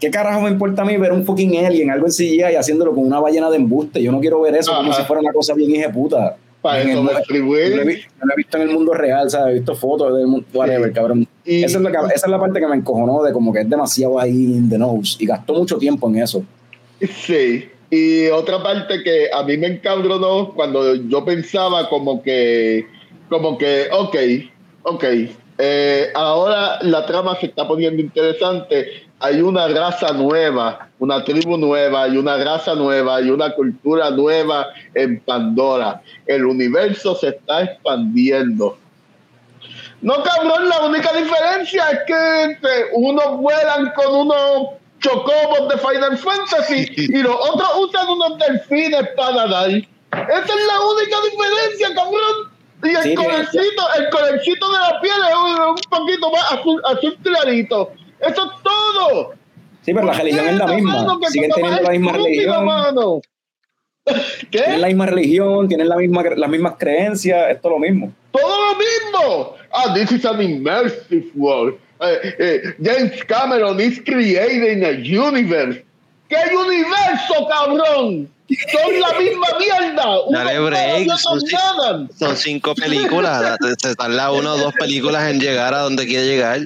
[0.00, 2.94] ¿Qué carajo me importa a mí ver un fucking alien, algo en CGI y haciéndolo
[2.94, 4.02] con una ballena de embuste?
[4.02, 5.00] Yo no quiero ver eso como Ajá.
[5.00, 6.36] si fuera una cosa bien puta.
[6.62, 9.50] Para eso el Yo lo, he, lo he visto en el mundo real, ¿sabes?
[9.50, 10.94] He visto fotos del mundo, whatever, Sí.
[10.94, 11.28] cabrón.
[11.44, 13.68] Y- esa, es la, esa es la parte que me encojonó de como que es
[13.70, 16.42] demasiado ahí in the nose y gastó mucho tiempo en eso.
[17.00, 22.86] Sí, y otra parte que a mí me encabronó cuando yo pensaba como que,
[23.28, 24.16] como que, ok,
[24.82, 25.04] ok,
[25.58, 32.08] eh, ahora la trama se está poniendo interesante, hay una raza nueva, una tribu nueva,
[32.08, 36.02] y una raza nueva, y una cultura nueva en Pandora.
[36.26, 38.78] El universo se está expandiendo.
[40.00, 46.86] No, cabrón, la única diferencia es que unos vuelan con unos chocobos de Final Fantasy
[46.96, 49.70] y los otros usan unos delfines para nadar.
[49.70, 49.84] Esa
[50.40, 52.58] es la única diferencia, cabrón.
[52.84, 56.82] Y el Sí, colorcito, el colorcito de la piel es un, un poquito más azul,
[56.84, 57.92] azul clarito.
[58.20, 59.32] Eso es todo.
[59.82, 61.18] Sí, pero la religión es la misma.
[61.20, 62.64] qué Siguen teniendo la misma religión.
[62.64, 63.20] mano.
[64.50, 64.78] Tienen ¿Qué?
[64.78, 68.12] la misma religión, tienen la misma, las mismas creencias, esto es lo mismo.
[68.30, 69.54] Todo lo mismo.
[69.70, 71.74] Ah, this is an immersive world.
[72.00, 75.84] Eh, eh, James Cameron is creating a universe.
[76.28, 78.28] ¿Qué universo, cabrón?
[78.72, 80.06] Son la misma mierda.
[80.30, 82.08] Dale break, son.
[82.18, 83.58] Son cinco películas.
[83.82, 86.60] Se tarda una o dos películas en llegar a donde quiere llegar.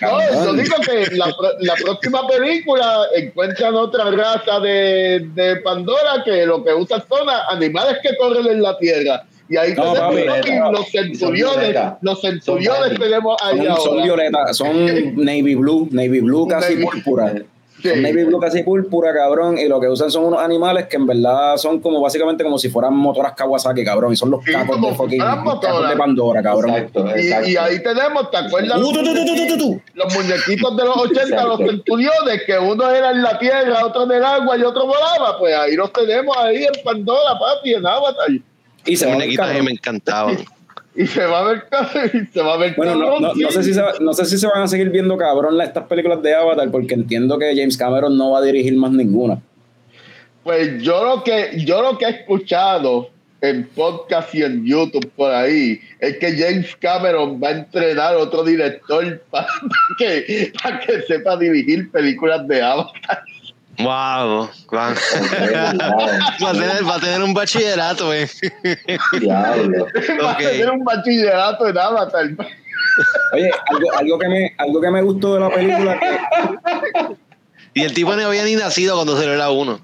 [0.00, 6.46] No, yo digo que la, la próxima película encuentran otra raza de, de Pandora que
[6.46, 9.24] lo que usa son animales que corren en la tierra.
[9.50, 10.24] Y ahí No, papi,
[10.72, 14.04] los centuriones, los centuriones Son tenemos ahí Son, son ahora.
[14.04, 14.86] violetas, son
[15.16, 17.32] navy blue, navy blue casi Navy- púrpura.
[17.82, 17.88] Sí.
[17.88, 21.06] Son navy blue casi púrpura, cabrón, y lo que usan son unos animales que en
[21.06, 24.80] verdad son como básicamente como si fueran motoras Kawasaki, cabrón, y son los Sí, cacos
[24.80, 26.70] de fucking cacos de Pandora, cabrón.
[26.74, 27.48] Exacto, Y, exacto.
[27.48, 28.78] y ahí tenemos, ¿te acuerdas?
[28.78, 29.80] Uh, tu, tu, tu, tu, tu, tu, tu.
[29.94, 31.48] Los muñequitos de los 80, Exacto.
[31.48, 35.38] los centuriones, que uno era en la tierra, otro en el agua y otro volaba,
[35.38, 38.28] pues ahí los tenemos ahí en Pandora, papi, en Avatar.
[38.86, 39.64] Y se mí cabrón.
[39.64, 40.36] me encantaban.
[40.92, 41.64] Y se va a ver,
[42.14, 44.12] y se va a ver Bueno, no, cabrón, no, no sé si se, va- no
[44.12, 47.38] sé si se van a seguir viendo cabrón la- estas películas de Avatar, porque entiendo
[47.38, 49.40] que James Cameron no va a dirigir más ninguna.
[50.42, 53.08] Pues yo lo que yo lo que he escuchado
[53.40, 58.18] en podcast y en YouTube por ahí es que James Cameron va a entrenar a
[58.18, 59.46] otro director para
[59.96, 63.22] que, para que sepa dirigir películas de Avatar.
[63.82, 64.50] Wow.
[64.74, 64.88] Va,
[66.44, 68.28] va a tener, va a tener un bachillerato, eh.
[69.20, 69.86] Diablo.
[70.22, 72.26] Va a tener un bachillerato en Avatar.
[73.32, 77.16] Oye, algo, algo, que me, algo que me gustó de la película que
[77.74, 79.80] Y el tipo no había ni nacido cuando se era uno.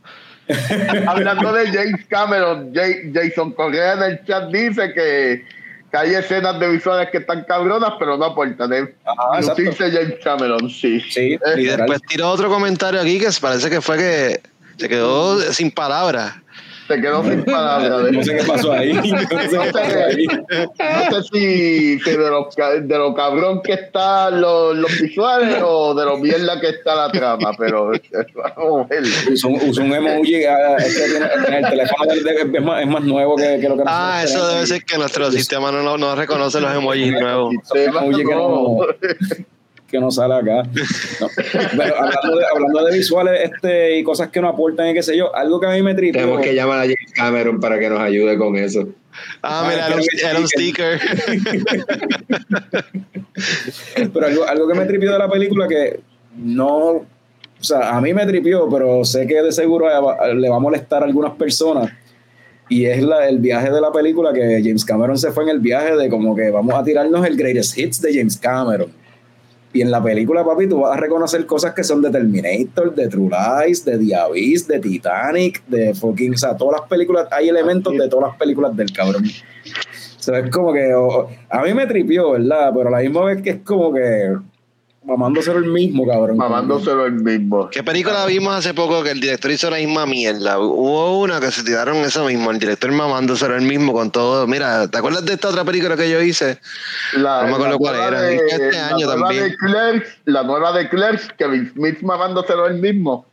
[1.06, 5.44] Hablando de James Cameron, Jay- Jason Correa en el chat dice que,
[5.90, 8.72] que hay escenas de visuales que están cabronas, pero no aportan.
[8.72, 8.94] ¿eh?
[9.04, 9.62] Ajá, exacto.
[9.62, 11.00] dice James Cameron, sí.
[11.00, 14.40] Sí, Eh, Y después tiró otro comentario aquí que parece que fue que
[14.76, 16.34] se quedó sin palabras.
[16.86, 18.12] Se quedó sin palabras.
[18.12, 18.92] No sé qué pasó ahí.
[18.94, 19.60] No sé qué pasó
[20.06, 20.26] ahí.
[20.26, 22.48] No sé si, si de, lo,
[22.80, 27.10] de lo cabrón que están los, los visuales o de lo mierda que está la
[27.10, 27.90] trama, pero
[28.56, 29.02] vamos a ver.
[29.32, 30.44] Usó, un- emoji.
[30.44, 30.76] ah,
[31.48, 34.66] en el teléfono es, más, es más nuevo que, que lo que Ah, eso debe
[34.66, 37.54] ser que nuestro sistema no, no, no reconoce los emojis nuevos.
[37.64, 38.78] Sistema no.
[39.96, 40.62] que no sale acá.
[41.20, 41.28] No.
[41.76, 45.16] Pero hablando de, hablando de visuales este, y cosas que no aportan y qué sé
[45.16, 46.20] yo, algo que a mí me tripió.
[46.20, 48.86] Tenemos que llamar a James Cameron para que nos ayude con eso.
[49.42, 51.00] Ah, mira, era un, era un sticker.
[54.12, 56.00] Pero algo, algo que me tripió de la película que
[56.36, 57.06] no, o
[57.60, 59.86] sea, a mí me tripió, pero sé que de seguro
[60.34, 61.90] le va a molestar a algunas personas.
[62.68, 65.60] Y es la, el viaje de la película que James Cameron se fue en el
[65.60, 68.90] viaje de como que vamos a tirarnos el greatest hits de James Cameron.
[69.76, 73.08] Y en la película, papi, tú vas a reconocer cosas que son de Terminator, de
[73.08, 77.92] True Lies, de Abyss, de Titanic, de fucking, o sea, todas las películas, hay elementos
[77.92, 79.24] de todas las películas del cabrón.
[79.26, 80.90] O sea, es como que
[81.50, 82.72] a mí me tripió, ¿verdad?
[82.74, 84.34] Pero a la misma vez que es como que
[85.06, 86.36] mamándoselo el mismo, cabrón.
[86.36, 87.70] Mamándoselo el mismo.
[87.70, 90.58] ¿Qué película vimos hace poco que el director hizo la misma mierda?
[90.58, 94.46] Hubo una que se tiraron eso mismo, el director mamándoselo el mismo con todo.
[94.46, 96.60] Mira, ¿te acuerdas de esta otra película que yo hice?
[97.14, 99.44] La, No me acuerdo la cuál nueva era, de- este la año nueva también.
[99.44, 103.26] De Clerks, la nueva de Clerks, Kevin Smith mamándoselo el mismo.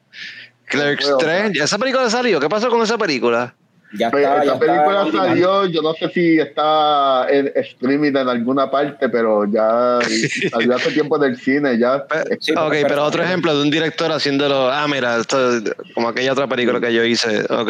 [0.66, 1.18] Clerks Bueno.
[1.18, 1.52] 3.
[1.56, 2.40] ¿Ya esa película salió?
[2.40, 3.54] ¿Qué pasó con esa película?
[3.96, 8.10] Ya Pero está, ya esa está película salió, yo no sé si está en streaming
[8.10, 10.00] en alguna parte, pero ya
[10.52, 12.06] salió hace tiempo en el cine, ya.
[12.12, 14.72] Eh, Sí, ok, pero- pero otro ejemplo de un director haciéndolo.
[14.72, 15.64] Ah, mira, esto es
[15.94, 17.42] como aquella otra película que yo hice.
[17.50, 17.70] Ok.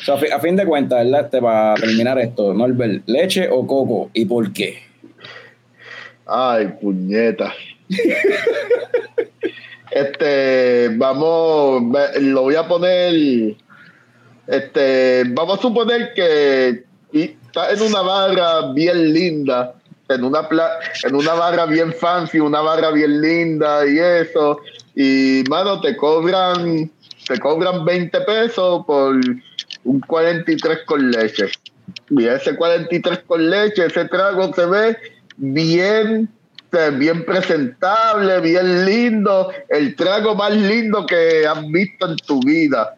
[0.00, 1.26] O sea, a fi- a fin de cuentas, ¿verdad?
[1.26, 4.10] Este, para terminar esto, Norbert, ¿leche o coco?
[4.14, 4.82] ¿Y por qué?
[6.26, 7.52] Ay, puñeta.
[9.90, 11.82] este, vamos,
[12.20, 13.54] lo voy a poner.
[14.46, 19.74] Este, vamos a suponer que y está en una barra bien linda,
[20.08, 24.60] en una pla- en una barra bien fancy, una barra bien linda y eso.
[24.94, 26.90] Y mano, te cobran,
[27.26, 29.14] te cobran 20 pesos por
[29.84, 31.46] un 43 con leche.
[32.10, 34.96] Y ese 43 con leche, ese trago se ve
[35.36, 36.28] bien,
[36.98, 42.96] bien presentable, bien lindo, el trago más lindo que has visto en tu vida.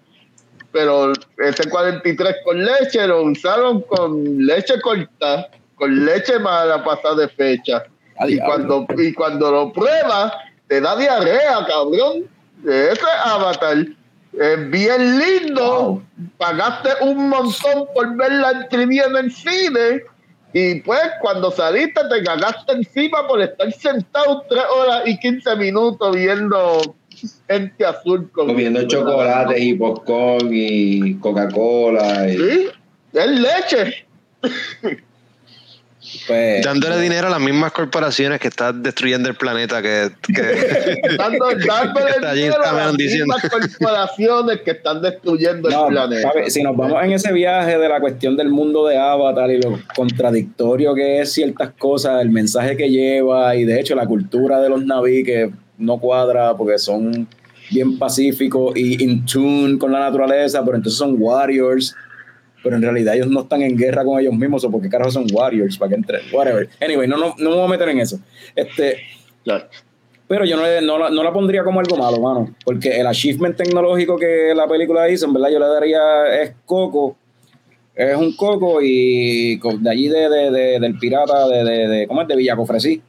[0.75, 7.29] Pero ese 43 con leche lo usaron con leche corta, con leche mala pasada de
[7.29, 7.85] fecha.
[8.19, 10.33] Ah, Y cuando, y cuando lo pruebas,
[10.67, 12.25] te da diarrea, cabrón.
[12.67, 13.87] Ese avatar
[14.33, 16.03] es bien lindo.
[16.39, 20.03] Pagaste un montón por verla en 3D en el cine.
[20.53, 26.17] Y pues cuando saliste te cagaste encima por estar sentado 3 horas y 15 minutos
[26.17, 26.97] viendo
[27.49, 32.29] gente azul con- Comiendo chocolates y popcorn y Coca-Cola.
[32.29, 32.37] Y...
[32.37, 32.67] Sí,
[33.13, 34.07] es leche.
[36.27, 41.47] Pues, Dándole dinero a las mismas corporaciones que están destruyendo el planeta que, que- Dando,
[41.67, 43.35] dándole Está James dinero a Cameron las diciendo.
[43.35, 46.31] mismas corporaciones que están destruyendo No, el planeta.
[46.49, 49.79] si nos vamos en ese viaje de la cuestión del mundo de Avatar y lo
[49.97, 54.69] contradictorio que es ciertas cosas, el mensaje que lleva y de hecho la cultura de
[54.69, 57.27] los naví que no cuadra porque son
[57.71, 61.95] bien pacíficos y in tune con la naturaleza, pero entonces son warriors,
[62.63, 65.27] pero en realidad ellos no están en guerra con ellos mismos, o porque carajo son
[65.33, 66.69] warriors, para que entre, whatever.
[66.81, 68.19] Anyway, no, no, no me voy a meter en eso.
[68.55, 68.99] Este,
[70.29, 72.55] pero yo no, le- no, la, no la pondría como algo malo, mano.
[72.65, 77.17] Porque el achievement tecnológico que la película hizo, en verdad, yo le daría es Coco.
[77.95, 82.23] Es un Coco y de allí de, de- de- del pirata de, de, de- ¿cómo
[82.23, 82.29] es?
[82.29, 83.03] De Villacofresí.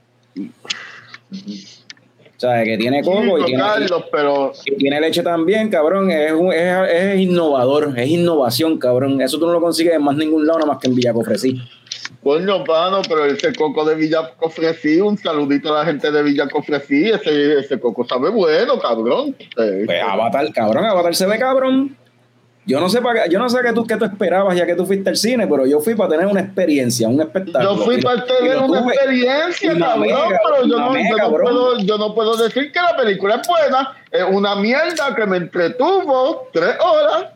[2.38, 6.12] O sea, que tiene Coco y tiene, Carlos, pero y tiene leche también, cabrón.
[6.12, 9.22] Es, un- es, es innovador, es innovación, cabrón.
[9.22, 11.62] Eso tú no lo consigues en más ningún lado, nada más que en Villacofresí.
[12.22, 16.48] coño, mano, pero ese coco de Villa Cofresí, un saludito a la gente de Villa
[16.50, 19.36] Cofresí, ese, ese coco sabe bueno, cabrón.
[19.56, 21.96] Pues Avatar, cabrón, Avatar se ve cabrón.
[22.68, 24.74] Yo no sé para qué- yo no sé qué tú, qué tú esperabas ya que
[24.74, 27.76] tú fuiste al cine, pero yo fui para tener una experiencia, un espectáculo.
[27.76, 28.94] Yo fui para tener una tuve.
[28.94, 32.98] experiencia, cabrón, cabrón, pero yo no, yo, no puedo, yo no puedo decir que la
[32.98, 33.94] película es buena.
[34.12, 37.32] Es una mierda que me entretuvo tres horas.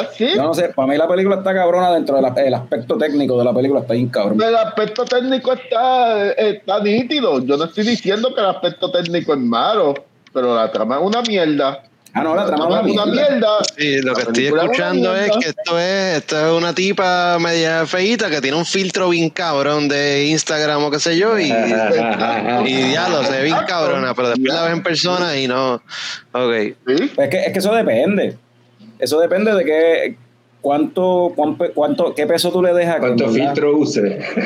[0.00, 0.26] Así.
[0.34, 3.44] Yo no sé, para mí la película está cabrona dentro del el aspecto técnico de
[3.44, 4.40] la película, está bien cabrón.
[4.42, 7.40] El aspecto técnico está, está nítido.
[7.44, 9.94] Yo no estoy diciendo que el aspecto técnico es malo,
[10.32, 11.82] pero la trama es una mierda.
[12.14, 13.30] Ah, no, la trama es una mierda.
[13.30, 13.48] mierda.
[13.76, 17.86] Sí, lo La que estoy escuchando es que esto es, esto es una tipa media
[17.86, 22.92] feíta que tiene un filtro bien cabrón de Instagram o qué sé yo y, y
[22.92, 25.76] ya lo sé bien cabrona, pero después la ves en persona y no.
[26.32, 26.52] Ok.
[26.86, 27.10] ¿Sí?
[27.16, 28.36] Es que, es que eso depende.
[28.98, 30.16] Eso depende de qué,
[30.62, 31.32] cuánto,
[31.74, 32.96] cuánto, qué peso tú le dejas.
[33.00, 34.00] ¿Cuánto verdad- filtro use?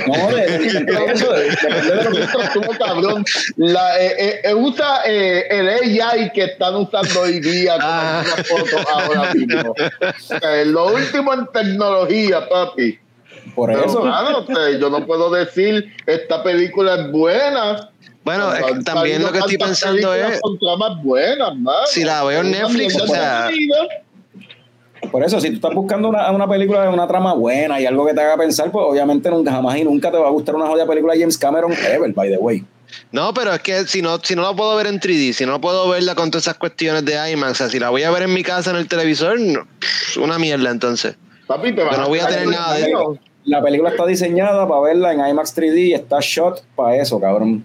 [0.09, 3.24] No, de, de- de- de eso, de- depende de lo que Esto estuvo cabrón.
[3.56, 8.20] La, eh, eh, eh, usa eh, el AI que están usando hoy día con Ah.
[8.20, 9.74] algunas fotos ahora mismo.
[10.43, 12.98] Eh, lo último en tecnología, papi.
[13.55, 14.02] Por Pero, eso.
[14.02, 17.90] mano, o sea, yo no puedo decir esta película es buena.
[18.24, 20.40] Bueno, es que Han también lo que estoy pensando es,
[21.02, 21.52] buenas,
[21.86, 23.48] si la veo en Netflix, o sea.
[25.10, 28.06] Por eso, si tú estás buscando una, una película de una trama buena y algo
[28.06, 30.66] que te haga pensar, pues obviamente nunca, jamás y nunca te va a gustar una
[30.66, 32.64] jodida película de James Cameron ever, by the way.
[33.12, 35.60] No, pero es que si no, si no la puedo ver en 3D, si no
[35.60, 38.23] puedo verla con todas esas cuestiones de IMAX, o sea, si la voy a ver
[38.23, 39.66] en mi casa en el televisor, no,
[40.23, 41.16] una mierda entonces.
[41.47, 43.18] Papi, te vas Yo no voy a tener nada de eso.
[43.44, 47.64] La película está diseñada para verla en IMAX 3D y está shot para eso, cabrón.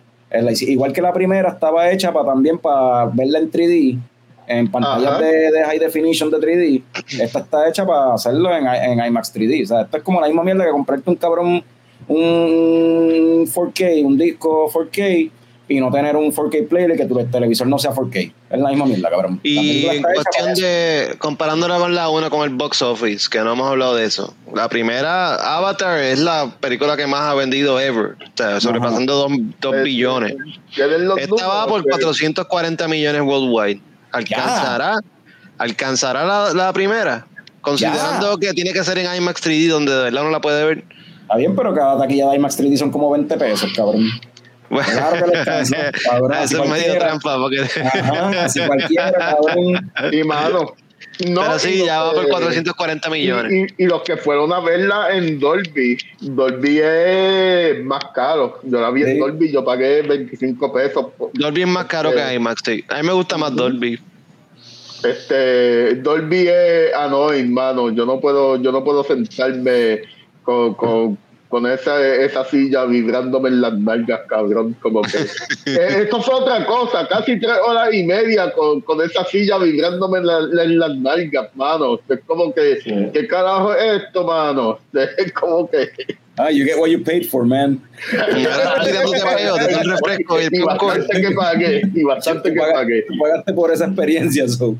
[0.61, 3.99] Igual que la primera estaba hecha para también para verla en 3D,
[4.47, 6.83] en pantallas de, de high definition de 3D.
[7.21, 9.63] Esta está hecha para hacerlo en, en IMAX 3D.
[9.63, 11.63] O sea, esto es como la misma mierda que comprarte un cabrón,
[12.07, 15.31] un 4K, un disco 4K
[15.67, 18.33] y no tener un 4K player y que tu televisor no sea 4K.
[18.49, 19.39] Es la misma mierda, cabrón.
[19.41, 23.69] Y en cuestión de, comparándola con la una con el box office, que no hemos
[23.69, 24.33] hablado de eso.
[24.53, 29.31] La primera, Avatar, es la película que más ha vendido ever, o sea, sobrepasando dos,
[29.61, 30.35] dos Eh, billones.
[30.75, 33.79] Esta va por números, que- 440 millones worldwide.
[34.11, 34.99] ¿Alcanzará?
[35.57, 37.27] ¿Alcanzará la, la primera?
[37.61, 40.83] Considerando que tiene que ser en IMAX 3D, donde de verdad no la puede ver.
[41.21, 44.09] Está bien, pero cada taquilla de IMAX 3D son como 20 pesos, cabrón.
[44.69, 47.59] Claro que le alcanza, cabrón, Eso si es medio trampa, porque.
[47.61, 49.91] Ajá, si cualquiera, cabrón.
[50.11, 50.73] Y mano.
[51.29, 53.51] No, Pero sí, ya va por 440 millones.
[53.51, 58.59] Y, y- y los que fueron a verla en Dolby, Dolby es más caro.
[58.63, 59.11] Yo la vi Sí.
[59.11, 61.05] en Dolby, yo pagué 25 pesos.
[61.17, 62.83] por- Dolby es más caro que IMAX, sí.
[62.89, 63.99] A mí me gusta más Dolby.
[65.03, 67.89] Este, Dolby es annoying, mano.
[67.91, 70.01] Yo no puedo, yo no puedo sentarme
[70.43, 71.17] con, con,
[71.51, 74.75] con esa, esa silla vibrándome en las nalgas, cabrón.
[74.81, 75.17] Como que
[75.67, 80.17] Eh, esto fue otra cosa, casi tres horas y media con, con esa silla vibrándome
[80.19, 81.99] en, la- en las nalgas, mano.
[82.09, 83.09] Es como que, Sí.
[83.13, 84.79] ¿qué carajo es esto, mano?
[85.17, 85.89] Es como que
[86.37, 87.81] Ah, you get what you paid for, man.
[88.13, 90.97] Ahora estás tirándote peo, te doy un refresco y el y popcorn.
[90.99, 93.05] bastante que pagué, y bastante que paga- pagué.
[93.19, 94.75] pagaste por esa experiencia, so.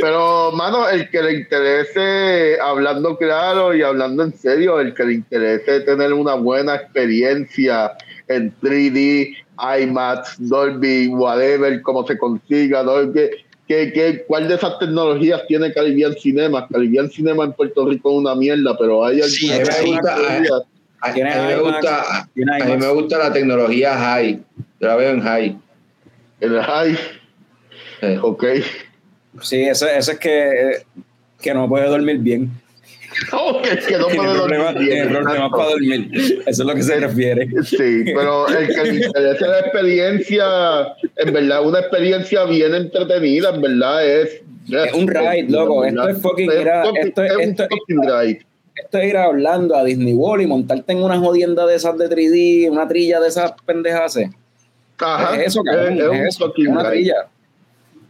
[0.00, 5.12] Pero, mano, el que le interese, hablando claro y hablando en serio, el que le
[5.14, 7.92] interese tener una buena experiencia
[8.28, 9.36] en 3D,
[9.82, 13.30] IMAX, Dolby, whatever, como se consiga, Dolby,
[13.72, 16.66] que, que, ¿cuál de esas tecnologías tiene Caribbean Cinema?
[16.68, 19.96] Caribbean Cinema en Puerto Rico es una mierda, pero hay Sí, algunas a mí me
[19.96, 20.62] gusta, tecnologías.
[21.00, 24.42] A, mí me gusta, a mí me gusta la tecnología high.
[24.80, 25.58] Yo la veo en high.
[26.40, 26.98] El high,
[28.02, 28.44] Eh, ok.
[29.40, 30.82] Sí, eso, eso es que,
[31.40, 32.50] que no puede dormir bien.
[33.32, 34.88] No, que es que no Tiene puede problemas, dormir.
[34.90, 36.10] tiene problemas para dormir.
[36.14, 37.48] Eso es lo que se refiere.
[37.64, 40.44] Sí, pero el que le interese la experiencia,
[41.16, 44.42] en verdad, una experiencia bien entretenida, en verdad, es.
[44.70, 45.84] Es un ride, loco.
[45.84, 48.46] Esto es fucking un- esto es- es un esto es- fucking ride.
[48.74, 51.98] Esto es ir a Orlando, a Disney World y montarte en una jodienda de esas
[51.98, 54.16] de 3D, una trilla de esas pendejas.
[54.16, 54.28] Es
[54.98, 55.42] Ajá.
[55.42, 55.92] eso, cabrón.
[55.94, 57.14] es, Es, es un eso, fucking una trilla.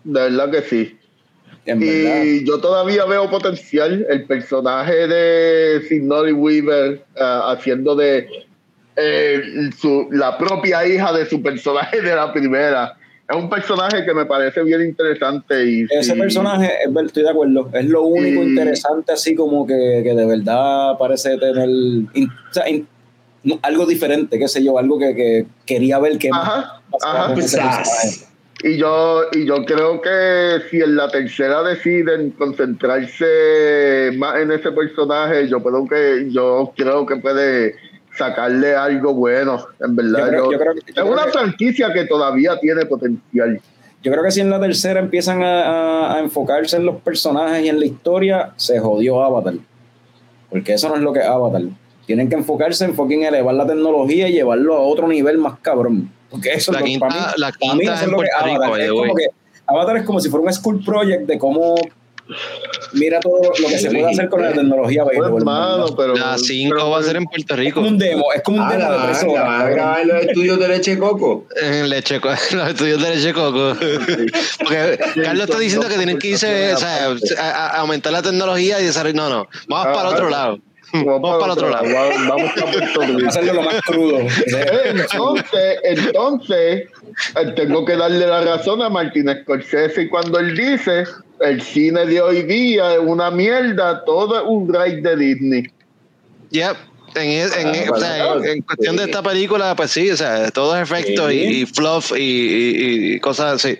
[0.04, 0.96] De verdad que sí.
[1.64, 4.04] Y yo todavía veo potencial.
[4.08, 8.26] El personaje de Signori Weaver ah, haciendo de
[8.96, 12.96] eh, su, la propia hija de su personaje de la primera.
[13.28, 15.64] Es un personaje que me parece bien interesante.
[15.64, 16.70] Y Ese sí, personaje,
[17.06, 21.38] estoy de acuerdo, es lo único Y- interesante, así como que, que de verdad parece
[21.38, 22.86] tener in- o sea, in-
[23.44, 27.34] no, algo diferente, qué sé yo, algo que, que quería ver que Ajá, pasaba ajá.
[28.64, 34.70] Y yo, y yo creo que si en la tercera deciden concentrarse más en ese
[34.72, 37.74] personaje, yo creo que, yo creo que puede
[38.16, 40.18] sacarle algo bueno, en verdad.
[40.20, 42.86] Yo creo- Yo- yo creo que- yo es creo una que- franquicia que todavía tiene
[42.86, 43.60] potencial.
[44.02, 47.64] Yo creo que si en la tercera empiezan a, a- a enfocarse en los personajes
[47.64, 49.54] y en la historia, se jodió Avatar.
[50.50, 51.62] Porque eso no es lo que es Avatar.
[52.06, 56.10] Tienen que enfocarse en fucking elevar la tecnología y llevarlo a otro nivel más cabrón.
[56.32, 58.12] Porque eso La es lo quinta- para mí, la para mí quinta eso en es
[58.12, 58.70] lo que es Puerto Rico, Avatar.
[58.72, 59.26] by Es como que
[59.66, 61.74] Avatar es como si fuera un school project de cómo
[62.94, 65.04] mira todo lo que se puede hacer con la tecnología.
[65.04, 65.94] Pues, available, hermano, ¿verdad?
[65.96, 67.74] pero, La 5 pero- va a ser en Puerto Es Rico.
[67.76, 70.08] como un demo, es como un Ah, demo de tres horas, van a grabar en
[70.08, 71.46] los estudios de leche coco.
[71.62, 72.20] En leche,
[72.54, 73.74] los estudios de leche coco.
[74.58, 78.80] Porque Carlos está diciendo que tienen que irse, o sea, a, a- aumentar la tecnología
[78.80, 79.16] y desarrollar.
[79.16, 80.58] No, no, vamos para el otro lado.
[80.92, 81.84] Vamos para el otro lado.
[81.84, 83.28] Vamos, vamos a Puerto Rico.
[83.28, 84.18] Hacerlo lo más crudo.
[84.84, 86.82] Entonces, entonces,
[87.40, 91.04] eh, tengo que darle la razón a Martín Scorsese cuando él dice
[91.40, 95.62] el cine de hoy día es una mierda, todo es un ride de Disney.
[96.50, 96.76] Yep.
[97.14, 99.10] En, es- en- Ah, o sea, en- en cuestión de sí.
[99.10, 101.34] esta película, pues sí, o sea, todo es efecto Sí.
[101.36, 103.78] y, y fluff y, y- y cosas así.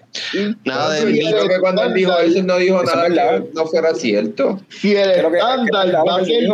[0.66, 3.94] Nada de Sí, Yo creo que cuando él dijo eso no dijo nada no fuera
[3.94, 4.60] cierto.
[4.68, 6.44] Si el estándar va a ser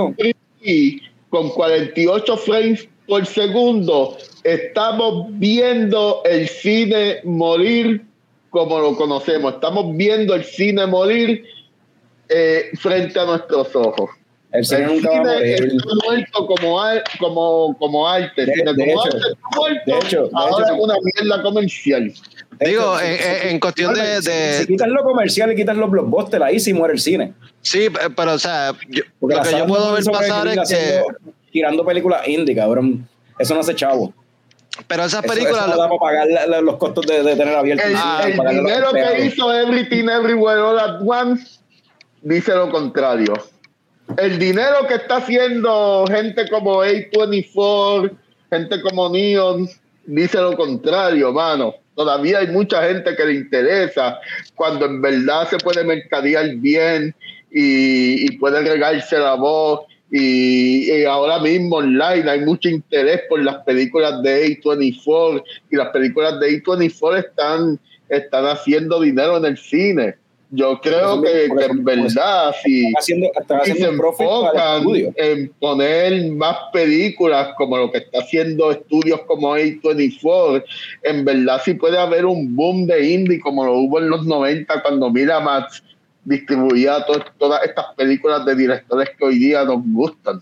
[0.69, 0.75] no.
[0.99, 8.03] 3D con 48 frames por segundo, estamos viendo el cine morir
[8.51, 9.55] como lo conocemos.
[9.55, 11.45] Estamos viendo el cine morir
[12.29, 14.11] eh, frente a nuestros ojos.
[14.53, 15.73] El cine El nunca va a cine morir.
[15.77, 18.47] está muerto como, ar- como, como arte.
[18.47, 20.81] De- El cine de como hecho, arte está muerto, de hecho, de ahora hecho, es
[20.83, 22.13] una mierda comercial.
[22.61, 25.57] Digo, Esto, en, si- en- en cuestión de, si- de- Si, quitas lo comercial y
[25.57, 27.35] quitas los blockbusters, ahí sí muere el cine.
[27.63, 31.03] Sí, pero o sea, yo- Porque lo que yo puedo ver pasar es que.
[31.53, 33.09] Tirando películas indie, cabrón.
[33.39, 34.13] Eso no hace chavo.
[34.87, 35.67] Pero esas Eso- películas.
[35.67, 38.93] eso no da para pagar la- la- los costos de, de tener abierto El, dinero
[38.93, 41.59] que hizo Everything Everywhere All at Once
[42.23, 43.35] dice lo contrario.
[44.17, 48.11] El dinero que está haciendo gente como A24,
[48.51, 49.69] gente como Neon,
[50.07, 51.75] dice lo contrario, mano.
[51.99, 54.21] Todavía hay mucha gente que le interesa
[54.55, 57.13] cuando en verdad se puede mercadear bien
[57.51, 59.81] y, puede regarse la voz.
[60.09, 65.43] Y, y ahora mismo online hay mucho interés por las películas de A24
[65.73, 70.15] y las películas de A24 están, están haciendo dinero en el cine.
[70.51, 74.83] Yo creo que, en mismo, verdad, si, Están haciendo, están y se haciendo enfocan
[75.17, 80.65] en poner más películas como lo que está haciendo estudios como A24,
[81.03, 84.83] en verdad sí puede haber un boom de indie como lo hubo en los 90
[84.83, 85.83] cuando Miramax
[86.25, 90.41] distribuía to- todas estas películas de directores que hoy día nos gustan.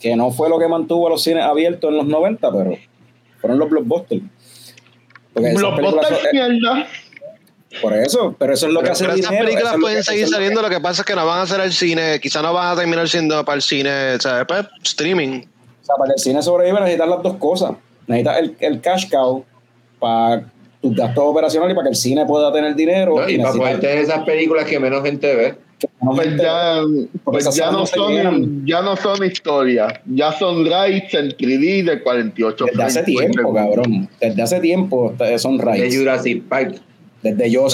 [0.00, 2.76] Que no fue lo que mantuvo a los cines abiertos en los 90, pero
[3.40, 4.22] fueron los blockbusters.
[5.34, 5.76] Porque son-
[6.14, 6.86] eh, mierda.
[7.80, 9.46] Por eso, pero eso es lo que Pero, hace pero esas dinero.
[9.46, 11.60] películas es pueden que- seguir saliendo, lo que pasa es que no van a ser
[11.60, 15.40] al cine, quizá no van a terminar siendo para el cine, o sea, pues, streaming.
[15.40, 17.72] O sea, para que el cine sobreviva necesitas las dos cosas.
[18.06, 19.44] Necesitas el, el cash cow
[19.98, 20.44] para
[20.82, 23.16] tus gastos operacionales y para que el cine pueda tener dinero.
[23.16, 23.28] ¿no?
[23.28, 25.54] Y para necesitas poder tener esas películas que menos gente ve.
[26.00, 26.80] Pues gente- ya,
[27.24, 32.02] pues esas ya no son ya no son historias, ya son rides en 3D de
[32.02, 34.08] 48 Desde hace tiempo, cabrón.
[34.18, 35.94] Desde hace tiempo son De rights.
[35.98, 36.76] Jurassic Park.
[37.34, 37.66] Desde yo.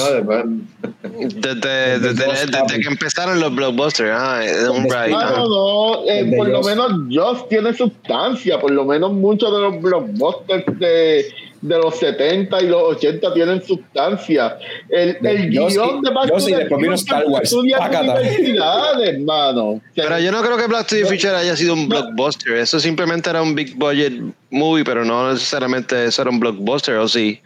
[1.03, 5.15] Desde, Desde que empezaron los blockbusters, ah, un ride.
[5.15, 5.35] Ah, ah.
[5.39, 9.81] No, no, eh, por lo menos Joss tiene sustancia, por lo menos muchos de los
[9.83, 11.27] blockbusters de,
[11.61, 14.57] de los 70 y los 80 tienen sustancia.
[14.89, 15.75] El, el guion y-
[16.07, 17.45] de Back Joss to y the Future Star Wars.
[17.45, 18.03] estudia Pácata.
[18.21, 19.63] universidades, mano.
[19.69, 22.55] O sea, Pero yo no creo que Black to the Future haya sido un blockbuster.
[22.55, 24.13] Eso simplemente era un big budget
[24.51, 27.41] movie, pero no necesariamente eso era un blockbuster, ¿o sí?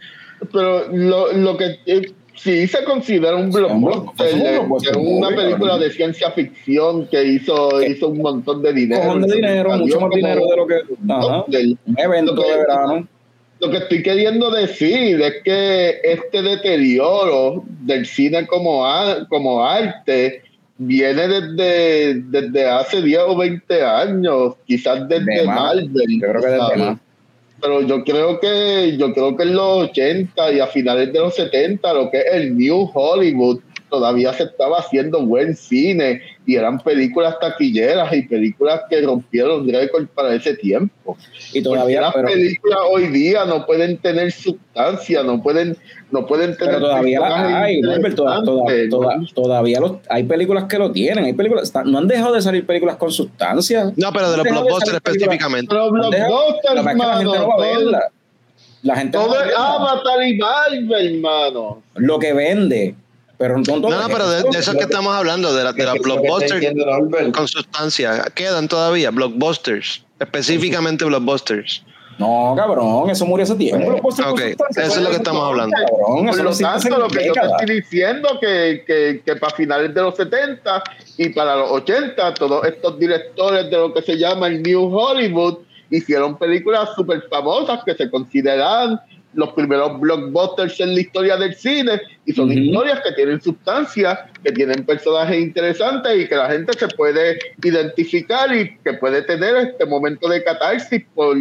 [0.51, 2.01] Pero lo, lo que eh,
[2.35, 4.33] sí se considera un blockbuster, es
[4.95, 9.01] un una película de ciencia ficción que hizo, hizo un montón de dinero.
[9.03, 10.75] Cojón de dinero, mucho más dinero de lo que.
[11.09, 11.45] Ajá.
[11.85, 13.07] Un evento que- de verano.
[13.59, 20.43] Lo que estoy queriendo decir es que este deterioro del cine como, a- como arte
[20.77, 25.43] viene desde, desde hace 10 o 20 años, quizás desde De.
[25.45, 25.91] Marvel.
[25.95, 26.97] Yo creo que desde más.
[27.59, 31.35] Pero yo creo que yo creo que en los 80 y a finales de los
[31.35, 33.59] 70 lo que es el New Hollywood
[33.89, 40.07] todavía se estaba haciendo buen cine y eran películas taquilleras y películas que rompieron récord
[40.07, 41.17] para ese tiempo.
[41.53, 45.77] Y todavía, las pero, películas hoy día no pueden tener sustancia, no pueden,
[46.11, 49.25] no pueden tener pero todavía las personajes hay, Norbert, toda- toda- interesantes, toda- ¿no?
[49.33, 52.97] todavía los, hay películas que lo tienen, hay películas, no han dejado de salir películas
[52.97, 53.91] con sustancia.
[53.95, 55.73] No, pero de los blockbusters específicamente.
[55.73, 58.01] Dejado- blockbusters, la gente no va a mano, todo- verla.
[58.83, 59.53] La gente no todo va a es.
[59.57, 61.81] Avatar y Marvel, hermano.
[61.95, 62.95] Lo que vende,
[63.37, 65.73] pero no todo No, no, pero de, de eso es que estamos hablando, de, la-
[65.73, 65.83] de
[66.55, 67.35] diciendo Norbert.
[67.35, 68.25] con sustancia.
[68.33, 71.83] Quedan todavía blockbusters, específicamente blockbusters.
[72.19, 73.91] No, cabrón, eso murió hace tiempo.
[73.91, 75.75] Los puestos con Ok, sustancia, eso es lo que estamos hablando.
[75.77, 80.01] Cabrón, Por lo tanto, que yo te estoy diciendo que, que, que para finales de
[80.01, 80.83] los 70
[81.17, 85.59] y para los 80, todos estos directores de lo que se llama el New Hollywood
[85.91, 88.99] hicieron películas súper famosas que se consideran
[89.37, 94.51] los primeros blockbusters en la historia del cine y son historias que tienen sustancia, que
[94.51, 99.85] tienen personajes interesantes y que la gente se puede identificar y que puede tener este
[99.85, 101.37] momento de catarsis por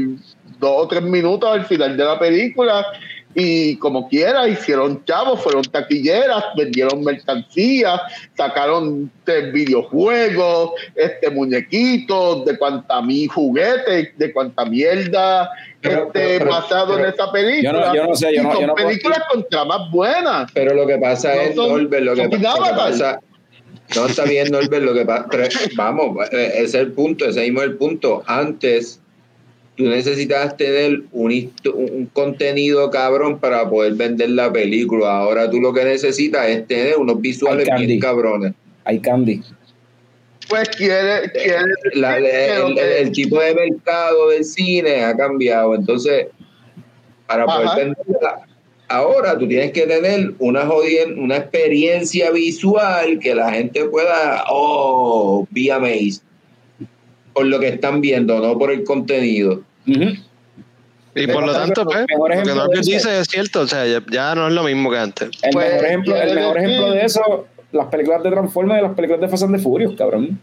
[0.59, 2.87] dos o tres minutos al final de la película.
[3.35, 8.01] Y como quiera hicieron chavos, fueron taquilleras, vendieron mercancías,
[8.35, 15.51] sacaron este, videojuegos, este muñequitos, de cuanta mi juguetes, de cuanta mierda
[15.89, 17.63] Pero- este, pero- pero- basado pero- en esa película.
[17.63, 19.91] Yo no- yo no sé, yo Y no- son yo no puedo- películas con tramas
[19.91, 20.51] buenas.
[20.53, 23.21] Pero lo que pasa No es, son- Norbert, lo que, lo que pasa.
[23.95, 25.29] No está bien, Norbert, lo que pasa.
[25.77, 28.23] Vamos, eh, ese es el punto, ese mismo es el punto.
[28.27, 29.01] Antes,
[29.77, 35.19] tú necesitabas tener un, un contenido cabrón para poder vender la película.
[35.19, 38.55] Ahora tú lo que necesitas es tener unos visuales bien cabrones.
[38.85, 39.41] Hay candy.
[40.49, 41.61] Pues quiere, quiere
[41.95, 45.75] La- el, tipo de mercado del cine ha cambiado.
[45.75, 46.29] Entonces,
[47.27, 48.47] para poder venderla,
[48.89, 55.47] ahora tú tienes que tener una jodien- una experiencia visual que la gente pueda, oh,
[55.51, 56.23] be amazed
[57.33, 59.63] por lo que están viendo, no por el contenido.
[59.85, 62.07] Y por lo tanto, pues,
[62.47, 65.31] lo que dice es cierto, o sea, ya, ya no es lo mismo que antes.
[65.43, 68.95] El Pues, mejor, ejemplo, el mejor ejemplo de eso, las películas de Transformers y las
[68.95, 70.41] películas de Fast and the Furious, cabrón.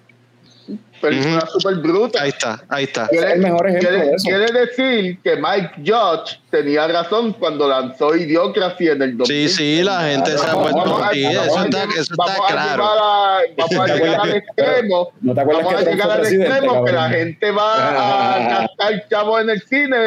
[1.02, 2.22] películas súper brutas.
[2.22, 3.08] Ahí está, ahí está.
[3.12, 4.24] Ese es el mejor ejemplo quiere, de eso.
[4.26, 9.50] quiere decir que Mike Judge tenía razón cuando lanzó Idiocracy en el 2000.
[9.50, 11.04] Sí, sí, la gente se ha puesto.
[11.04, 12.84] a- eso a- está, eso vamos está claro.
[12.86, 15.12] a- vamos a ¿Te llegar al extremo.
[15.20, 17.12] ¿No te acuerdas Vamos que a llegar al extremo que la cabrón?
[17.20, 19.98] gente va a gastar chavos en el cine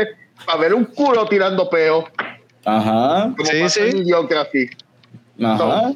[0.46, 2.04] para ver un culo tirando peo.
[2.64, 3.80] Ajá, Como Sí, sí.
[3.80, 4.70] en Idiocracy.
[5.44, 5.92] ajá.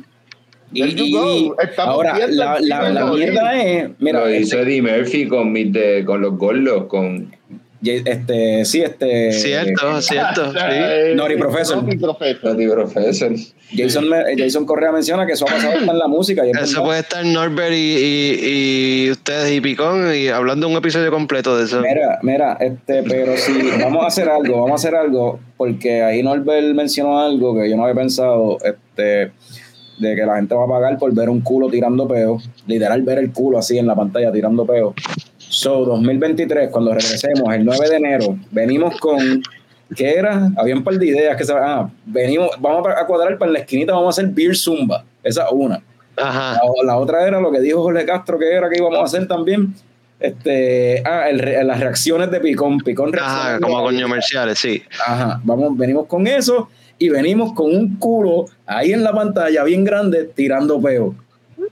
[0.73, 5.73] Y- ahora, la, la, la mierda es, mira, lo hizo este, Eddie Murphy con, mis
[5.73, 7.35] de, con los gordos, con...
[7.83, 10.53] este, sí, este, Cierto, cierto.
[10.53, 10.59] Sí.
[10.61, 11.83] Eh, Nori Professor.
[11.83, 12.55] Nori Professor.
[12.55, 13.33] Eddie Professor.
[13.75, 14.07] Jason,
[14.37, 16.45] Jason Correa menciona que eso ha pasado hasta en la música.
[16.45, 20.75] Y es Eso puede estar Norbert y, y, y ustedes y Picón y hablando un
[20.75, 21.81] episodio completo de eso.
[21.81, 26.23] Mira, mira, este, pero si vamos a hacer algo, vamos a hacer algo, porque ahí
[26.23, 29.31] Norbert mencionó algo que yo no había pensado, este,
[30.01, 33.19] de que la gente va a pagar por ver un culo tirando peo, literal ver
[33.19, 34.95] el culo así en la pantalla tirando peo.
[35.39, 39.43] So, 2023, cuando regresemos el 9 de enero, venimos con,
[39.95, 40.51] ¿qué era?
[40.57, 43.59] Había un par de ideas que se ah, venimos, vamos a cuadrar para en la
[43.61, 45.83] esquinita, vamos a hacer Beer Zumba, esa es una.
[46.17, 46.55] Ajá.
[46.55, 49.27] La, la otra era lo que dijo Jorge Castro que era que íbamos a hacer
[49.29, 49.75] también.
[50.19, 52.79] Este, ah, el las reacciones de Picón.
[52.79, 54.83] Picón Ajá, como comerciales, sí.
[55.07, 56.69] Ajá, vamos, venimos con eso
[57.01, 61.17] y venimos con un culo ahí en la pantalla bien grande tirando peo.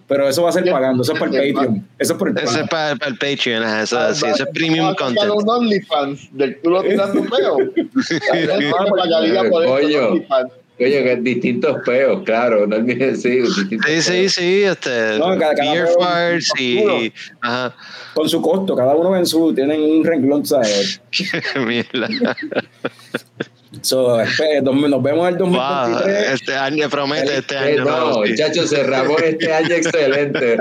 [0.07, 1.87] Pero eso va a ser pagando, eso es para el Patreon.
[1.99, 4.49] Eso es por el Eso es para, para el Patreon, ajá, eso, sí, eso es
[4.55, 5.31] premium content.
[5.31, 7.57] un OnlyFans del culo tirando peo.
[9.73, 10.53] OnlyFans.
[10.81, 14.33] Oye, que distintos peos, claro, no olvides, sí, distintos Sí, sí, peos.
[14.33, 17.75] sí, este, No, cada- cada beer farts y, ajá,
[18.15, 21.01] Con su costo, cada uno en su, tienen un renglón, ¿sabes?
[21.67, 22.09] mierda.
[23.83, 26.33] So, espere, nos vemos el Va, 2023.
[26.33, 27.85] este año promete este Eh, año.
[27.85, 28.31] no, nuevo, sí.
[28.33, 30.57] muchachos, cerramos este año excelente.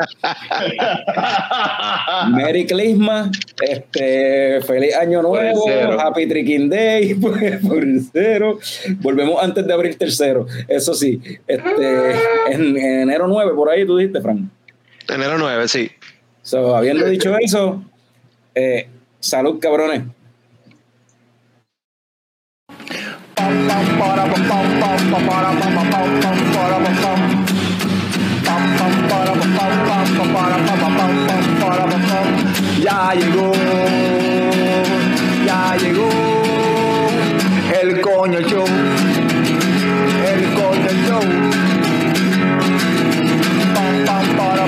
[2.32, 3.30] Merry Christmas,
[3.62, 5.66] este, feliz año nuevo.
[6.00, 7.38] Happy Tricking Day, por,
[8.12, 8.60] cero.
[9.00, 10.46] Volvemos antes de abrir tercero.
[10.68, 12.12] Eso sí, este,
[12.52, 14.42] en, en enero 9, por ahí tú dijiste, Frank.
[15.10, 15.90] Enero 9, sí.
[16.42, 17.84] So, habiendo dicho eso,
[18.56, 18.88] eh,
[19.20, 20.04] salud, cabrones.
[32.80, 33.52] Ya llegó,
[35.46, 36.10] ya llegó
[37.82, 38.66] el coño show,
[40.26, 41.22] el coño show.
[43.74, 44.68] Pam, pam, para,